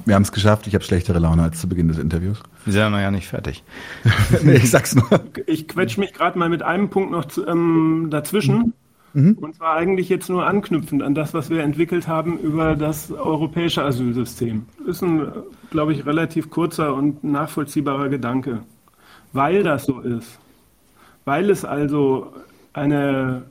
[0.09, 0.65] Wir haben es geschafft.
[0.65, 2.41] Ich habe schlechtere Laune als zu Beginn des Interviews.
[2.65, 3.63] Wir sind ja nicht fertig.
[4.41, 5.07] nee, ich sag's nur.
[5.45, 8.73] Ich quetsche mich gerade mal mit einem Punkt noch zu, ähm, dazwischen.
[9.13, 9.33] Mhm.
[9.33, 13.83] Und zwar eigentlich jetzt nur anknüpfend an das, was wir entwickelt haben über das europäische
[13.83, 14.65] Asylsystem.
[14.79, 15.31] Das ist ein,
[15.69, 18.63] glaube ich, relativ kurzer und nachvollziehbarer Gedanke.
[19.31, 20.39] Weil das so ist,
[21.23, 22.33] weil es also
[22.73, 23.43] eine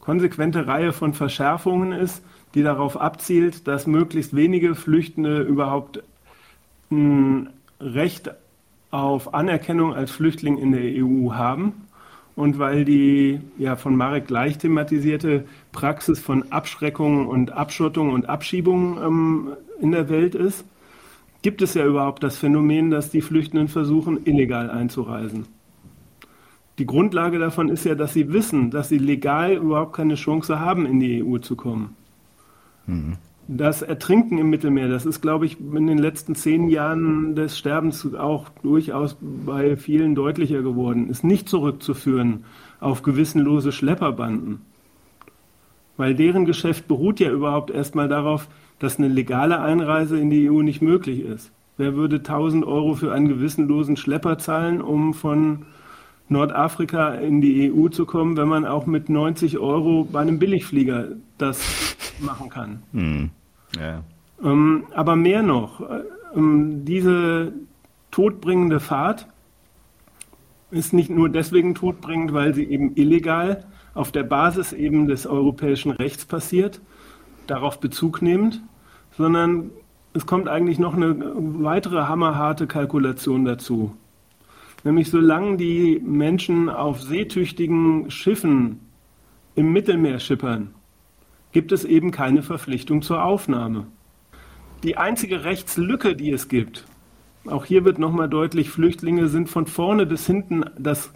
[0.00, 2.24] konsequente Reihe von Verschärfungen ist,
[2.54, 6.02] die darauf abzielt, dass möglichst wenige Flüchtende überhaupt
[6.90, 7.50] ein
[7.80, 8.30] Recht
[8.90, 11.86] auf Anerkennung als Flüchtling in der EU haben
[12.36, 18.98] und weil die ja von Marek gleich thematisierte Praxis von Abschreckung und Abschottung und Abschiebung
[19.02, 19.48] ähm,
[19.80, 20.64] in der Welt ist,
[21.42, 25.46] gibt es ja überhaupt das Phänomen, dass die Flüchtenden versuchen, illegal einzureisen.
[26.78, 30.86] Die Grundlage davon ist ja, dass sie wissen, dass sie legal überhaupt keine Chance haben,
[30.86, 31.94] in die EU zu kommen.
[33.48, 38.14] Das Ertrinken im Mittelmeer, das ist, glaube ich, in den letzten zehn Jahren des Sterbens
[38.14, 42.44] auch durchaus bei vielen deutlicher geworden, ist nicht zurückzuführen
[42.78, 44.60] auf gewissenlose Schlepperbanden.
[45.96, 48.48] Weil deren Geschäft beruht ja überhaupt erstmal darauf,
[48.78, 51.50] dass eine legale Einreise in die EU nicht möglich ist.
[51.76, 55.66] Wer würde 1000 Euro für einen gewissenlosen Schlepper zahlen, um von
[56.28, 61.08] Nordafrika in die EU zu kommen, wenn man auch mit 90 Euro bei einem Billigflieger
[61.40, 62.82] das machen kann?
[62.92, 63.30] Hm.
[63.76, 64.02] Ja.
[64.42, 65.82] Ähm, aber mehr noch,
[66.34, 67.52] ähm, diese
[68.10, 69.26] todbringende Fahrt
[70.70, 73.64] ist nicht nur deswegen todbringend, weil sie eben illegal
[73.94, 76.80] auf der Basis eben des europäischen Rechts passiert,
[77.46, 78.62] darauf Bezug nehmend,
[79.16, 79.70] sondern
[80.12, 83.96] es kommt eigentlich noch eine weitere hammerharte Kalkulation dazu.
[84.84, 88.80] Nämlich solange die Menschen auf seetüchtigen Schiffen
[89.54, 90.74] im Mittelmeer schippern,
[91.52, 93.86] gibt es eben keine Verpflichtung zur Aufnahme.
[94.82, 96.86] Die einzige Rechtslücke, die es gibt,
[97.46, 101.12] auch hier wird nochmal deutlich, Flüchtlinge sind von vorne bis hinten das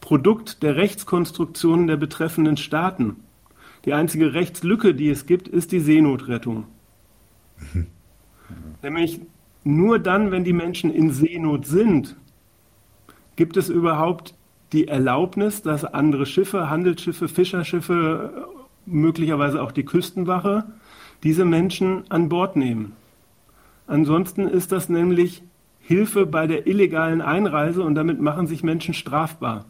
[0.00, 3.16] Produkt der Rechtskonstruktionen der betreffenden Staaten.
[3.84, 6.66] Die einzige Rechtslücke, die es gibt, ist die Seenotrettung.
[7.74, 7.86] Mhm.
[8.82, 9.20] Nämlich
[9.64, 12.16] nur dann, wenn die Menschen in Seenot sind,
[13.36, 14.34] gibt es überhaupt
[14.72, 18.48] die Erlaubnis, dass andere Schiffe, Handelsschiffe, Fischerschiffe
[18.86, 20.64] möglicherweise auch die Küstenwache,
[21.22, 22.92] diese Menschen an Bord nehmen.
[23.86, 25.42] Ansonsten ist das nämlich
[25.80, 29.64] Hilfe bei der illegalen Einreise und damit machen sich Menschen strafbar.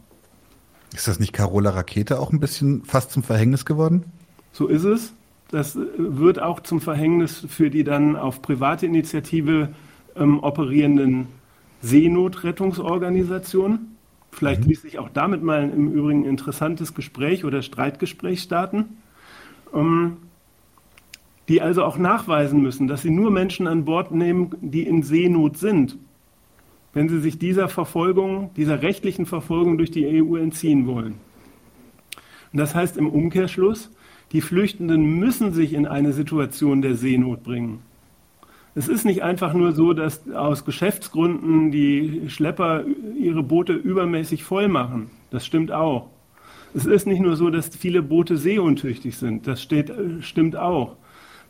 [0.93, 4.05] Ist das nicht Carola Rakete auch ein bisschen fast zum Verhängnis geworden?
[4.51, 5.13] So ist es.
[5.49, 9.69] Das wird auch zum Verhängnis für die dann auf private Initiative
[10.15, 11.27] ähm, operierenden
[11.81, 13.97] Seenotrettungsorganisationen.
[14.31, 14.69] Vielleicht mhm.
[14.69, 19.00] ließ sich auch damit mal im Übrigen ein interessantes Gespräch oder Streitgespräch starten.
[19.73, 20.17] Ähm,
[21.47, 25.57] die also auch nachweisen müssen, dass sie nur Menschen an Bord nehmen, die in Seenot
[25.57, 25.97] sind,
[26.93, 31.15] wenn sie sich dieser Verfolgung, dieser rechtlichen Verfolgung durch die EU entziehen wollen.
[32.53, 33.91] Und das heißt im Umkehrschluss,
[34.31, 37.79] die Flüchtenden müssen sich in eine Situation der Seenot bringen.
[38.73, 42.85] Es ist nicht einfach nur so, dass aus Geschäftsgründen die Schlepper
[43.19, 45.11] ihre Boote übermäßig voll machen.
[45.29, 46.07] Das stimmt auch.
[46.73, 49.91] Es ist nicht nur so, dass viele Boote seeuntüchtig sind, das steht,
[50.21, 50.95] stimmt auch,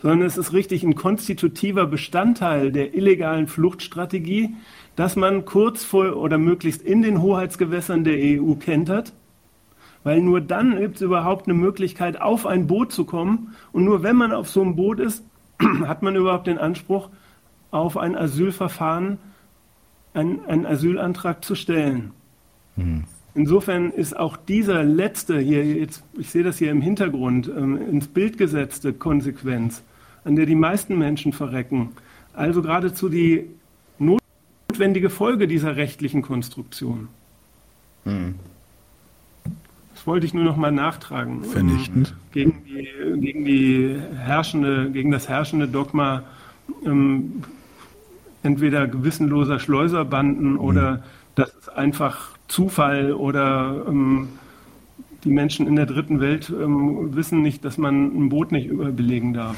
[0.02, 4.56] sondern es ist richtig ein konstitutiver Bestandteil der illegalen Fluchtstrategie,
[4.96, 9.14] dass man kurz vor oder möglichst in den Hoheitsgewässern der EU kentert,
[10.04, 14.02] weil nur dann gibt es überhaupt eine Möglichkeit, auf ein Boot zu kommen und nur
[14.02, 15.24] wenn man auf so einem Boot ist,
[15.86, 17.10] hat man überhaupt den Anspruch,
[17.70, 19.18] auf ein Asylverfahren,
[20.14, 22.12] einen, einen Asylantrag zu stellen.
[22.76, 23.06] Mhm.
[23.34, 28.08] Insofern ist auch dieser letzte hier, jetzt, ich sehe das hier im Hintergrund, ähm, ins
[28.08, 29.84] Bild gesetzte Konsequenz,
[30.26, 31.92] an der die meisten Menschen verrecken,
[32.34, 33.46] also geradezu die
[34.00, 37.08] notwendige Folge dieser rechtlichen Konstruktion.
[38.04, 38.36] Hm.
[39.94, 41.44] Das wollte ich nur noch mal nachtragen.
[41.44, 42.16] Vernichtend.
[42.32, 46.24] Gegen die, gegen die herrschende, gegen das herrschende Dogma
[46.86, 47.44] ähm,
[48.44, 50.60] entweder gewissenloser Schleuserbanden hm.
[50.60, 51.04] oder
[51.36, 54.30] das ist einfach Zufall oder ähm,
[55.24, 59.34] die Menschen in der dritten Welt ähm, wissen nicht, dass man ein Boot nicht überbelegen
[59.34, 59.58] darf.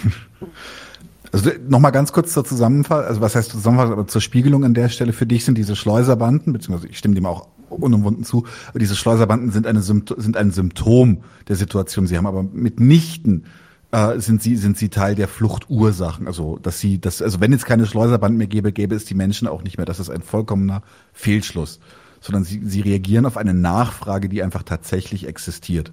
[1.32, 4.90] Also nochmal ganz kurz zur Zusammenfassung, also was heißt Zusammenfassung, aber zur Spiegelung an der
[4.90, 8.96] Stelle für dich sind diese Schleuserbanden, beziehungsweise ich stimme dem auch unumwunden zu, aber diese
[8.96, 12.06] Schleuserbanden sind, eine sind ein Symptom der Situation.
[12.06, 13.46] Sie haben aber mitnichten
[13.92, 16.28] äh, sind sie sind sie Teil der Fluchtursachen.
[16.28, 19.48] Also dass sie das also wenn es keine Schleuserbanden mehr gäbe, gäbe es die Menschen
[19.48, 19.88] auch nicht mehr.
[19.88, 20.84] Das ist ein vollkommener
[21.14, 21.80] Fehlschluss
[22.24, 25.92] sondern sie, sie reagieren auf eine Nachfrage, die einfach tatsächlich existiert.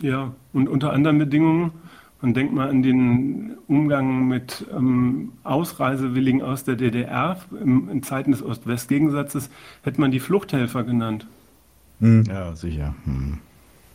[0.00, 1.72] Ja, und unter anderen Bedingungen,
[2.22, 7.38] man denkt mal an den Umgang mit ähm, Ausreisewilligen aus der DDR.
[7.62, 9.50] Im, in Zeiten des Ost-West-Gegensatzes
[9.82, 11.26] hätte man die Fluchthelfer genannt.
[12.00, 12.24] Hm.
[12.26, 12.94] Ja, sicher.
[13.04, 13.38] Hm.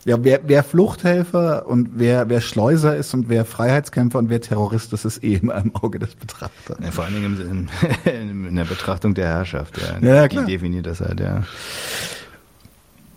[0.04, 4.92] Ja, wer, wer Fluchthelfer und wer, wer Schleuser ist und wer Freiheitskämpfer und wer Terrorist,
[4.92, 6.78] das ist eh immer im Auge des Betrachters.
[6.82, 7.70] Ja, vor allen Dingen
[8.04, 9.78] in, in, der Betrachtung der Herrschaft.
[9.78, 10.44] Ja, ja klar.
[10.44, 11.44] Die definiert das halt, ja.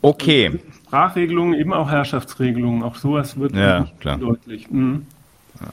[0.02, 0.60] Okay.
[0.86, 4.18] Sprachregelungen, eben auch Herrschaftsregelungen, auch sowas wird ja, klar.
[4.18, 4.70] deutlich.
[4.70, 5.08] Mhm.
[5.60, 5.68] Ja.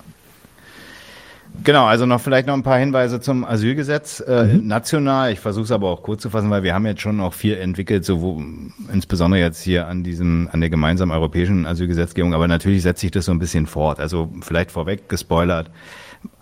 [1.65, 4.67] Genau, also noch vielleicht noch ein paar Hinweise zum Asylgesetz äh, mhm.
[4.67, 5.33] national.
[5.33, 7.57] Ich versuche es aber auch kurz zu fassen, weil wir haben jetzt schon auch viel
[7.57, 8.43] entwickelt, so wo,
[8.93, 12.35] insbesondere jetzt hier an diesem an der gemeinsamen europäischen Asylgesetzgebung.
[12.35, 14.01] Aber natürlich setzt sich das so ein bisschen fort.
[14.01, 15.71] Also vielleicht vorweg gespoilert.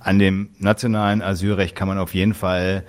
[0.03, 2.85] An dem nationalen Asylrecht kann man auf jeden Fall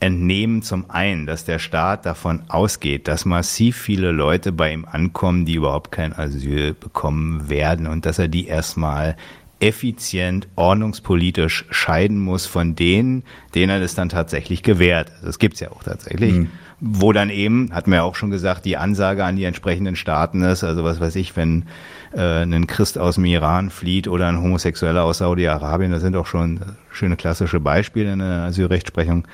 [0.00, 5.44] entnehmen zum einen, dass der Staat davon ausgeht, dass massiv viele Leute bei ihm ankommen,
[5.44, 9.16] die überhaupt kein Asyl bekommen werden und dass er die erstmal
[9.60, 13.22] effizient, ordnungspolitisch scheiden muss von denen,
[13.54, 15.12] denen das dann tatsächlich gewährt.
[15.22, 16.32] Das gibt's ja auch tatsächlich.
[16.32, 16.50] Mhm.
[16.80, 20.42] Wo dann eben, hatten wir ja auch schon gesagt, die Ansage an die entsprechenden Staaten
[20.42, 21.66] ist, also was weiß ich, wenn
[22.14, 26.26] äh, ein Christ aus dem Iran flieht oder ein Homosexueller aus Saudi-Arabien, das sind auch
[26.26, 26.60] schon
[26.90, 29.28] schöne klassische Beispiele in der Asylrechtsprechung,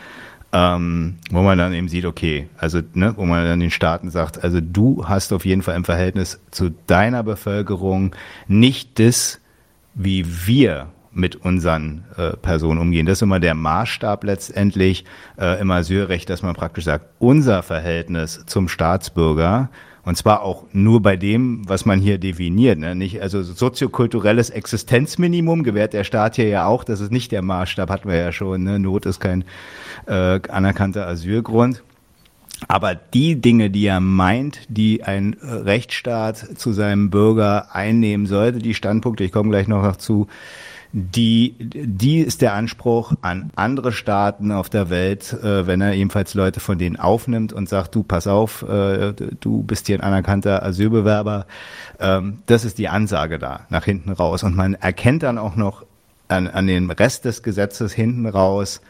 [0.53, 4.43] ähm, wo man dann eben sieht, okay, also ne, wo man dann den Staaten sagt,
[4.43, 8.17] also du hast auf jeden Fall im Verhältnis zu deiner Bevölkerung
[8.49, 9.41] nicht das,
[9.97, 13.07] wie wir mit unseren äh, Personen umgehen.
[13.07, 15.05] Das ist immer der Maßstab letztendlich
[15.39, 19.71] äh, im Asylrecht, dass man praktisch sagt, unser Verhältnis zum Staatsbürger
[20.07, 22.79] und zwar auch nur bei dem, was man hier definiert.
[22.79, 22.95] Ne?
[22.95, 26.85] Nicht, also soziokulturelles Existenzminimum gewährt der Staat hier ja auch.
[26.85, 28.63] Das ist nicht der Maßstab, hatten wir ja schon.
[28.63, 28.79] Ne?
[28.79, 29.45] Not ist kein
[30.07, 31.83] äh, anerkannter Asylgrund.
[32.69, 38.75] Aber die Dinge, die er meint, die ein Rechtsstaat zu seinem Bürger einnehmen sollte, die
[38.75, 40.27] Standpunkte, ich komme gleich noch dazu,
[40.93, 46.33] die, die ist der Anspruch an andere Staaten auf der Welt, äh, wenn er ebenfalls
[46.33, 50.63] Leute von denen aufnimmt und sagt, du pass auf, äh, du bist hier ein anerkannter
[50.63, 51.47] Asylbewerber.
[52.01, 54.43] Ähm, das ist die Ansage da nach hinten raus.
[54.43, 55.85] Und man erkennt dann auch noch
[56.29, 58.81] an, an den Rest des Gesetzes hinten raus,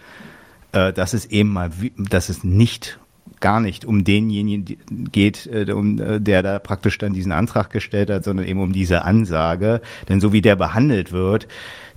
[0.71, 3.01] äh, dass es eben mal, dass es nicht
[3.41, 4.79] gar nicht um denjenigen
[5.13, 8.73] geht, äh, um, äh, der da praktisch dann diesen Antrag gestellt hat, sondern eben um
[8.73, 9.81] diese Ansage.
[10.09, 11.47] Denn so wie der behandelt wird,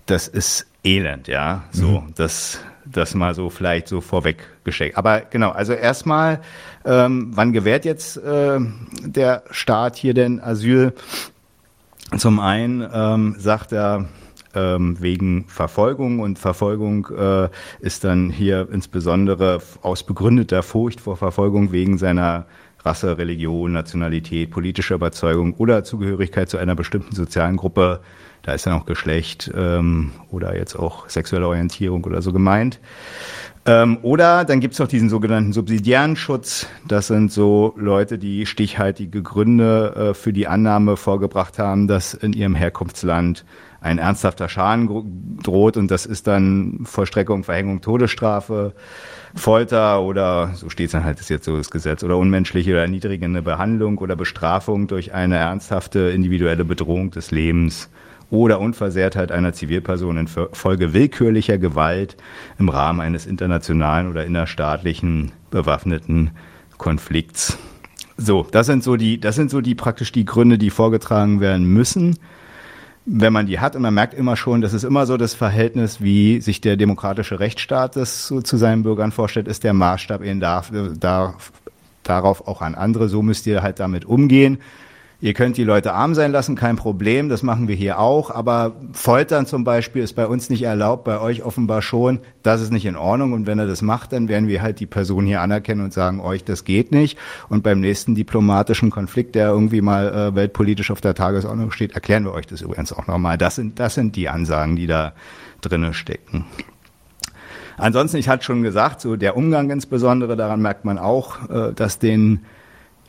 [0.05, 1.63] das ist elend, ja.
[1.71, 2.13] So, mhm.
[2.15, 4.97] das, das mal so vielleicht so vorweg gesteckt.
[4.97, 6.41] Aber genau, also erstmal,
[6.85, 8.59] ähm, wann gewährt jetzt äh,
[9.03, 10.93] der Staat hier denn Asyl?
[12.17, 14.05] Zum einen ähm, sagt er,
[14.59, 17.49] ähm, wegen Verfolgung und Verfolgung äh,
[17.79, 22.45] ist dann hier insbesondere aus begründeter Furcht vor Verfolgung wegen seiner
[22.83, 27.99] Rasse, Religion, Nationalität, politischer Überzeugung oder Zugehörigkeit zu einer bestimmten sozialen Gruppe,
[28.41, 32.79] da ist dann auch Geschlecht ähm, oder jetzt auch sexuelle Orientierung oder so gemeint.
[33.65, 36.67] Ähm, oder dann gibt's noch diesen sogenannten subsidiären Schutz.
[36.87, 42.31] Das sind so Leute, die stichhaltige Gründe äh, für die Annahme vorgebracht haben, dass in
[42.31, 43.43] ihrem Herkunftsland
[43.81, 48.73] ein ernsthafter Schaden droht und das ist dann Vollstreckung, Verhängung, Todesstrafe,
[49.35, 52.81] Folter oder, so steht es dann halt, ist jetzt so das Gesetz, oder unmenschliche oder
[52.81, 57.89] erniedrigende Behandlung oder Bestrafung durch eine ernsthafte individuelle Bedrohung des Lebens
[58.31, 62.17] oder Unversehrtheit einer Zivilperson infolge willkürlicher Gewalt
[62.59, 66.31] im Rahmen eines internationalen oder innerstaatlichen bewaffneten
[66.77, 67.57] Konflikts.
[68.17, 71.65] So, das sind so die, das sind so die praktisch die Gründe, die vorgetragen werden
[71.65, 72.17] müssen
[73.05, 76.01] wenn man die hat und man merkt immer schon, das ist immer so das Verhältnis,
[76.01, 80.39] wie sich der demokratische Rechtsstaat das so zu seinen Bürgern vorstellt, ist der Maßstab eben
[80.39, 81.51] darf, darf,
[82.03, 83.09] darauf auch an andere.
[83.09, 84.59] So müsst ihr halt damit umgehen.
[85.21, 88.31] Ihr könnt die Leute arm sein lassen, kein Problem, das machen wir hier auch.
[88.31, 92.19] Aber Foltern zum Beispiel ist bei uns nicht erlaubt, bei euch offenbar schon.
[92.41, 93.33] Das ist nicht in Ordnung.
[93.33, 96.21] Und wenn er das macht, dann werden wir halt die Person hier anerkennen und sagen,
[96.21, 97.17] euch, das geht nicht.
[97.49, 102.23] Und beim nächsten diplomatischen Konflikt, der irgendwie mal äh, weltpolitisch auf der Tagesordnung steht, erklären
[102.23, 103.37] wir euch das übrigens auch nochmal.
[103.37, 105.11] Das sind, das sind die Ansagen, die da
[105.59, 106.45] drinnen stecken.
[107.77, 111.99] Ansonsten, ich hatte schon gesagt, so der Umgang insbesondere, daran merkt man auch, äh, dass
[111.99, 112.45] den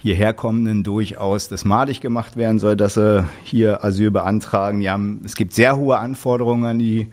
[0.03, 4.81] hierher kommenden durchaus das malig gemacht werden soll, dass sie hier Asyl beantragen.
[4.81, 7.09] Die haben, es gibt sehr hohe Anforderungen an die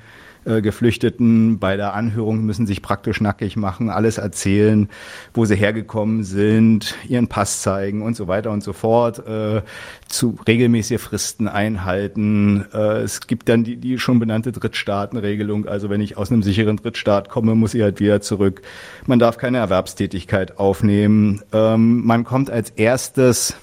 [0.47, 4.89] äh, Geflüchteten bei der Anhörung müssen sich praktisch nackig machen, alles erzählen,
[5.33, 9.61] wo sie hergekommen sind, ihren Pass zeigen und so weiter und so fort, äh,
[10.07, 12.65] zu regelmäßige Fristen einhalten.
[12.73, 16.77] Äh, es gibt dann die, die schon benannte Drittstaatenregelung, also wenn ich aus einem sicheren
[16.77, 18.61] Drittstaat komme, muss ich halt wieder zurück.
[19.05, 21.41] Man darf keine Erwerbstätigkeit aufnehmen.
[21.51, 23.55] Ähm, man kommt als erstes,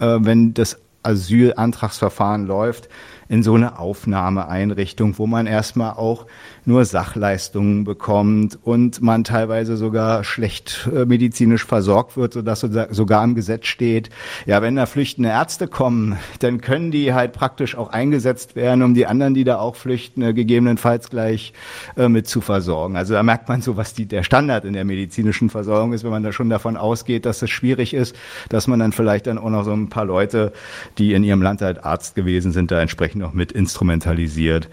[0.00, 2.88] äh, wenn das Asylantragsverfahren läuft,
[3.32, 6.26] in so eine Aufnahmeeinrichtung, wo man erstmal auch
[6.64, 13.34] nur Sachleistungen bekommt und man teilweise sogar schlecht äh, medizinisch versorgt wird, sodass sogar im
[13.34, 14.10] Gesetz steht,
[14.46, 18.94] ja, wenn da flüchtende Ärzte kommen, dann können die halt praktisch auch eingesetzt werden, um
[18.94, 21.52] die anderen, die da auch flüchten, äh, gegebenenfalls gleich
[21.96, 22.96] äh, mit zu versorgen.
[22.96, 26.10] Also da merkt man so, was die, der Standard in der medizinischen Versorgung ist, wenn
[26.10, 28.14] man da schon davon ausgeht, dass es schwierig ist,
[28.48, 30.52] dass man dann vielleicht dann auch noch so ein paar Leute,
[30.98, 34.68] die in ihrem Land halt Arzt gewesen sind, da entsprechend noch mit instrumentalisiert.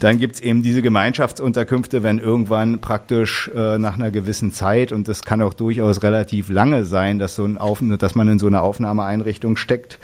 [0.00, 5.22] Dann gibt's eben diese Gemeinschaftsunterkünfte, wenn irgendwann praktisch äh, nach einer gewissen Zeit, und das
[5.22, 8.62] kann auch durchaus relativ lange sein, dass, so ein Auf dass man in so einer
[8.62, 9.98] Aufnahmeeinrichtung steckt,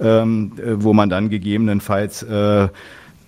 [0.00, 2.68] ähm, äh, wo man dann gegebenenfalls äh,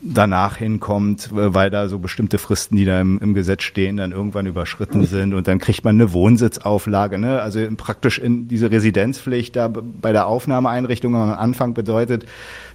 [0.03, 4.47] danach hinkommt, weil da so bestimmte Fristen, die da im, im, Gesetz stehen, dann irgendwann
[4.47, 7.19] überschritten sind und dann kriegt man eine Wohnsitzauflage.
[7.19, 7.41] Ne?
[7.41, 12.27] Also praktisch in diese Residenzpflicht da bei der Aufnahmeeinrichtung am Anfang bedeutet,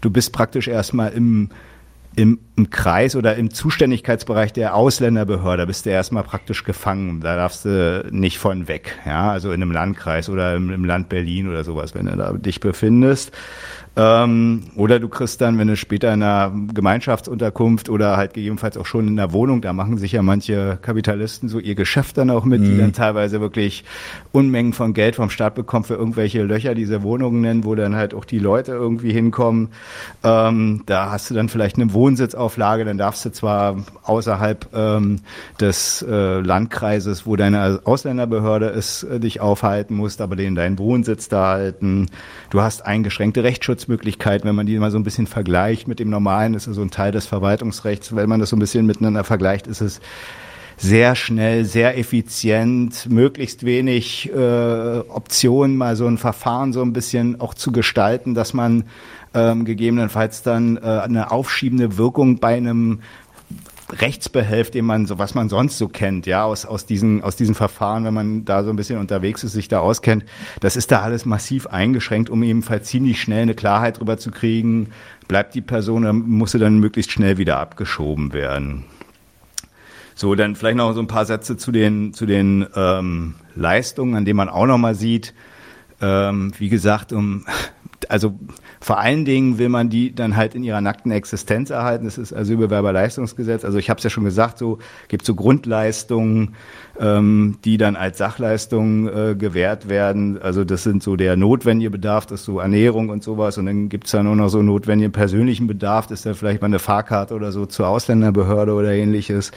[0.02, 1.50] du bist praktisch erstmal im
[2.16, 7.22] im, im Kreis oder im Zuständigkeitsbereich der Ausländerbehörde bist du erstmal praktisch gefangen.
[7.22, 8.98] Da darfst du nicht von weg.
[9.06, 12.34] Ja, also in einem Landkreis oder im, im Land Berlin oder sowas, wenn du da
[12.34, 13.32] dich befindest.
[13.98, 18.86] Ähm, oder du kriegst dann, wenn du später in einer Gemeinschaftsunterkunft oder halt gegebenenfalls auch
[18.86, 22.44] schon in einer Wohnung, da machen sich ja manche Kapitalisten so ihr Geschäft dann auch
[22.44, 22.66] mit, mhm.
[22.66, 23.86] die dann teilweise wirklich
[24.34, 28.14] Unmengen von Geld vom Staat bekommen für irgendwelche Löcher diese Wohnungen nennen, wo dann halt
[28.14, 29.70] auch die Leute irgendwie hinkommen.
[30.24, 35.22] Ähm, da hast du dann vielleicht eine Wohnsitzauflage, dann darfst du zwar außerhalb ähm,
[35.62, 41.30] des äh, Landkreises, wo deine Ausländerbehörde ist, äh, dich aufhalten musst, aber den deinen Wohnsitz
[41.30, 42.08] da halten.
[42.50, 46.10] Du hast eingeschränkte Rechtsschutz Schutzmöglichkeiten, wenn man die mal so ein bisschen vergleicht mit dem
[46.10, 48.16] normalen, ist es ein Teil des Verwaltungsrechts.
[48.16, 50.02] Wenn man das so ein bisschen miteinander vergleicht, ist es
[50.78, 57.40] sehr schnell, sehr effizient, möglichst wenig äh, Optionen, mal so ein Verfahren so ein bisschen
[57.40, 58.86] auch zu gestalten, dass man
[59.34, 63.02] ähm, gegebenenfalls dann äh, eine aufschiebende Wirkung bei einem
[63.92, 67.54] Rechtsbehelf, den man so, was man sonst so kennt, ja, aus, aus diesen, aus diesen
[67.54, 70.26] Verfahren, wenn man da so ein bisschen unterwegs ist, sich da auskennt,
[70.60, 74.90] das ist da alles massiv eingeschränkt, um ebenfalls ziemlich schnell eine Klarheit drüber zu kriegen,
[75.28, 78.86] bleibt die Person, dann muss sie dann möglichst schnell wieder abgeschoben werden.
[80.16, 84.26] So, dann vielleicht noch so ein paar Sätze zu den, zu den ähm, Leistungen, an
[84.26, 85.34] denen man auch nochmal sieht,
[86.02, 87.46] ähm, wie gesagt, um
[88.10, 88.38] also
[88.86, 92.06] vor allen Dingen will man die dann halt in ihrer nackten Existenz erhalten.
[92.06, 93.66] Das ist Asylbewerberleistungsgesetz.
[93.66, 96.54] Also ich habe es ja schon gesagt, so gibt so Grundleistungen,
[97.00, 100.40] ähm, die dann als Sachleistungen äh, gewährt werden.
[100.40, 103.58] Also das sind so der notwendige Bedarf, das ist so Ernährung und sowas.
[103.58, 106.68] Und dann gibt's dann auch noch so notwendigen persönlichen Bedarf, das ist dann vielleicht mal
[106.68, 109.52] eine Fahrkarte oder so zur Ausländerbehörde oder ähnliches.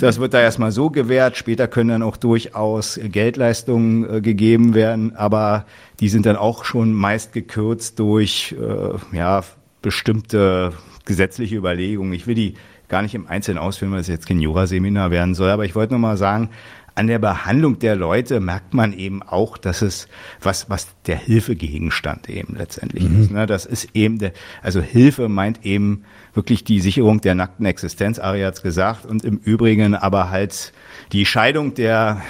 [0.00, 1.36] Das wird da erstmal so gewährt.
[1.36, 5.66] Später können dann auch durchaus Geldleistungen äh, gegeben werden, aber
[6.00, 9.42] die sind dann auch schon meist gekürzt durch äh, ja,
[9.82, 10.72] bestimmte
[11.04, 12.12] gesetzliche Überlegungen.
[12.12, 12.54] Ich will die
[12.88, 15.92] gar nicht im Einzelnen ausführen, weil es jetzt kein Juraseminar werden soll, aber ich wollte
[15.92, 16.50] nur mal sagen,
[16.96, 20.08] an der Behandlung der Leute merkt man eben auch, dass es
[20.40, 23.22] was, was der Hilfegegenstand eben letztendlich mhm.
[23.22, 23.30] ist.
[23.30, 23.46] Ne?
[23.46, 26.04] Das ist eben der, also Hilfe meint eben
[26.34, 30.72] wirklich die Sicherung der nackten Existenz, Ari hat's gesagt, und im Übrigen aber halt
[31.12, 32.20] die Scheidung der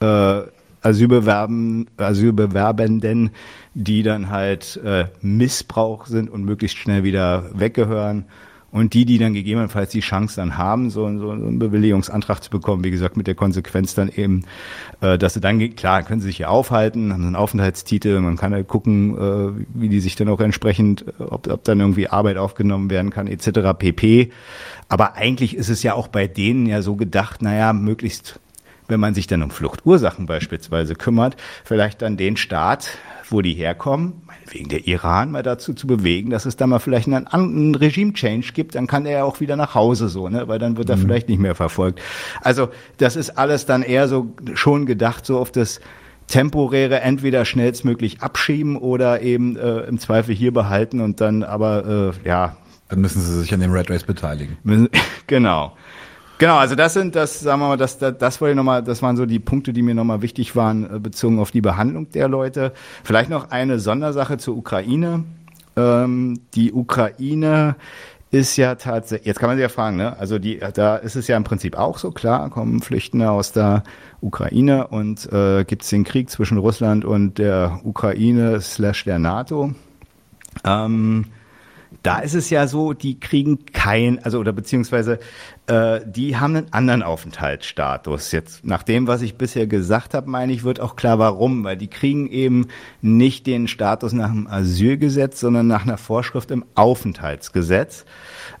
[0.00, 0.42] äh,
[0.84, 3.30] Asylbewerben, Asylbewerbenden,
[3.74, 8.26] die dann halt äh, Missbrauch sind und möglichst schnell wieder weggehören
[8.74, 12.82] und die, die dann gegebenenfalls die Chance dann haben, so, so, einen Bewilligungsantrag zu bekommen,
[12.82, 14.46] wie gesagt, mit der Konsequenz dann eben,
[15.00, 18.52] äh, dass sie dann, klar, können sie sich hier aufhalten, haben einen Aufenthaltstitel, man kann
[18.52, 22.90] halt gucken, äh, wie die sich dann auch entsprechend, ob, ob dann irgendwie Arbeit aufgenommen
[22.90, 23.78] werden kann, etc.
[23.78, 24.32] pp.
[24.88, 28.40] Aber eigentlich ist es ja auch bei denen ja so gedacht, naja, möglichst
[28.88, 32.98] wenn man sich dann um Fluchtursachen beispielsweise kümmert, vielleicht dann den Staat,
[33.30, 37.08] wo die herkommen, wegen der Iran mal dazu zu bewegen, dass es da mal vielleicht
[37.08, 40.48] einen, einen Regime-Change gibt, dann kann er ja auch wieder nach Hause so, ne?
[40.48, 41.02] weil dann wird er mhm.
[41.02, 42.00] vielleicht nicht mehr verfolgt.
[42.42, 45.80] Also das ist alles dann eher so schon gedacht so auf das
[46.26, 52.28] temporäre entweder schnellstmöglich abschieben oder eben äh, im Zweifel hier behalten und dann aber äh,
[52.28, 52.56] ja.
[52.88, 54.56] Dann müssen sie sich an dem Red Race beteiligen.
[55.26, 55.76] genau.
[56.44, 59.00] Genau, also das sind das, sagen wir mal, das, das, das wollte ich nochmal, das
[59.00, 62.28] waren so die Punkte, die mir nochmal wichtig waren, äh, bezogen auf die Behandlung der
[62.28, 62.74] Leute.
[63.02, 65.24] Vielleicht noch eine Sondersache zur Ukraine.
[65.74, 67.76] Ähm, die Ukraine
[68.30, 70.18] ist ja tatsächlich, jetzt kann man sich ja fragen, ne?
[70.18, 73.82] Also die, da ist es ja im Prinzip auch so, klar, kommen Flüchtende aus der
[74.20, 79.72] Ukraine und äh, gibt es den Krieg zwischen Russland und der Ukraine slash der NATO.
[80.62, 81.24] Ähm,
[82.04, 85.18] da ist es ja so, die kriegen kein, also oder beziehungsweise
[85.66, 88.30] äh, die haben einen anderen Aufenthaltsstatus.
[88.30, 91.78] Jetzt nach dem, was ich bisher gesagt habe, meine ich, wird auch klar, warum, weil
[91.78, 92.68] die kriegen eben
[93.00, 98.04] nicht den Status nach dem Asylgesetz, sondern nach einer Vorschrift im Aufenthaltsgesetz.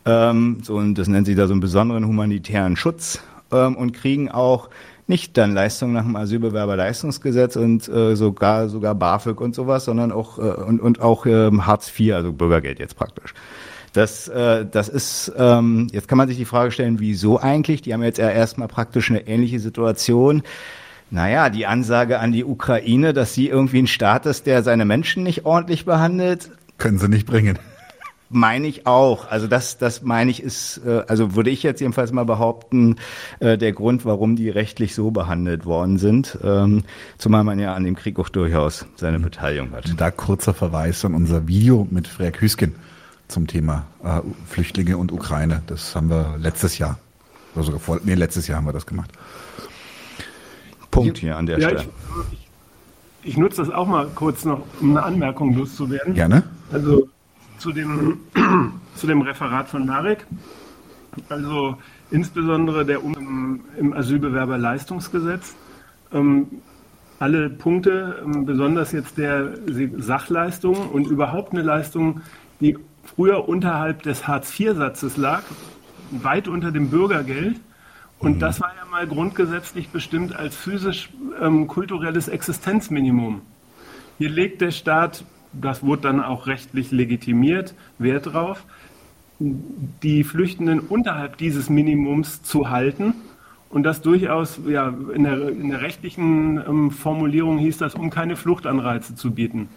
[0.06, 3.20] Ähm, so, und das nennt sich da so einen besonderen humanitären Schutz
[3.52, 4.70] ähm, und kriegen auch
[5.06, 10.38] nicht dann Leistungen nach dem Asylbewerberleistungsgesetz und äh, sogar sogar BAföG und sowas, sondern auch
[10.38, 13.34] äh, und, und auch äh, Hartz IV, also Bürgergeld jetzt praktisch.
[13.92, 17.82] Das, äh, das ist, ähm, jetzt kann man sich die Frage stellen, wieso eigentlich?
[17.82, 20.42] Die haben jetzt ja erstmal praktisch eine ähnliche Situation.
[21.10, 25.22] Naja, die Ansage an die Ukraine, dass sie irgendwie ein Staat ist, der seine Menschen
[25.22, 26.50] nicht ordentlich behandelt.
[26.78, 27.58] Können sie nicht bringen.
[28.30, 29.28] Meine ich auch.
[29.30, 32.96] Also das, das meine ich ist, äh, also würde ich jetzt jedenfalls mal behaupten,
[33.40, 36.38] äh, der Grund, warum die rechtlich so behandelt worden sind.
[36.42, 36.84] Ähm,
[37.18, 39.94] zumal man ja an dem Krieg auch durchaus seine Beteiligung hat.
[39.96, 42.74] Da kurzer Verweis an unser Video mit Freak Hüsken
[43.28, 45.62] zum Thema äh, Flüchtlinge und Ukraine.
[45.66, 46.98] Das haben wir letztes Jahr,
[47.54, 49.10] oder sogar vor, nee, letztes Jahr haben wir das gemacht.
[50.90, 51.84] Punkt hier an der ja, Stelle.
[52.32, 52.38] Ich,
[53.22, 56.14] ich, ich nutze das auch mal kurz noch, um eine Anmerkung loszuwerden.
[56.14, 56.44] Gerne.
[56.70, 57.08] Also
[57.64, 58.18] zu dem,
[58.94, 60.26] zu dem Referat von Marek.
[61.30, 61.78] Also
[62.10, 65.54] insbesondere der um, im Asylbewerberleistungsgesetz.
[66.12, 66.46] Ähm,
[67.18, 69.54] alle Punkte, ähm, besonders jetzt der
[69.96, 72.20] Sachleistung und überhaupt eine Leistung,
[72.60, 75.42] die früher unterhalb des Hartz-IV-Satzes lag,
[76.10, 77.60] weit unter dem Bürgergeld.
[78.18, 78.40] Und mhm.
[78.40, 83.40] das war ja mal grundgesetzlich bestimmt als physisch-kulturelles ähm, Existenzminimum.
[84.18, 85.24] Hier legt der Staat
[85.60, 88.64] das wurde dann auch rechtlich legitimiert, Wert drauf,
[89.38, 93.14] die Flüchtenden unterhalb dieses Minimums zu halten.
[93.70, 98.36] Und das durchaus, ja, in der, in der rechtlichen ähm, Formulierung hieß das, um keine
[98.36, 99.68] Fluchtanreize zu bieten.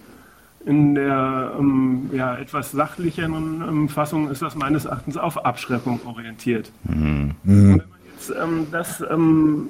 [0.66, 6.72] In der ähm, ja, etwas sachlicheren ähm, Fassung ist das meines Erachtens auf Abschreckung orientiert.
[6.84, 7.36] Mhm.
[7.44, 7.82] wenn man
[8.14, 9.70] jetzt ähm, das, ähm,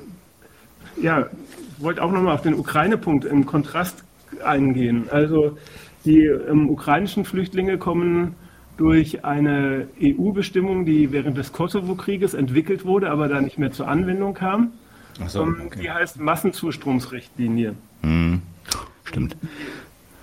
[1.01, 1.27] ja,
[1.77, 4.03] ich wollte auch nochmal auf den Ukraine-Punkt im Kontrast
[4.43, 5.07] eingehen.
[5.09, 5.57] Also
[6.05, 8.35] die ähm, ukrainischen Flüchtlinge kommen
[8.77, 14.33] durch eine EU-Bestimmung, die während des Kosovo-Krieges entwickelt wurde, aber da nicht mehr zur Anwendung
[14.33, 14.73] kam.
[15.25, 15.79] So, ähm, okay.
[15.81, 17.73] Die heißt Massenzustromsrichtlinie.
[18.03, 18.41] Hm.
[19.03, 19.35] Stimmt.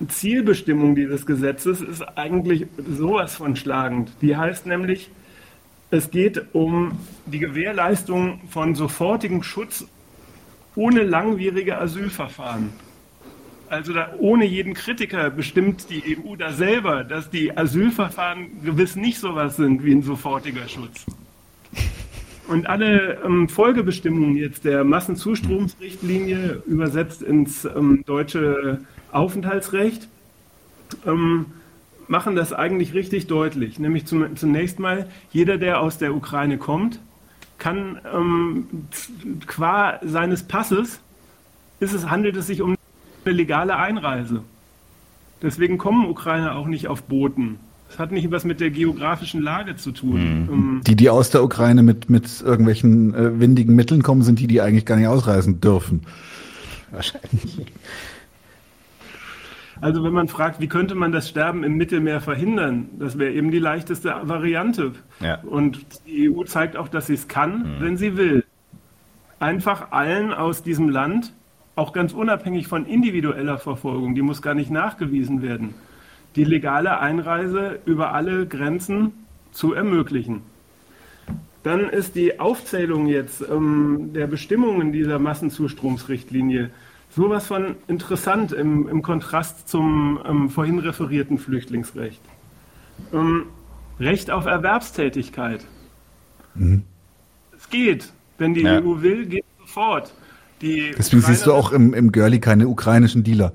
[0.00, 4.12] Die Zielbestimmung dieses Gesetzes ist eigentlich sowas von schlagend.
[4.22, 5.10] Die heißt nämlich,
[5.90, 9.86] es geht um die Gewährleistung von sofortigem Schutz
[10.76, 12.70] ohne langwierige Asylverfahren
[13.74, 19.18] also da, ohne jeden Kritiker bestimmt die EU da selber, dass die Asylverfahren gewiss nicht
[19.18, 21.04] sowas sind wie ein sofortiger Schutz.
[22.46, 28.80] Und alle ähm, Folgebestimmungen jetzt der Massenzustromsrichtlinie übersetzt ins ähm, deutsche
[29.10, 30.08] Aufenthaltsrecht
[31.04, 31.46] ähm,
[32.06, 33.80] machen das eigentlich richtig deutlich.
[33.80, 37.00] Nämlich zum, zunächst mal, jeder, der aus der Ukraine kommt,
[37.58, 38.68] kann ähm,
[39.46, 41.00] qua seines Passes
[41.80, 42.76] ist es, handelt es sich um
[43.26, 44.42] eine legale Einreise.
[45.42, 47.58] Deswegen kommen Ukrainer auch nicht auf Booten.
[47.88, 50.46] Das hat nicht was mit der geografischen Lage zu tun.
[50.46, 50.80] Mhm.
[50.84, 54.60] Die, die aus der Ukraine mit, mit irgendwelchen äh, windigen Mitteln kommen, sind die, die
[54.60, 56.02] eigentlich gar nicht ausreisen dürfen.
[56.90, 57.66] Wahrscheinlich.
[59.80, 63.50] Also wenn man fragt, wie könnte man das Sterben im Mittelmeer verhindern, das wäre eben
[63.50, 64.92] die leichteste Variante.
[65.20, 65.40] Ja.
[65.42, 67.80] Und die EU zeigt auch, dass sie es kann, mhm.
[67.80, 68.44] wenn sie will.
[69.40, 71.32] Einfach allen aus diesem Land
[71.76, 75.74] auch ganz unabhängig von individueller Verfolgung, die muss gar nicht nachgewiesen werden,
[76.36, 79.12] die legale Einreise über alle Grenzen
[79.52, 80.42] zu ermöglichen.
[81.62, 86.70] Dann ist die Aufzählung jetzt ähm, der Bestimmungen dieser Massenzustromsrichtlinie
[87.10, 92.20] sowas von interessant im, im Kontrast zum ähm, vorhin referierten Flüchtlingsrecht.
[93.12, 93.46] Ähm,
[94.00, 95.64] Recht auf Erwerbstätigkeit.
[96.54, 96.82] Mhm.
[97.56, 98.12] Es geht.
[98.36, 98.80] Wenn die ja.
[98.80, 100.12] EU will, geht es sofort.
[100.64, 103.52] Die Deswegen siehst du auch im, im Girlie keine ukrainischen Dealer.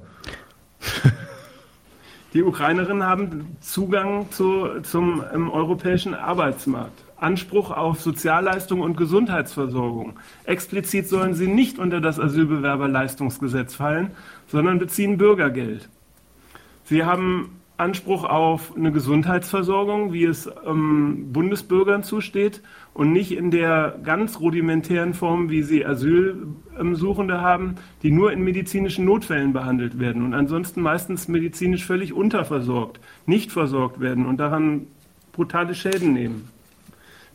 [2.36, 7.04] Die Ukrainerinnen haben Zugang zu, zum europäischen Arbeitsmarkt.
[7.18, 10.20] Anspruch auf Sozialleistung und Gesundheitsversorgung.
[10.44, 14.12] Explizit sollen sie nicht unter das Asylbewerberleistungsgesetz fallen,
[14.48, 15.90] sondern beziehen Bürgergeld.
[16.84, 22.62] Sie haben Anspruch auf eine Gesundheitsversorgung, wie es ähm, Bundesbürgern zusteht
[22.94, 29.06] und nicht in der ganz rudimentären Form, wie sie Asylsuchende haben, die nur in medizinischen
[29.06, 34.88] Notfällen behandelt werden und ansonsten meistens medizinisch völlig unterversorgt, nicht versorgt werden und daran
[35.32, 36.50] brutale Schäden nehmen.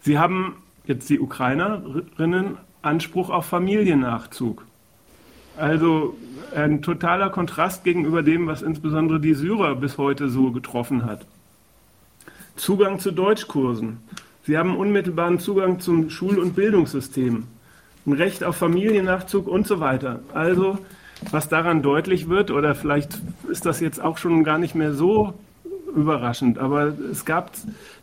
[0.00, 4.66] Sie haben jetzt die Ukrainerinnen Anspruch auf Familiennachzug.
[5.56, 6.16] Also
[6.54, 11.26] ein totaler Kontrast gegenüber dem, was insbesondere die Syrer bis heute so getroffen hat.
[12.56, 13.98] Zugang zu Deutschkursen.
[14.44, 17.44] Sie haben unmittelbaren Zugang zum Schul- und Bildungssystem,
[18.06, 20.20] ein Recht auf Familiennachzug und so weiter.
[20.34, 20.78] Also,
[21.30, 25.34] was daran deutlich wird, oder vielleicht ist das jetzt auch schon gar nicht mehr so
[25.96, 27.52] überraschend, aber es gab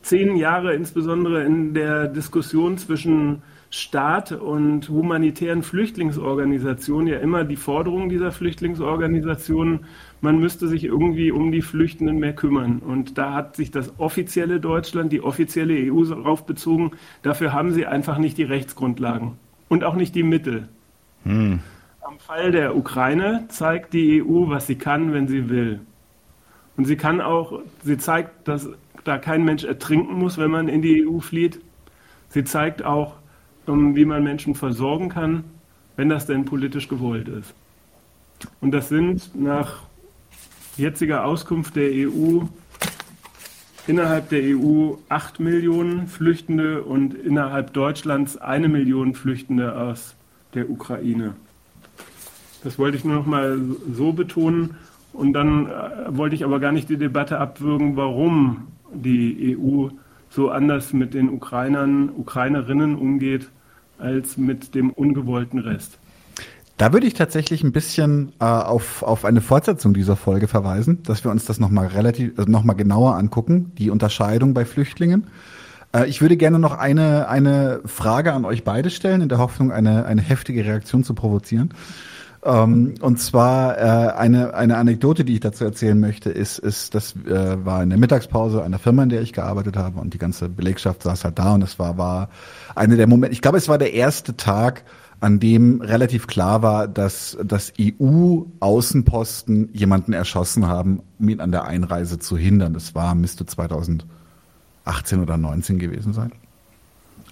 [0.01, 8.09] zehn Jahre insbesondere in der Diskussion zwischen Staat und humanitären Flüchtlingsorganisationen ja immer die Forderung
[8.09, 9.85] dieser Flüchtlingsorganisationen,
[10.19, 12.79] man müsste sich irgendwie um die Flüchtenden mehr kümmern.
[12.79, 16.91] Und da hat sich das offizielle Deutschland, die offizielle EU darauf bezogen,
[17.21, 19.37] dafür haben sie einfach nicht die Rechtsgrundlagen
[19.69, 20.67] und auch nicht die Mittel.
[21.23, 21.61] Hm.
[22.01, 25.79] Am Fall der Ukraine zeigt die EU, was sie kann, wenn sie will.
[26.75, 28.67] Und sie kann auch, sie zeigt, dass
[29.05, 31.61] da kein Mensch ertrinken muss, wenn man in die EU flieht.
[32.27, 33.20] Sie zeigt auch,
[33.67, 35.43] ähm, wie man Menschen versorgen kann,
[35.95, 37.53] wenn das denn politisch gewollt ist.
[38.59, 39.83] Und das sind nach
[40.77, 42.41] jetziger Auskunft der EU
[43.87, 50.15] innerhalb der EU 8 Millionen Flüchtende und innerhalb Deutschlands eine Million Flüchtende aus
[50.53, 51.33] der Ukraine.
[52.63, 53.59] Das wollte ich nur noch mal
[53.91, 54.75] so betonen.
[55.13, 55.71] Und dann äh,
[56.15, 59.89] wollte ich aber gar nicht die Debatte abwürgen, warum die EU
[60.31, 63.49] so anders mit den Ukrainern, Ukrainerinnen umgeht,
[63.99, 65.99] als mit dem ungewollten Rest.
[66.77, 71.23] Da würde ich tatsächlich ein bisschen äh, auf, auf eine Fortsetzung dieser Folge verweisen, dass
[71.23, 75.27] wir uns das nochmal relativ, also nochmal genauer angucken, die Unterscheidung bei Flüchtlingen.
[75.93, 79.71] Äh, ich würde gerne noch eine, eine Frage an euch beide stellen, in der Hoffnung,
[79.71, 81.71] eine, eine heftige Reaktion zu provozieren.
[82.43, 87.15] Ähm, und zwar äh, eine, eine Anekdote, die ich dazu erzählen möchte, ist, ist das
[87.27, 90.49] äh, war in der Mittagspause einer Firma, in der ich gearbeitet habe und die ganze
[90.49, 92.29] Belegschaft saß halt da und es war, war
[92.73, 94.83] eine der Momente, ich glaube, es war der erste Tag,
[95.19, 101.65] an dem relativ klar war, dass das EU-Außenposten jemanden erschossen haben, um ihn an der
[101.65, 102.73] Einreise zu hindern.
[102.73, 104.07] Das war, müsste 2018
[105.21, 106.31] oder 19 gewesen sein.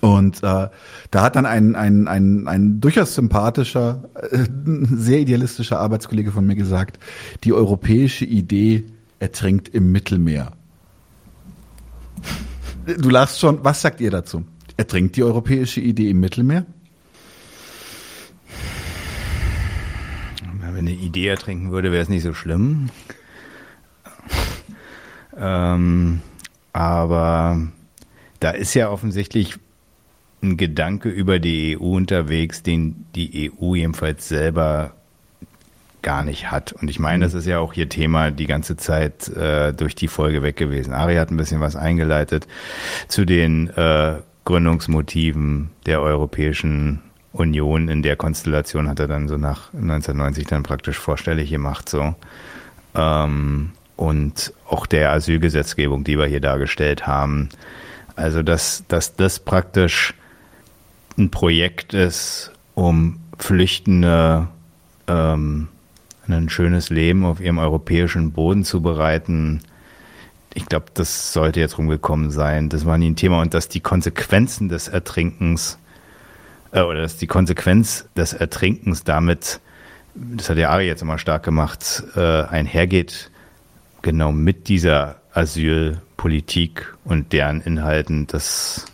[0.02, 0.70] Und äh,
[1.12, 6.56] da hat dann ein, ein, ein, ein durchaus sympathischer, äh, sehr idealistischer Arbeitskollege von mir
[6.56, 7.00] gesagt,
[7.44, 8.86] die europäische Idee
[9.20, 10.54] ertrinkt im Mittelmeer.
[12.86, 14.46] Du lachst schon, was sagt ihr dazu?
[14.78, 16.66] Ertrinkt die europäische Idee im Mittelmeer?
[20.62, 22.90] Wenn eine Idee ertrinken würde, wäre es nicht so schlimm.
[25.38, 26.22] ähm,
[26.72, 27.68] aber
[28.40, 29.60] da ist ja offensichtlich
[30.42, 34.94] ein Gedanke über die EU unterwegs, den die EU jedenfalls selber
[36.02, 36.72] gar nicht hat.
[36.72, 40.08] Und ich meine, das ist ja auch hier Thema die ganze Zeit äh, durch die
[40.08, 40.94] Folge weg gewesen.
[40.94, 42.48] Ari hat ein bisschen was eingeleitet
[43.08, 47.02] zu den äh, Gründungsmotiven der Europäischen
[47.34, 47.90] Union.
[47.90, 52.16] In der Konstellation hat er dann so nach 1990 dann praktisch vorstellig gemacht, so.
[52.96, 57.50] Ähm, und auch der Asylgesetzgebung, die wir hier dargestellt haben.
[58.16, 60.14] Also, dass, dass das praktisch
[61.20, 64.48] ein Projekt ist, um Flüchtende
[65.08, 65.68] ähm,
[66.28, 69.62] ein schönes Leben auf ihrem europäischen Boden zu bereiten.
[70.54, 72.70] Ich glaube, das sollte jetzt rumgekommen sein.
[72.70, 75.78] Das war nie ein Thema und dass die Konsequenzen des Ertrinkens
[76.72, 79.60] äh, oder dass die Konsequenz des Ertrinkens damit,
[80.16, 83.32] das hat der Ari jetzt immer stark gemacht, äh, einhergeht,
[84.02, 88.86] genau mit dieser Asylpolitik und deren Inhalten, das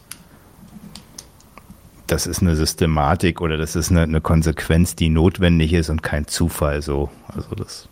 [2.07, 6.27] das ist eine Systematik oder das ist eine, eine, Konsequenz, die notwendig ist und kein
[6.27, 7.09] Zufall so.
[7.27, 7.87] Also das.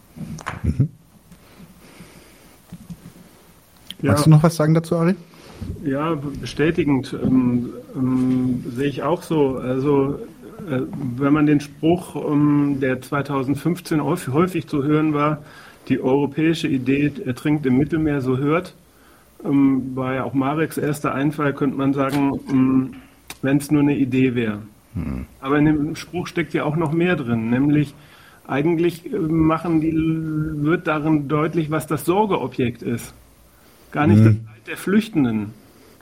[0.64, 0.90] Mhm.
[4.02, 4.12] Ja.
[4.12, 5.16] Magst du noch was sagen dazu, Ari?
[5.84, 9.58] Ja, bestätigend ähm, ähm, sehe ich auch so.
[9.58, 10.20] Also
[10.70, 10.82] äh,
[11.18, 15.42] wenn man den Spruch, ähm, der 2015 häufig zu hören war,
[15.88, 18.76] die europäische Idee ertrinkt im Mittelmeer, so hört,
[19.44, 22.94] ähm, war ja auch Mareks erster Einfall, könnte man sagen, ähm,
[23.44, 24.64] wenn es nur eine Idee wäre.
[24.96, 25.26] Hm.
[25.40, 27.94] Aber in dem Spruch steckt ja auch noch mehr drin, nämlich
[28.48, 33.14] eigentlich äh, machen die, wird darin deutlich, was das Sorgeobjekt ist.
[33.92, 34.26] Gar nicht hm.
[34.26, 35.54] das Leid der Flüchtenden.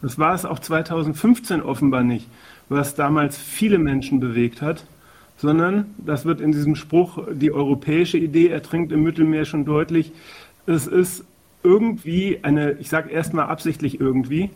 [0.01, 2.27] Das war es auch 2015 offenbar nicht,
[2.69, 4.85] was damals viele Menschen bewegt hat,
[5.38, 10.11] sondern, das wird in diesem Spruch, die europäische Idee ertrinkt im Mittelmeer schon deutlich,
[10.65, 11.23] es ist
[11.63, 14.49] irgendwie eine, ich sage erstmal absichtlich irgendwie,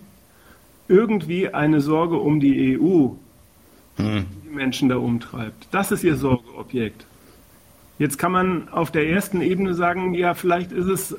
[0.87, 3.09] irgendwie eine Sorge um die EU,
[3.97, 4.25] hm.
[4.29, 5.67] die, die Menschen da umtreibt.
[5.71, 7.05] Das ist ihr Sorgeobjekt.
[7.97, 11.15] Jetzt kann man auf der ersten Ebene sagen, ja, vielleicht ist es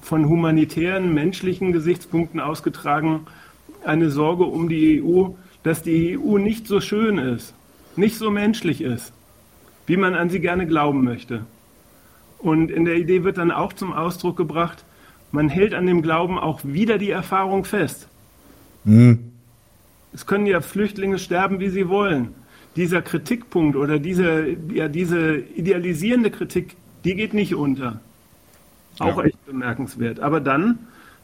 [0.00, 3.26] von humanitären, menschlichen Gesichtspunkten ausgetragen
[3.84, 5.30] eine Sorge um die EU,
[5.62, 7.54] dass die EU nicht so schön ist,
[7.96, 9.12] nicht so menschlich ist,
[9.86, 11.44] wie man an sie gerne glauben möchte.
[12.38, 14.84] Und in der Idee wird dann auch zum Ausdruck gebracht,
[15.30, 18.08] man hält an dem Glauben auch wieder die Erfahrung fest.
[18.84, 19.32] Hm.
[20.12, 22.34] Es können ja Flüchtlinge sterben, wie sie wollen.
[22.76, 28.00] Dieser Kritikpunkt oder diese, ja, diese idealisierende Kritik, die geht nicht unter.
[28.98, 29.24] Auch ja.
[29.24, 30.20] echt bemerkenswert.
[30.20, 30.78] Aber dann,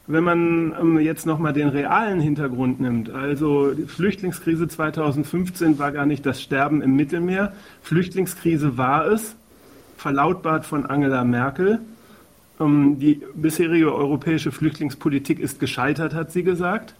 [0.07, 6.05] wenn man ähm, jetzt nochmal den realen Hintergrund nimmt, also die Flüchtlingskrise 2015 war gar
[6.05, 7.53] nicht das Sterben im Mittelmeer.
[7.83, 9.35] Flüchtlingskrise war es,
[9.97, 11.79] verlautbart von Angela Merkel.
[12.59, 16.95] Ähm, die bisherige europäische Flüchtlingspolitik ist gescheitert, hat sie gesagt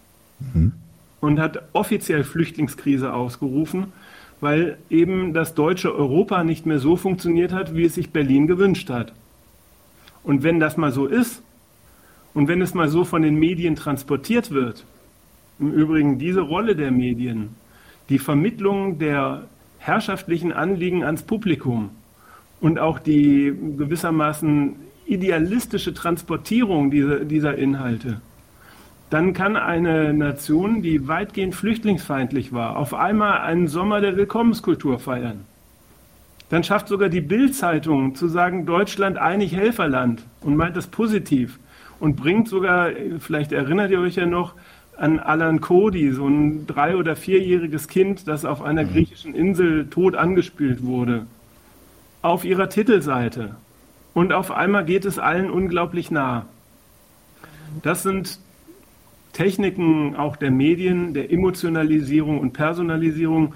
[0.54, 0.74] mhm.
[1.22, 3.94] und hat offiziell Flüchtlingskrise ausgerufen,
[4.42, 8.90] weil eben das deutsche Europa nicht mehr so funktioniert hat, wie es sich Berlin gewünscht
[8.90, 9.14] hat.
[10.24, 11.42] Und wenn das mal so ist,
[12.34, 14.86] Und wenn es mal so von den Medien transportiert wird,
[15.60, 17.50] im Übrigen diese Rolle der Medien,
[18.10, 19.44] die Vermittlung der
[19.80, 21.90] herrschaftlichen Anliegen ans Publikum
[22.62, 24.76] und auch die gewissermaßen
[25.06, 28.22] idealistische Transportierung dieser, dieser Inhalte,
[29.10, 35.46] dann kann eine Nation, die weitgehend flüchtlingsfeindlich war, auf einmal einen Sommer der Willkommenskultur feiern.
[36.50, 41.60] Dann schafft sogar die Bild-Zeitung zu sagen, Deutschland einig Helferland und meint das positiv
[42.00, 44.54] und bringt sogar, vielleicht erinnert ihr euch ja noch,
[44.98, 48.92] an Alan Cody, so ein drei- oder vierjähriges Kind, das auf einer mhm.
[48.92, 51.26] griechischen Insel tot angespült wurde,
[52.22, 53.56] auf ihrer Titelseite.
[54.14, 56.46] Und auf einmal geht es allen unglaublich nah.
[57.82, 58.40] Das sind
[59.34, 63.54] Techniken auch der Medien, der Emotionalisierung und Personalisierung,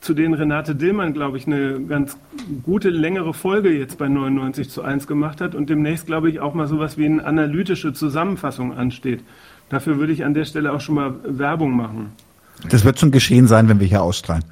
[0.00, 2.16] zu denen Renate Dillmann, glaube ich, eine ganz
[2.64, 6.54] gute, längere Folge jetzt bei 99 zu 1 gemacht hat und demnächst, glaube ich, auch
[6.54, 9.22] mal sowas wie eine analytische Zusammenfassung ansteht.
[9.68, 12.12] Dafür würde ich an der Stelle auch schon mal Werbung machen.
[12.68, 14.44] Das wird schon geschehen sein, wenn wir hier ausstrahlen.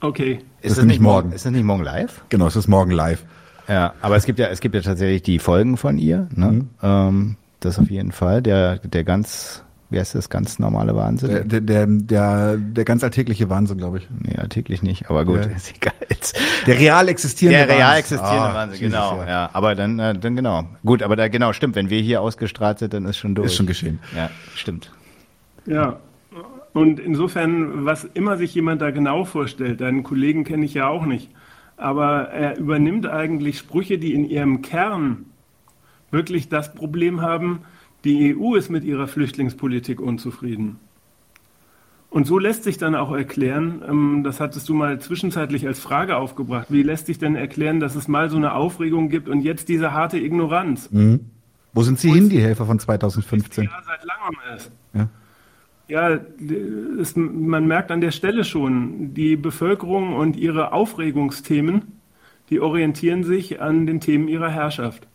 [0.00, 0.40] Okay.
[0.62, 1.32] Ist das, das nicht morgen?
[1.32, 2.22] Ist das nicht morgen live?
[2.28, 3.24] Genau, es ist morgen live.
[3.68, 6.28] Ja, aber es gibt ja, es gibt ja tatsächlich die Folgen von ihr.
[6.34, 6.52] Ne?
[6.52, 6.68] Mhm.
[6.82, 8.42] Ähm, das auf jeden Fall.
[8.42, 11.48] Der, der ganz wie heißt das, ganz normale Wahnsinn?
[11.48, 14.08] Der, der, der, der ganz alltägliche Wahnsinn, glaube ich.
[14.10, 15.50] Nee, alltäglich nicht, aber gut, ja.
[15.52, 15.92] ist egal.
[16.66, 17.76] Der real existierende Wahnsinn.
[17.76, 19.18] Der real existierende oh, Wahnsinn, genau.
[19.18, 19.28] Ja.
[19.28, 19.50] ja.
[19.52, 20.64] aber dann, äh, dann genau.
[20.84, 23.46] Gut, aber da genau, stimmt, wenn wir hier ausgestrahlt sind, dann ist schon durch.
[23.46, 24.00] Ist schon geschehen.
[24.16, 24.90] Ja, stimmt.
[25.66, 25.98] Ja,
[26.74, 31.06] und insofern, was immer sich jemand da genau vorstellt, deinen Kollegen kenne ich ja auch
[31.06, 31.30] nicht,
[31.76, 35.26] aber er übernimmt eigentlich Sprüche, die in ihrem Kern
[36.10, 37.60] wirklich das Problem haben,
[38.04, 40.78] die EU ist mit ihrer Flüchtlingspolitik unzufrieden.
[42.10, 46.16] Und so lässt sich dann auch erklären, ähm, das hattest du mal zwischenzeitlich als Frage
[46.16, 49.68] aufgebracht, wie lässt sich denn erklären, dass es mal so eine Aufregung gibt und jetzt
[49.68, 50.90] diese harte Ignoranz?
[50.92, 51.30] Mhm.
[51.72, 53.64] Wo sind sie Wo hin, die Helfer von 2015?
[53.64, 54.70] Ja, seit langem ist.
[54.92, 55.08] Ja.
[55.86, 56.18] Ja,
[57.00, 61.82] es, man merkt an der Stelle schon, die Bevölkerung und ihre Aufregungsthemen,
[62.48, 65.06] die orientieren sich an den Themen ihrer Herrschaft.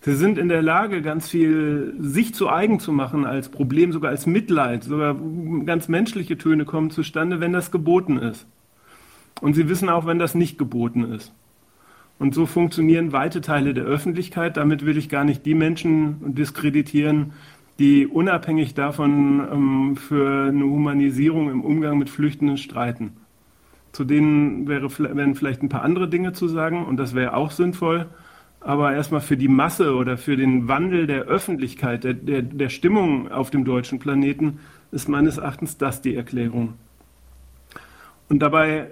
[0.00, 4.10] Sie sind in der Lage, ganz viel sich zu eigen zu machen als Problem, sogar
[4.10, 5.16] als Mitleid, sogar
[5.64, 8.46] ganz menschliche Töne kommen zustande, wenn das geboten ist.
[9.40, 11.32] Und sie wissen auch, wenn das nicht geboten ist.
[12.18, 14.56] Und so funktionieren weite Teile der Öffentlichkeit.
[14.56, 17.32] Damit will ich gar nicht die Menschen diskreditieren,
[17.78, 23.12] die unabhängig davon ähm, für eine Humanisierung im Umgang mit Flüchtenden streiten.
[23.92, 27.52] Zu denen wäre, wären vielleicht ein paar andere Dinge zu sagen und das wäre auch
[27.52, 28.06] sinnvoll.
[28.60, 33.30] Aber erstmal für die Masse oder für den Wandel der Öffentlichkeit, der, der, der Stimmung
[33.30, 34.60] auf dem deutschen Planeten,
[34.90, 36.74] ist meines Erachtens das die Erklärung.
[38.28, 38.90] Und dabei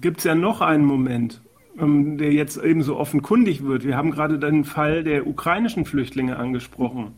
[0.00, 1.40] gibt es ja noch einen Moment,
[1.78, 3.84] ähm, der jetzt eben so offenkundig wird.
[3.84, 7.14] Wir haben gerade den Fall der ukrainischen Flüchtlinge angesprochen,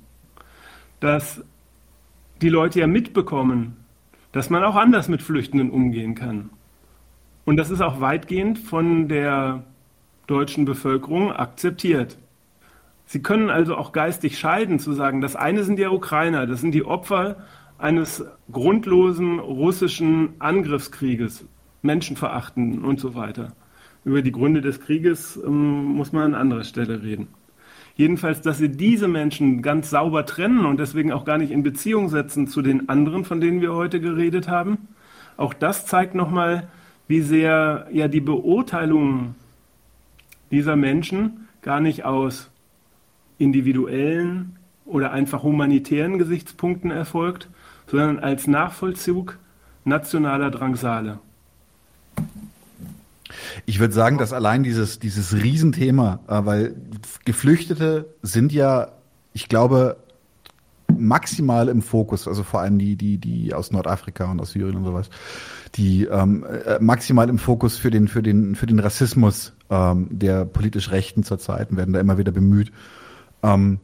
[1.01, 1.45] dass
[2.41, 3.77] die Leute ja mitbekommen,
[4.33, 6.51] dass man auch anders mit Flüchtenden umgehen kann.
[7.45, 9.65] Und das ist auch weitgehend von der
[10.29, 12.17] deutschen Bevölkerung akzeptiert.
[13.07, 16.73] Sie können also auch geistig scheiden, zu sagen, das eine sind die Ukrainer, das sind
[16.73, 17.37] die Opfer
[17.79, 21.47] eines grundlosen russischen Angriffskrieges,
[21.83, 23.53] Menschenverachten und so weiter.
[24.05, 27.29] Über die Gründe des Krieges ähm, muss man an anderer Stelle reden.
[27.97, 32.11] Jedenfalls, dass sie diese Menschen ganz sauber trennen und deswegen auch gar nicht in Beziehung
[32.11, 34.89] setzen zu den anderen, von denen wir heute geredet haben,
[35.37, 36.69] auch das zeigt nochmal,
[37.07, 39.35] wie sehr ja die Beurteilung
[40.51, 42.51] dieser Menschen gar nicht aus
[43.39, 47.49] individuellen oder einfach humanitären Gesichtspunkten erfolgt,
[47.87, 49.39] sondern als Nachvollzug
[49.85, 51.19] nationaler Drangsale.
[53.67, 56.75] Ich würde sagen, dass allein dieses, dieses Riesenthema, äh, weil
[57.25, 58.93] Geflüchtete sind ja,
[59.33, 59.97] ich glaube,
[60.97, 64.85] maximal im Fokus, also vor allem die, die, die aus Nordafrika und aus Syrien und
[64.85, 65.11] sowas,
[65.75, 70.45] die ähm, äh, maximal im Fokus für den, für den, für den Rassismus ähm, der
[70.45, 72.73] politisch Rechten zurzeit und werden da immer wieder bemüht.
[73.43, 73.79] Ähm,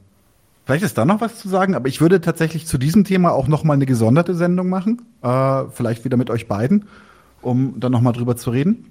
[0.64, 3.48] vielleicht ist da noch was zu sagen, aber ich würde tatsächlich zu diesem Thema auch
[3.48, 6.86] noch mal eine gesonderte Sendung machen, äh, vielleicht wieder mit euch beiden,
[7.42, 8.86] um dann noch mal drüber zu reden.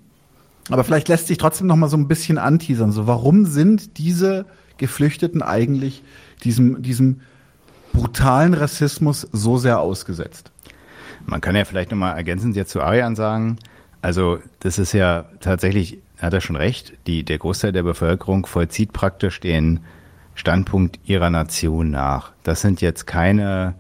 [0.70, 2.92] Aber vielleicht lässt sich trotzdem noch mal so ein bisschen anteasern.
[2.92, 4.46] So, warum sind diese
[4.78, 6.04] Geflüchteten eigentlich
[6.44, 7.22] diesem, diesem
[7.92, 10.52] brutalen Rassismus so sehr ausgesetzt?
[11.26, 13.58] Man kann ja vielleicht nochmal ergänzend jetzt zu Arian sagen,
[14.02, 18.94] also das ist ja tatsächlich, hat er schon recht, die, der Großteil der Bevölkerung vollzieht
[18.94, 19.82] praktisch den
[20.36, 22.32] Standpunkt ihrer Nation nach.
[22.44, 23.76] Das sind jetzt keine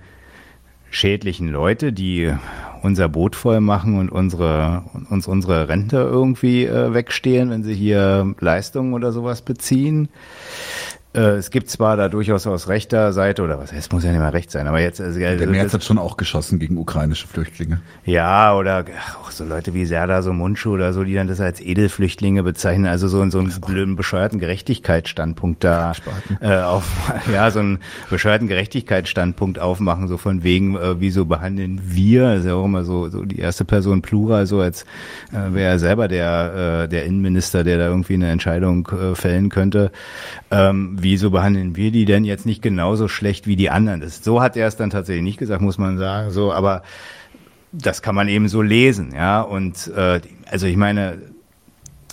[0.91, 2.31] schädlichen Leute, die
[2.83, 8.35] unser Boot voll machen und unsere, uns unsere Rente irgendwie äh, wegstehlen, wenn sie hier
[8.39, 10.09] Leistungen oder sowas beziehen.
[11.13, 14.19] Äh, es gibt zwar da durchaus aus rechter Seite, oder was heißt, muss ja nicht
[14.19, 14.99] mal recht sein, aber jetzt.
[14.99, 17.81] Also, der Merz hat schon auch geschossen gegen ukrainische Flüchtlinge.
[18.03, 21.39] Ja, oder ach, auch so Leute wie Serda, so Mundschuh oder so, die dann das
[21.39, 25.93] als Edelflüchtlinge bezeichnen, also so, so einen blöden, bescheuerten Gerechtigkeitsstandpunkt da
[26.41, 26.85] äh, auf,
[27.33, 27.79] ja, so einen
[28.09, 33.23] bescheuerten Gerechtigkeitsstandpunkt aufmachen, so von wegen, äh, wieso behandeln wir, also auch immer so, so
[33.23, 34.83] die erste Person Plural, so als
[35.31, 39.49] äh, wäre er selber der, äh, der Innenminister, der da irgendwie eine Entscheidung äh, fällen
[39.49, 39.91] könnte.
[40.49, 44.01] Ähm, wieso behandeln wir die denn jetzt nicht genauso schlecht wie die anderen?
[44.01, 46.31] Das, so hat er es dann tatsächlich nicht gesagt, muss man sagen.
[46.31, 46.83] So, aber
[47.71, 49.41] das kann man eben so lesen, ja.
[49.41, 51.19] Und äh, also ich meine,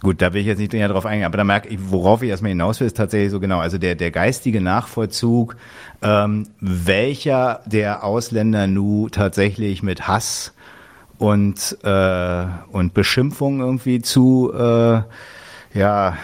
[0.02, 2.30] gut, da will ich jetzt nicht näher drauf eingehen, aber da merke ich, worauf ich
[2.30, 5.56] erstmal hinaus will, ist tatsächlich so genau, also der, der geistige Nachvollzug,
[6.02, 10.54] ähm, welcher der Ausländer nu tatsächlich mit Hass
[11.18, 15.02] und, äh, und Beschimpfung irgendwie zu äh,
[15.74, 16.16] ja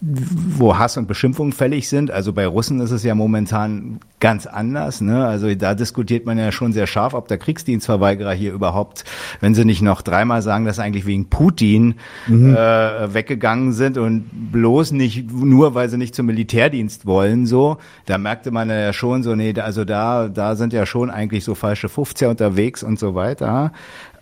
[0.00, 2.10] wo Hass und Beschimpfung fällig sind.
[2.10, 5.00] Also bei Russen ist es ja momentan ganz anders.
[5.00, 5.26] Ne?
[5.26, 9.04] Also da diskutiert man ja schon sehr scharf, ob der Kriegsdienstverweigerer hier überhaupt,
[9.40, 11.96] wenn sie nicht noch dreimal sagen, dass eigentlich wegen Putin
[12.26, 12.54] mhm.
[12.54, 18.18] äh, weggegangen sind und bloß nicht nur, weil sie nicht zum Militärdienst wollen, so, da
[18.18, 21.88] merkte man ja schon so, nee, also da, da sind ja schon eigentlich so falsche
[21.88, 23.72] 50er unterwegs und so weiter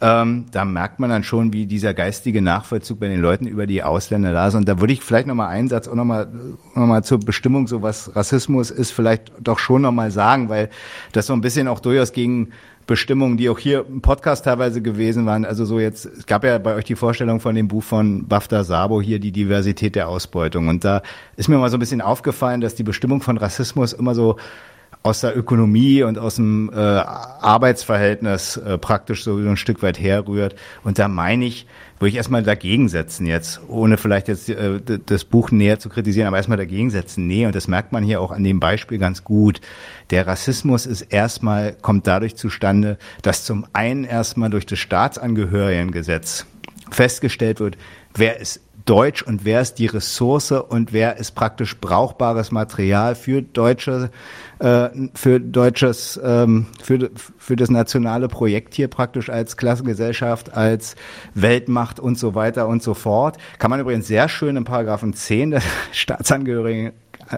[0.02, 3.84] ähm, da merkt man dann schon, wie dieser geistige Nachvollzug bei den Leuten über die
[3.84, 4.56] Ausländer ist.
[4.56, 6.26] Und da würde ich vielleicht nochmal einen Satz auch nochmal
[6.74, 10.70] noch mal zur Bestimmung, so was Rassismus ist, vielleicht doch schon nochmal sagen, weil
[11.12, 12.48] das so ein bisschen auch durchaus gegen
[12.88, 15.44] Bestimmungen, die auch hier im Podcast teilweise gewesen waren.
[15.44, 18.64] Also so jetzt, es gab ja bei euch die Vorstellung von dem Buch von Bafta
[18.64, 20.66] Sabo hier, die Diversität der Ausbeutung.
[20.66, 21.02] Und da
[21.36, 24.36] ist mir mal so ein bisschen aufgefallen, dass die Bestimmung von Rassismus immer so
[25.02, 30.54] aus der Ökonomie und aus dem äh, Arbeitsverhältnis äh, praktisch so ein Stück weit herrührt.
[30.84, 31.66] Und da meine ich,
[31.98, 36.28] würde ich erstmal dagegen setzen jetzt, ohne vielleicht jetzt äh, das Buch näher zu kritisieren,
[36.28, 37.26] aber erstmal dagegen setzen.
[37.26, 39.60] Nee, und das merkt man hier auch an dem Beispiel ganz gut.
[40.10, 46.46] Der Rassismus ist erstmal, kommt dadurch zustande, dass zum einen erstmal durch das Staatsangehörigengesetz
[46.90, 47.76] festgestellt wird,
[48.14, 53.42] wer ist deutsch und wer ist die Ressource und wer ist praktisch brauchbares Material für
[53.42, 54.10] deutsche
[54.58, 60.96] äh, für deutsches ähm, für für das nationale Projekt hier praktisch als Klassengesellschaft als
[61.34, 63.38] Weltmacht und so weiter und so fort?
[63.58, 66.92] Kann man übrigens sehr schön im Paragraphen 10 der Staatsangehörigen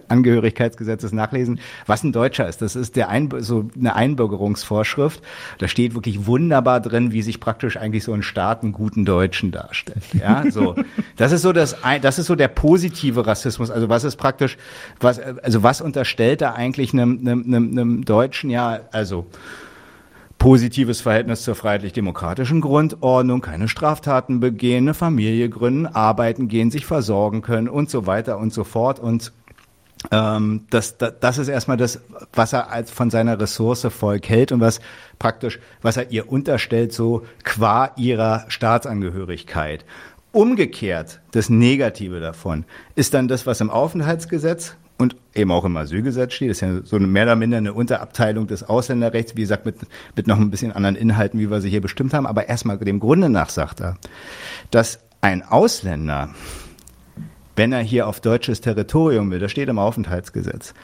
[0.09, 2.63] Angehörigkeitsgesetzes nachlesen, was ein Deutscher ist.
[2.63, 5.23] Das ist der Ein so eine Einbürgerungsvorschrift.
[5.59, 9.51] Da steht wirklich wunderbar drin, wie sich praktisch eigentlich so ein Staat einen guten Deutschen
[9.51, 10.03] darstellt.
[10.15, 10.75] Ja, so.
[11.17, 13.71] Das ist so das, das ist so der positive Rassismus.
[13.71, 14.57] Also was ist praktisch,
[15.01, 18.51] was, also was unterstellt da eigentlich einem, einem, einem, einem Deutschen?
[18.51, 19.27] Ja, also,
[20.39, 27.41] positives Verhältnis zur freiheitlich-demokratischen Grundordnung, keine Straftaten begehen, eine Familie gründen, arbeiten gehen, sich versorgen
[27.41, 29.01] können und so weiter und so fort.
[29.01, 29.33] Und
[30.11, 32.01] ähm, das, das, das ist erstmal das,
[32.33, 34.81] was er als von seiner Ressource Volk hält und was
[35.19, 39.85] praktisch, was er ihr unterstellt, so qua ihrer Staatsangehörigkeit.
[40.33, 42.65] Umgekehrt, das Negative davon
[42.97, 46.51] ist dann das, was im Aufenthaltsgesetz und eben auch im Asylgesetz steht.
[46.51, 49.77] Das ist ja so eine, mehr oder minder eine Unterabteilung des Ausländerrechts, wie gesagt, mit,
[50.17, 52.27] mit noch ein bisschen anderen Inhalten, wie wir sie hier bestimmt haben.
[52.27, 53.97] Aber erstmal dem Grunde nach sagt er,
[54.71, 56.31] dass ein Ausländer
[57.57, 60.75] wenn er hier auf deutsches Territorium will, das steht im Aufenthaltsgesetz,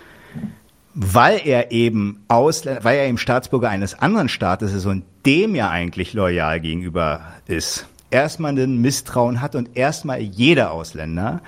[0.94, 5.70] weil er eben Ausländer, weil er eben Staatsbürger eines anderen Staates ist und dem ja
[5.70, 11.40] eigentlich loyal gegenüber ist, erstmal ein Misstrauen hat und erstmal jeder Ausländer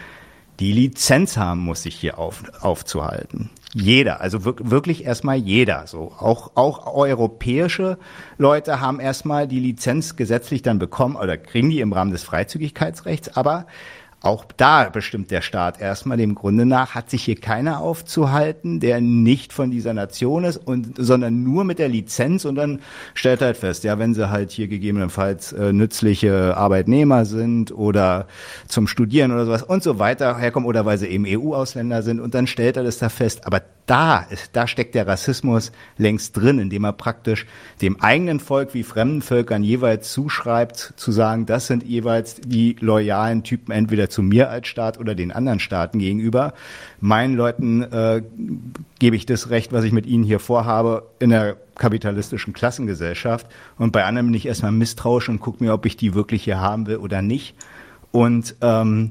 [0.61, 3.51] die Lizenz haben muss, sich hier auf, aufzuhalten.
[3.75, 5.87] Jeder, also wirklich erstmal jeder.
[5.87, 7.97] So auch auch europäische
[8.37, 13.35] Leute haben erstmal die Lizenz gesetzlich dann bekommen oder kriegen die im Rahmen des Freizügigkeitsrechts,
[13.35, 13.67] aber
[14.23, 16.17] auch da bestimmt der Staat erstmal.
[16.17, 20.95] Dem Grunde nach, hat sich hier keiner aufzuhalten, der nicht von dieser Nation ist und
[20.97, 22.45] sondern nur mit der Lizenz.
[22.45, 22.81] Und dann
[23.15, 28.29] stellt halt fest, ja, wenn sie halt hier gegebenenfalls äh, nützliche Arbeitnehmer sind oder
[28.69, 32.21] zum Studieren oder sowas und so weiter herkommen oder weil sie eben EU-Ausländer sind.
[32.21, 33.47] Und dann stellt er das da fest.
[33.47, 37.47] Aber da ist, da steckt der Rassismus längst drin, indem er praktisch
[37.81, 43.43] dem eigenen Volk wie fremden Völkern jeweils zuschreibt, zu sagen, das sind jeweils die loyalen
[43.43, 46.55] Typen entweder zu mir als Staat oder den anderen Staaten gegenüber.
[47.01, 48.23] Meinen Leuten äh,
[48.99, 53.47] gebe ich das Recht, was ich mit ihnen hier vorhabe, in der kapitalistischen Klassengesellschaft.
[53.79, 56.61] Und bei anderen bin ich erstmal misstrauisch und gucke mir, ob ich die wirklich hier
[56.61, 57.57] haben will oder nicht.
[58.13, 59.11] Und ähm,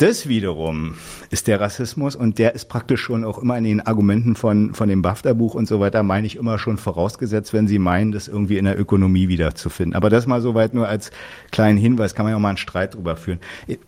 [0.00, 0.94] das wiederum
[1.28, 4.88] ist der Rassismus und der ist praktisch schon auch immer in den Argumenten von, von
[4.88, 8.56] dem BAFTA-Buch und so weiter, meine ich immer schon vorausgesetzt, wenn Sie meinen, das irgendwie
[8.56, 9.94] in der Ökonomie wiederzufinden.
[9.94, 11.10] Aber das mal soweit nur als
[11.50, 13.40] kleinen Hinweis, kann man ja auch mal einen Streit drüber führen.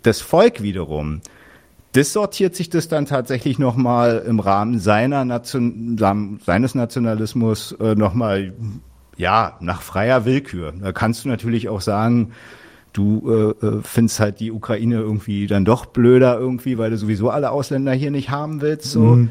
[0.02, 1.22] Das Volk wiederum,
[1.94, 5.96] dissortiert sich das dann tatsächlich nochmal im Rahmen seiner Nation,
[6.44, 8.52] seines Nationalismus äh, nochmal,
[9.16, 10.74] ja, nach freier Willkür.
[10.78, 12.32] Da kannst du natürlich auch sagen,
[12.92, 17.30] du äh, äh, findest halt die Ukraine irgendwie dann doch blöder irgendwie, weil du sowieso
[17.30, 18.90] alle Ausländer hier nicht haben willst.
[18.90, 19.00] So.
[19.00, 19.30] Mhm.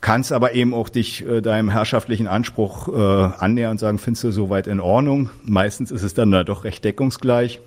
[0.00, 4.30] Kannst aber eben auch dich äh, deinem herrschaftlichen Anspruch äh, annähern und sagen, findest du
[4.32, 5.28] soweit in Ordnung.
[5.44, 7.60] Meistens ist es dann da doch recht deckungsgleich.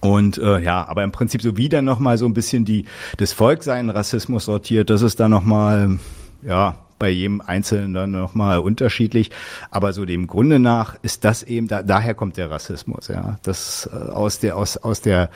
[0.00, 2.86] Und äh, ja, aber im Prinzip so wieder nochmal so ein bisschen die
[3.18, 5.98] das Volk seinen Rassismus sortiert, das ist dann nochmal,
[6.42, 9.30] ja, bei jedem Einzelnen dann nochmal unterschiedlich.
[9.70, 13.38] Aber so dem Grunde nach ist das eben, da, daher kommt der Rassismus, ja.
[13.42, 15.30] Das äh, aus der, aus, aus der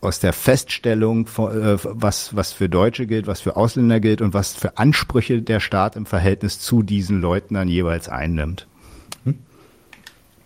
[0.00, 4.54] aus der Feststellung, äh, was, was für Deutsche gilt, was für Ausländer gilt und was
[4.54, 8.66] für Ansprüche der Staat im Verhältnis zu diesen Leuten dann jeweils einnimmt.
[9.24, 9.38] Hm?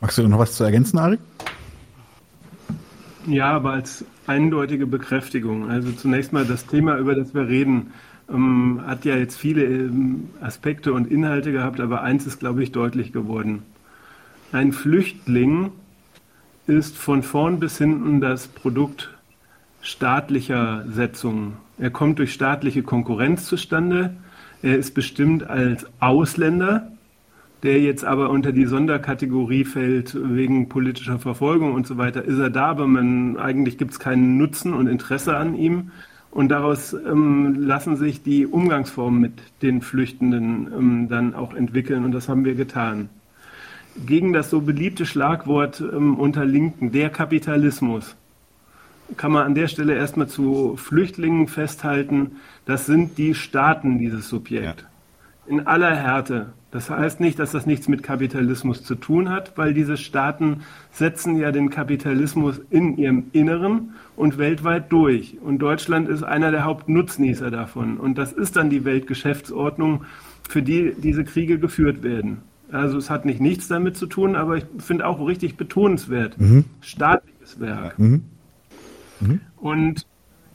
[0.00, 1.18] Magst du noch was zu ergänzen, Ari?
[3.26, 5.68] Ja, aber als eindeutige Bekräftigung.
[5.68, 7.92] Also zunächst mal das Thema, über das wir reden,
[8.32, 12.72] ähm, hat ja jetzt viele ähm, Aspekte und Inhalte gehabt, aber eins ist, glaube ich,
[12.72, 13.62] deutlich geworden.
[14.52, 15.72] Ein Flüchtling
[16.66, 19.10] ist von vorn bis hinten das Produkt
[19.82, 21.54] staatlicher Setzungen.
[21.78, 24.16] Er kommt durch staatliche Konkurrenz zustande.
[24.62, 26.90] Er ist bestimmt als Ausländer
[27.62, 32.50] der jetzt aber unter die Sonderkategorie fällt wegen politischer Verfolgung und so weiter, ist er
[32.50, 35.90] da, aber man, eigentlich gibt es keinen Nutzen und Interesse an ihm.
[36.30, 39.32] Und daraus ähm, lassen sich die Umgangsformen mit
[39.62, 43.08] den Flüchtenden ähm, dann auch entwickeln und das haben wir getan.
[44.06, 48.14] Gegen das so beliebte Schlagwort ähm, unter Linken, der Kapitalismus,
[49.16, 54.82] kann man an der Stelle erstmal zu Flüchtlingen festhalten, das sind die Staaten dieses Subjekt.
[54.82, 54.89] Ja.
[55.46, 56.52] In aller Härte.
[56.70, 60.60] Das heißt nicht, dass das nichts mit Kapitalismus zu tun hat, weil diese Staaten
[60.92, 65.38] setzen ja den Kapitalismus in ihrem Inneren und weltweit durch.
[65.40, 67.98] Und Deutschland ist einer der Hauptnutznießer davon.
[67.98, 70.04] Und das ist dann die Weltgeschäftsordnung,
[70.48, 72.38] für die diese Kriege geführt werden.
[72.70, 76.38] Also es hat nicht nichts damit zu tun, aber ich finde auch richtig betonenswert.
[76.38, 76.64] Mhm.
[76.80, 77.98] Staatliches Werk.
[77.98, 78.22] Mhm.
[79.18, 79.40] Mhm.
[79.56, 80.06] Und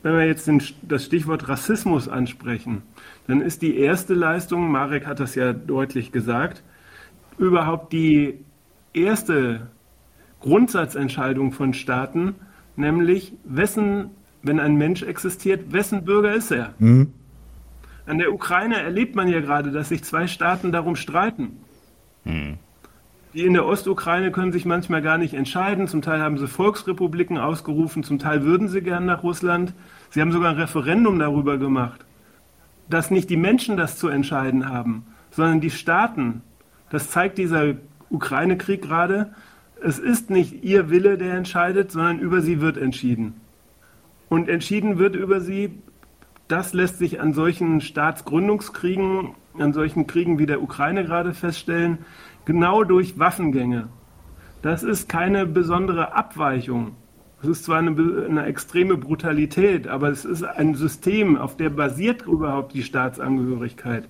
[0.01, 2.83] wenn wir jetzt den, das Stichwort Rassismus ansprechen,
[3.27, 6.63] dann ist die erste Leistung, Marek hat das ja deutlich gesagt,
[7.37, 8.39] überhaupt die
[8.93, 9.67] erste
[10.41, 12.35] Grundsatzentscheidung von Staaten,
[12.75, 14.11] nämlich wessen,
[14.43, 16.73] wenn ein Mensch existiert, wessen Bürger ist er?
[16.77, 17.11] Mhm.
[18.05, 21.57] An der Ukraine erlebt man ja gerade, dass sich zwei Staaten darum streiten.
[22.23, 22.59] Mhm.
[23.33, 25.87] Die in der Ostukraine können sich manchmal gar nicht entscheiden.
[25.87, 29.73] Zum Teil haben sie Volksrepubliken ausgerufen, zum Teil würden sie gern nach Russland.
[30.11, 32.05] Sie haben sogar ein Referendum darüber gemacht
[32.89, 36.41] dass nicht die Menschen das zu entscheiden haben, sondern die Staaten.
[36.89, 37.75] Das zeigt dieser
[38.09, 39.33] Ukraine-Krieg gerade.
[39.81, 43.41] Es ist nicht ihr Wille, der entscheidet, sondern über sie wird entschieden.
[44.29, 45.71] Und entschieden wird über sie,
[46.47, 51.99] das lässt sich an solchen Staatsgründungskriegen, an solchen Kriegen wie der Ukraine gerade feststellen,
[52.45, 53.87] genau durch Waffengänge.
[54.61, 56.95] Das ist keine besondere Abweichung
[57.41, 57.91] es ist zwar eine,
[58.27, 64.07] eine, extreme Brutalität, aber es ist ein System, auf der basiert überhaupt die Staatsangehörigkeit.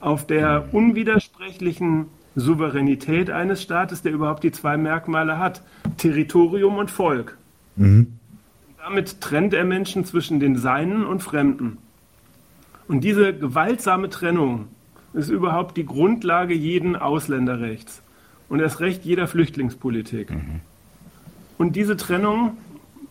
[0.00, 5.62] Auf der unwidersprechlichen Souveränität eines Staates, der überhaupt die zwei Merkmale hat:
[5.96, 7.36] Territorium und Volk.
[7.76, 8.14] Mhm.
[8.82, 11.78] Damit trennt er Menschen zwischen den Seinen und Fremden.
[12.88, 14.68] Und diese gewaltsame Trennung
[15.12, 18.02] ist überhaupt die Grundlage jeden Ausländerrechts
[18.48, 20.30] und erst recht jeder Flüchtlingspolitik.
[20.30, 20.60] Mhm.
[21.58, 22.56] Und diese Trennung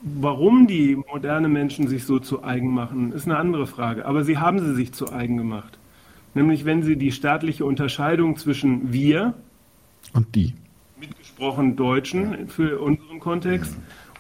[0.03, 4.05] Warum die moderne Menschen sich so zu eigen machen, ist eine andere Frage.
[4.05, 5.77] Aber sie haben sie sich zu eigen gemacht.
[6.33, 9.35] Nämlich wenn sie die staatliche Unterscheidung zwischen wir
[10.13, 10.55] und die,
[10.99, 13.77] mitgesprochen Deutschen für unseren Kontext,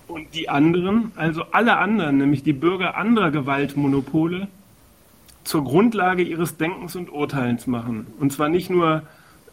[0.07, 4.49] und die anderen, also alle anderen, nämlich die Bürger anderer Gewaltmonopole,
[5.45, 8.05] zur Grundlage ihres Denkens und Urteilens machen.
[8.19, 9.03] Und zwar nicht nur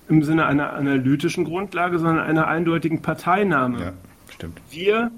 [0.09, 3.81] im Sinne einer analytischen Grundlage, sondern einer eindeutigen Parteinahme.
[3.81, 3.93] Ja,
[4.39, 4.61] stimmt.
[4.71, 5.11] Wir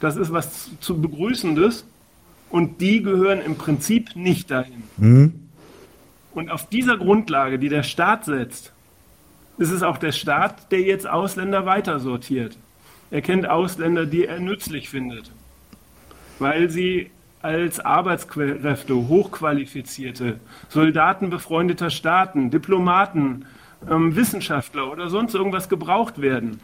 [0.00, 1.86] das ist was zu begrüßendes
[2.50, 4.82] und die gehören im Prinzip nicht dahin.
[4.96, 5.48] Mhm.
[6.34, 8.72] Und auf dieser Grundlage, die der Staat setzt,
[9.58, 12.58] ist es auch der Staat, der jetzt Ausländer weiter sortiert.
[13.10, 15.30] Er kennt Ausländer, die er nützlich findet,
[16.38, 17.10] weil sie
[17.40, 23.46] als Arbeitskräfte, hochqualifizierte, Soldaten befreundeter Staaten, Diplomaten,
[23.88, 26.60] ähm, Wissenschaftler oder sonst irgendwas gebraucht werden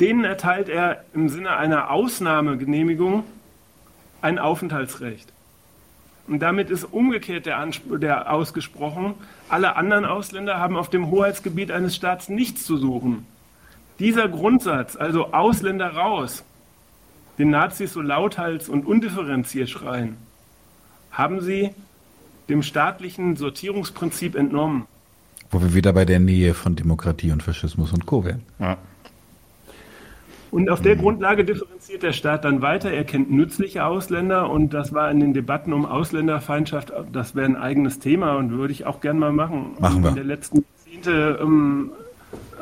[0.00, 3.24] denen erteilt er im Sinne einer Ausnahmegenehmigung
[4.20, 5.32] ein Aufenthaltsrecht.
[6.28, 9.14] Und damit ist umgekehrt der, Anspruch, der ausgesprochen,
[9.48, 13.26] alle anderen Ausländer haben auf dem Hoheitsgebiet eines Staats nichts zu suchen.
[13.98, 16.44] Dieser Grundsatz, also Ausländer raus,
[17.38, 20.16] den Nazis so lauthals und undifferenziert schreien,
[21.10, 21.70] haben sie
[22.48, 24.86] dem staatlichen Sortierungsprinzip entnommen.
[25.50, 28.24] Wo wir wieder bei der Nähe von Demokratie und Faschismus und Co.
[28.24, 28.42] wären.
[28.58, 28.78] Ja.
[30.52, 31.00] Und auf der mhm.
[31.00, 32.90] Grundlage differenziert der Staat dann weiter.
[32.90, 37.56] Er kennt nützliche Ausländer und das war in den Debatten um Ausländerfeindschaft, das wäre ein
[37.56, 39.76] eigenes Thema und würde ich auch gern mal machen.
[39.78, 40.10] Machen wir.
[40.10, 41.90] In der letzten Jahrzehnte ähm,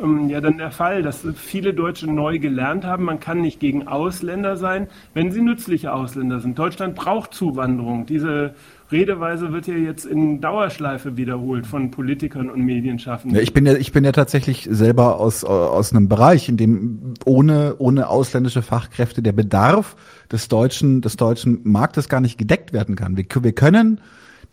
[0.00, 3.88] ähm, ja dann der Fall, dass viele Deutsche neu gelernt haben, man kann nicht gegen
[3.88, 6.56] Ausländer sein, wenn sie nützliche Ausländer sind.
[6.56, 8.06] Deutschland braucht Zuwanderung.
[8.06, 8.54] Diese
[8.92, 13.36] Redeweise wird ja jetzt in Dauerschleife wiederholt von Politikern und Medienschaffenden.
[13.36, 17.14] Ja, ich bin ja, ich bin ja tatsächlich selber aus, aus einem Bereich, in dem
[17.24, 19.96] ohne, ohne ausländische Fachkräfte der Bedarf
[20.32, 23.16] des deutschen, des deutschen Marktes gar nicht gedeckt werden kann.
[23.16, 24.00] Wir, wir können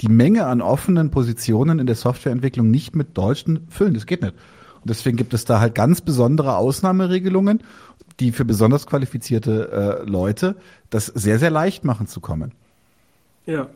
[0.01, 3.95] die Menge an offenen Positionen in der Softwareentwicklung nicht mit Deutschen füllen.
[3.95, 4.35] Das geht nicht.
[4.81, 7.61] Und deswegen gibt es da halt ganz besondere Ausnahmeregelungen,
[8.19, 10.55] die für besonders qualifizierte äh, Leute
[10.89, 12.51] das sehr, sehr leicht machen zu kommen.
[13.45, 13.68] Ja,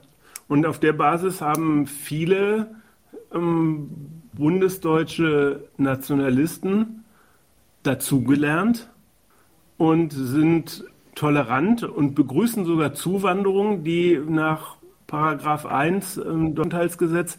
[0.52, 2.76] und auf der Basis haben viele
[3.34, 3.88] ähm,
[4.34, 7.06] bundesdeutsche Nationalisten
[7.84, 8.90] dazugelernt
[9.78, 10.84] und sind
[11.16, 14.76] tolerant und begrüßen sogar Zuwanderung, die nach
[15.08, 17.38] Paragraph 1 im Anteilsgesetz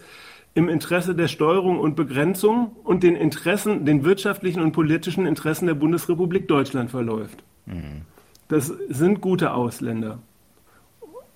[0.54, 5.74] im Interesse der Steuerung und Begrenzung und den Interessen, den wirtschaftlichen und politischen Interessen der
[5.74, 7.44] Bundesrepublik Deutschland verläuft.
[7.66, 8.06] Mhm.
[8.48, 10.18] Das sind gute Ausländer.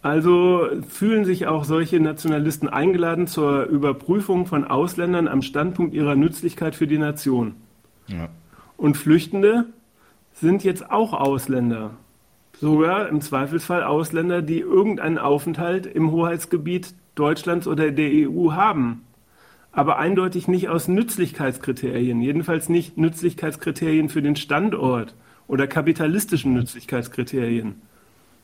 [0.02, 6.74] Also fühlen sich auch solche Nationalisten eingeladen zur Überprüfung von Ausländern am Standpunkt ihrer Nützlichkeit
[6.76, 7.54] für die Nation.
[8.06, 8.28] Ja.
[8.76, 9.66] Und Flüchtende
[10.32, 11.92] sind jetzt auch Ausländer.
[12.60, 19.02] Sogar im Zweifelsfall Ausländer, die irgendeinen Aufenthalt im Hoheitsgebiet Deutschlands oder der EU haben.
[19.72, 25.14] Aber eindeutig nicht aus Nützlichkeitskriterien, jedenfalls nicht Nützlichkeitskriterien für den Standort
[25.48, 27.82] oder kapitalistischen Nützlichkeitskriterien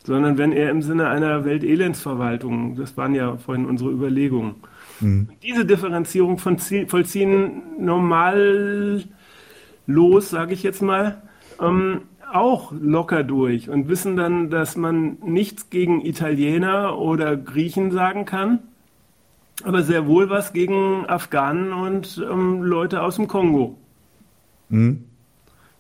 [0.05, 4.57] sondern wenn er im Sinne einer Weltelendsverwaltung, das waren ja vorhin unsere Überlegungen.
[5.01, 5.29] Mhm.
[5.43, 9.05] Diese Differenzierung von vollziehen normal
[9.87, 11.23] los, sage ich jetzt mal,
[11.61, 12.03] ähm,
[12.33, 18.61] auch locker durch und wissen dann, dass man nichts gegen Italiener oder Griechen sagen kann,
[19.65, 23.77] aber sehr wohl was gegen Afghanen und ähm, Leute aus dem Kongo.
[24.71, 25.05] Mhm.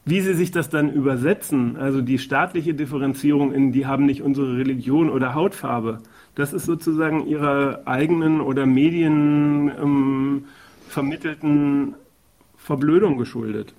[0.04, 4.56] Wie sie sich das dann übersetzen, also die staatliche Differenzierung in, die haben nicht unsere
[4.56, 6.00] Religion oder Hautfarbe,
[6.34, 10.44] das ist sozusagen ihrer eigenen oder Medien ähm,
[10.88, 11.94] vermittelten
[12.56, 13.74] Verblödung geschuldet.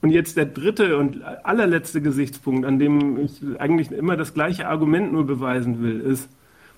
[0.00, 5.12] Und jetzt der dritte und allerletzte Gesichtspunkt, an dem ich eigentlich immer das gleiche Argument
[5.12, 6.30] nur beweisen will, ist,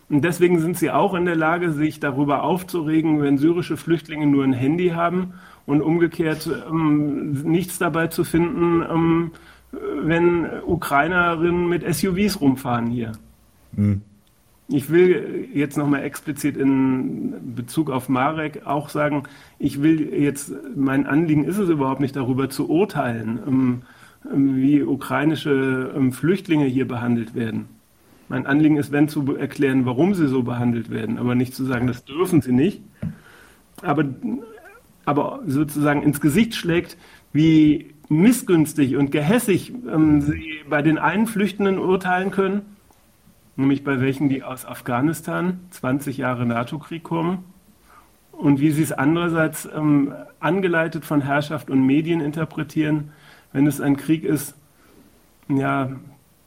[0.08, 4.44] und deswegen sind sie auch in der Lage, sich darüber aufzuregen, wenn syrische Flüchtlinge nur
[4.44, 5.34] ein Handy haben
[5.66, 9.30] und umgekehrt ähm, nichts dabei zu finden, ähm,
[9.72, 13.12] wenn Ukrainerinnen mit SUVs rumfahren hier.
[13.72, 14.02] Mhm.
[14.68, 19.22] Ich will jetzt nochmal explizit in Bezug auf Marek auch sagen,
[19.60, 23.82] ich will jetzt, mein Anliegen ist es überhaupt nicht darüber zu urteilen, ähm,
[24.32, 27.66] wie ukrainische ähm, Flüchtlinge hier behandelt werden.
[28.28, 31.86] Mein Anliegen ist, wenn zu erklären, warum sie so behandelt werden, aber nicht zu sagen,
[31.86, 32.82] das dürfen sie nicht.
[33.82, 34.04] Aber
[35.06, 36.98] aber sozusagen ins Gesicht schlägt,
[37.32, 42.76] wie missgünstig und gehässig ähm, sie bei den einen Flüchtenden urteilen können,
[43.56, 47.44] nämlich bei welchen, die aus Afghanistan 20 Jahre NATO-Krieg kommen,
[48.32, 53.12] und wie sie es andererseits ähm, angeleitet von Herrschaft und Medien interpretieren,
[53.52, 54.54] wenn es ein Krieg ist,
[55.48, 55.90] ja,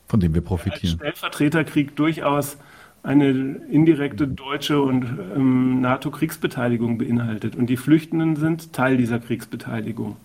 [0.08, 1.00] von dem wir profitieren.
[1.00, 2.58] Als Stellvertreterkrieg durchaus
[3.04, 3.30] eine
[3.70, 5.06] indirekte deutsche und
[5.36, 7.56] ähm, NATO-Kriegsbeteiligung beinhaltet.
[7.56, 10.18] Und die Flüchtenden sind Teil dieser Kriegsbeteiligung.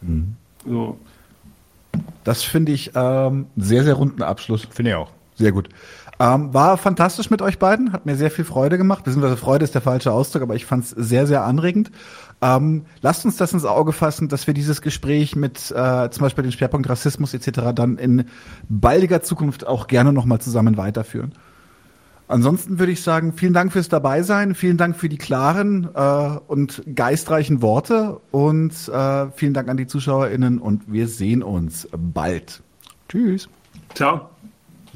[0.00, 0.36] Mhm.
[0.66, 0.98] So.
[2.24, 4.66] Das finde ich ähm, sehr, sehr runden Abschluss.
[4.70, 5.10] Finde ich auch.
[5.36, 5.68] Sehr gut.
[6.20, 9.04] Ähm, war fantastisch mit euch beiden, hat mir sehr viel Freude gemacht.
[9.04, 11.90] Beziehungsweise Freude ist der falsche Ausdruck, aber ich fand es sehr, sehr anregend.
[12.40, 16.44] Ähm, lasst uns das ins Auge fassen, dass wir dieses Gespräch mit äh, zum Beispiel
[16.44, 17.72] dem Schwerpunkt Rassismus etc.
[17.74, 18.26] dann in
[18.68, 21.32] baldiger Zukunft auch gerne nochmal zusammen weiterführen.
[22.26, 26.82] Ansonsten würde ich sagen, vielen Dank fürs Dabeisein, vielen Dank für die klaren äh, und
[26.94, 32.62] geistreichen Worte und äh, vielen Dank an die ZuschauerInnen und wir sehen uns bald.
[33.08, 33.48] Tschüss.
[33.94, 34.30] Ciao.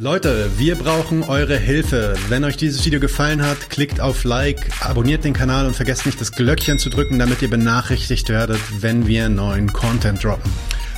[0.00, 2.14] Leute, wir brauchen eure Hilfe.
[2.28, 6.20] Wenn euch dieses Video gefallen hat, klickt auf Like, abonniert den Kanal und vergesst nicht
[6.20, 10.52] das Glöckchen zu drücken, damit ihr benachrichtigt werdet, wenn wir neuen Content droppen.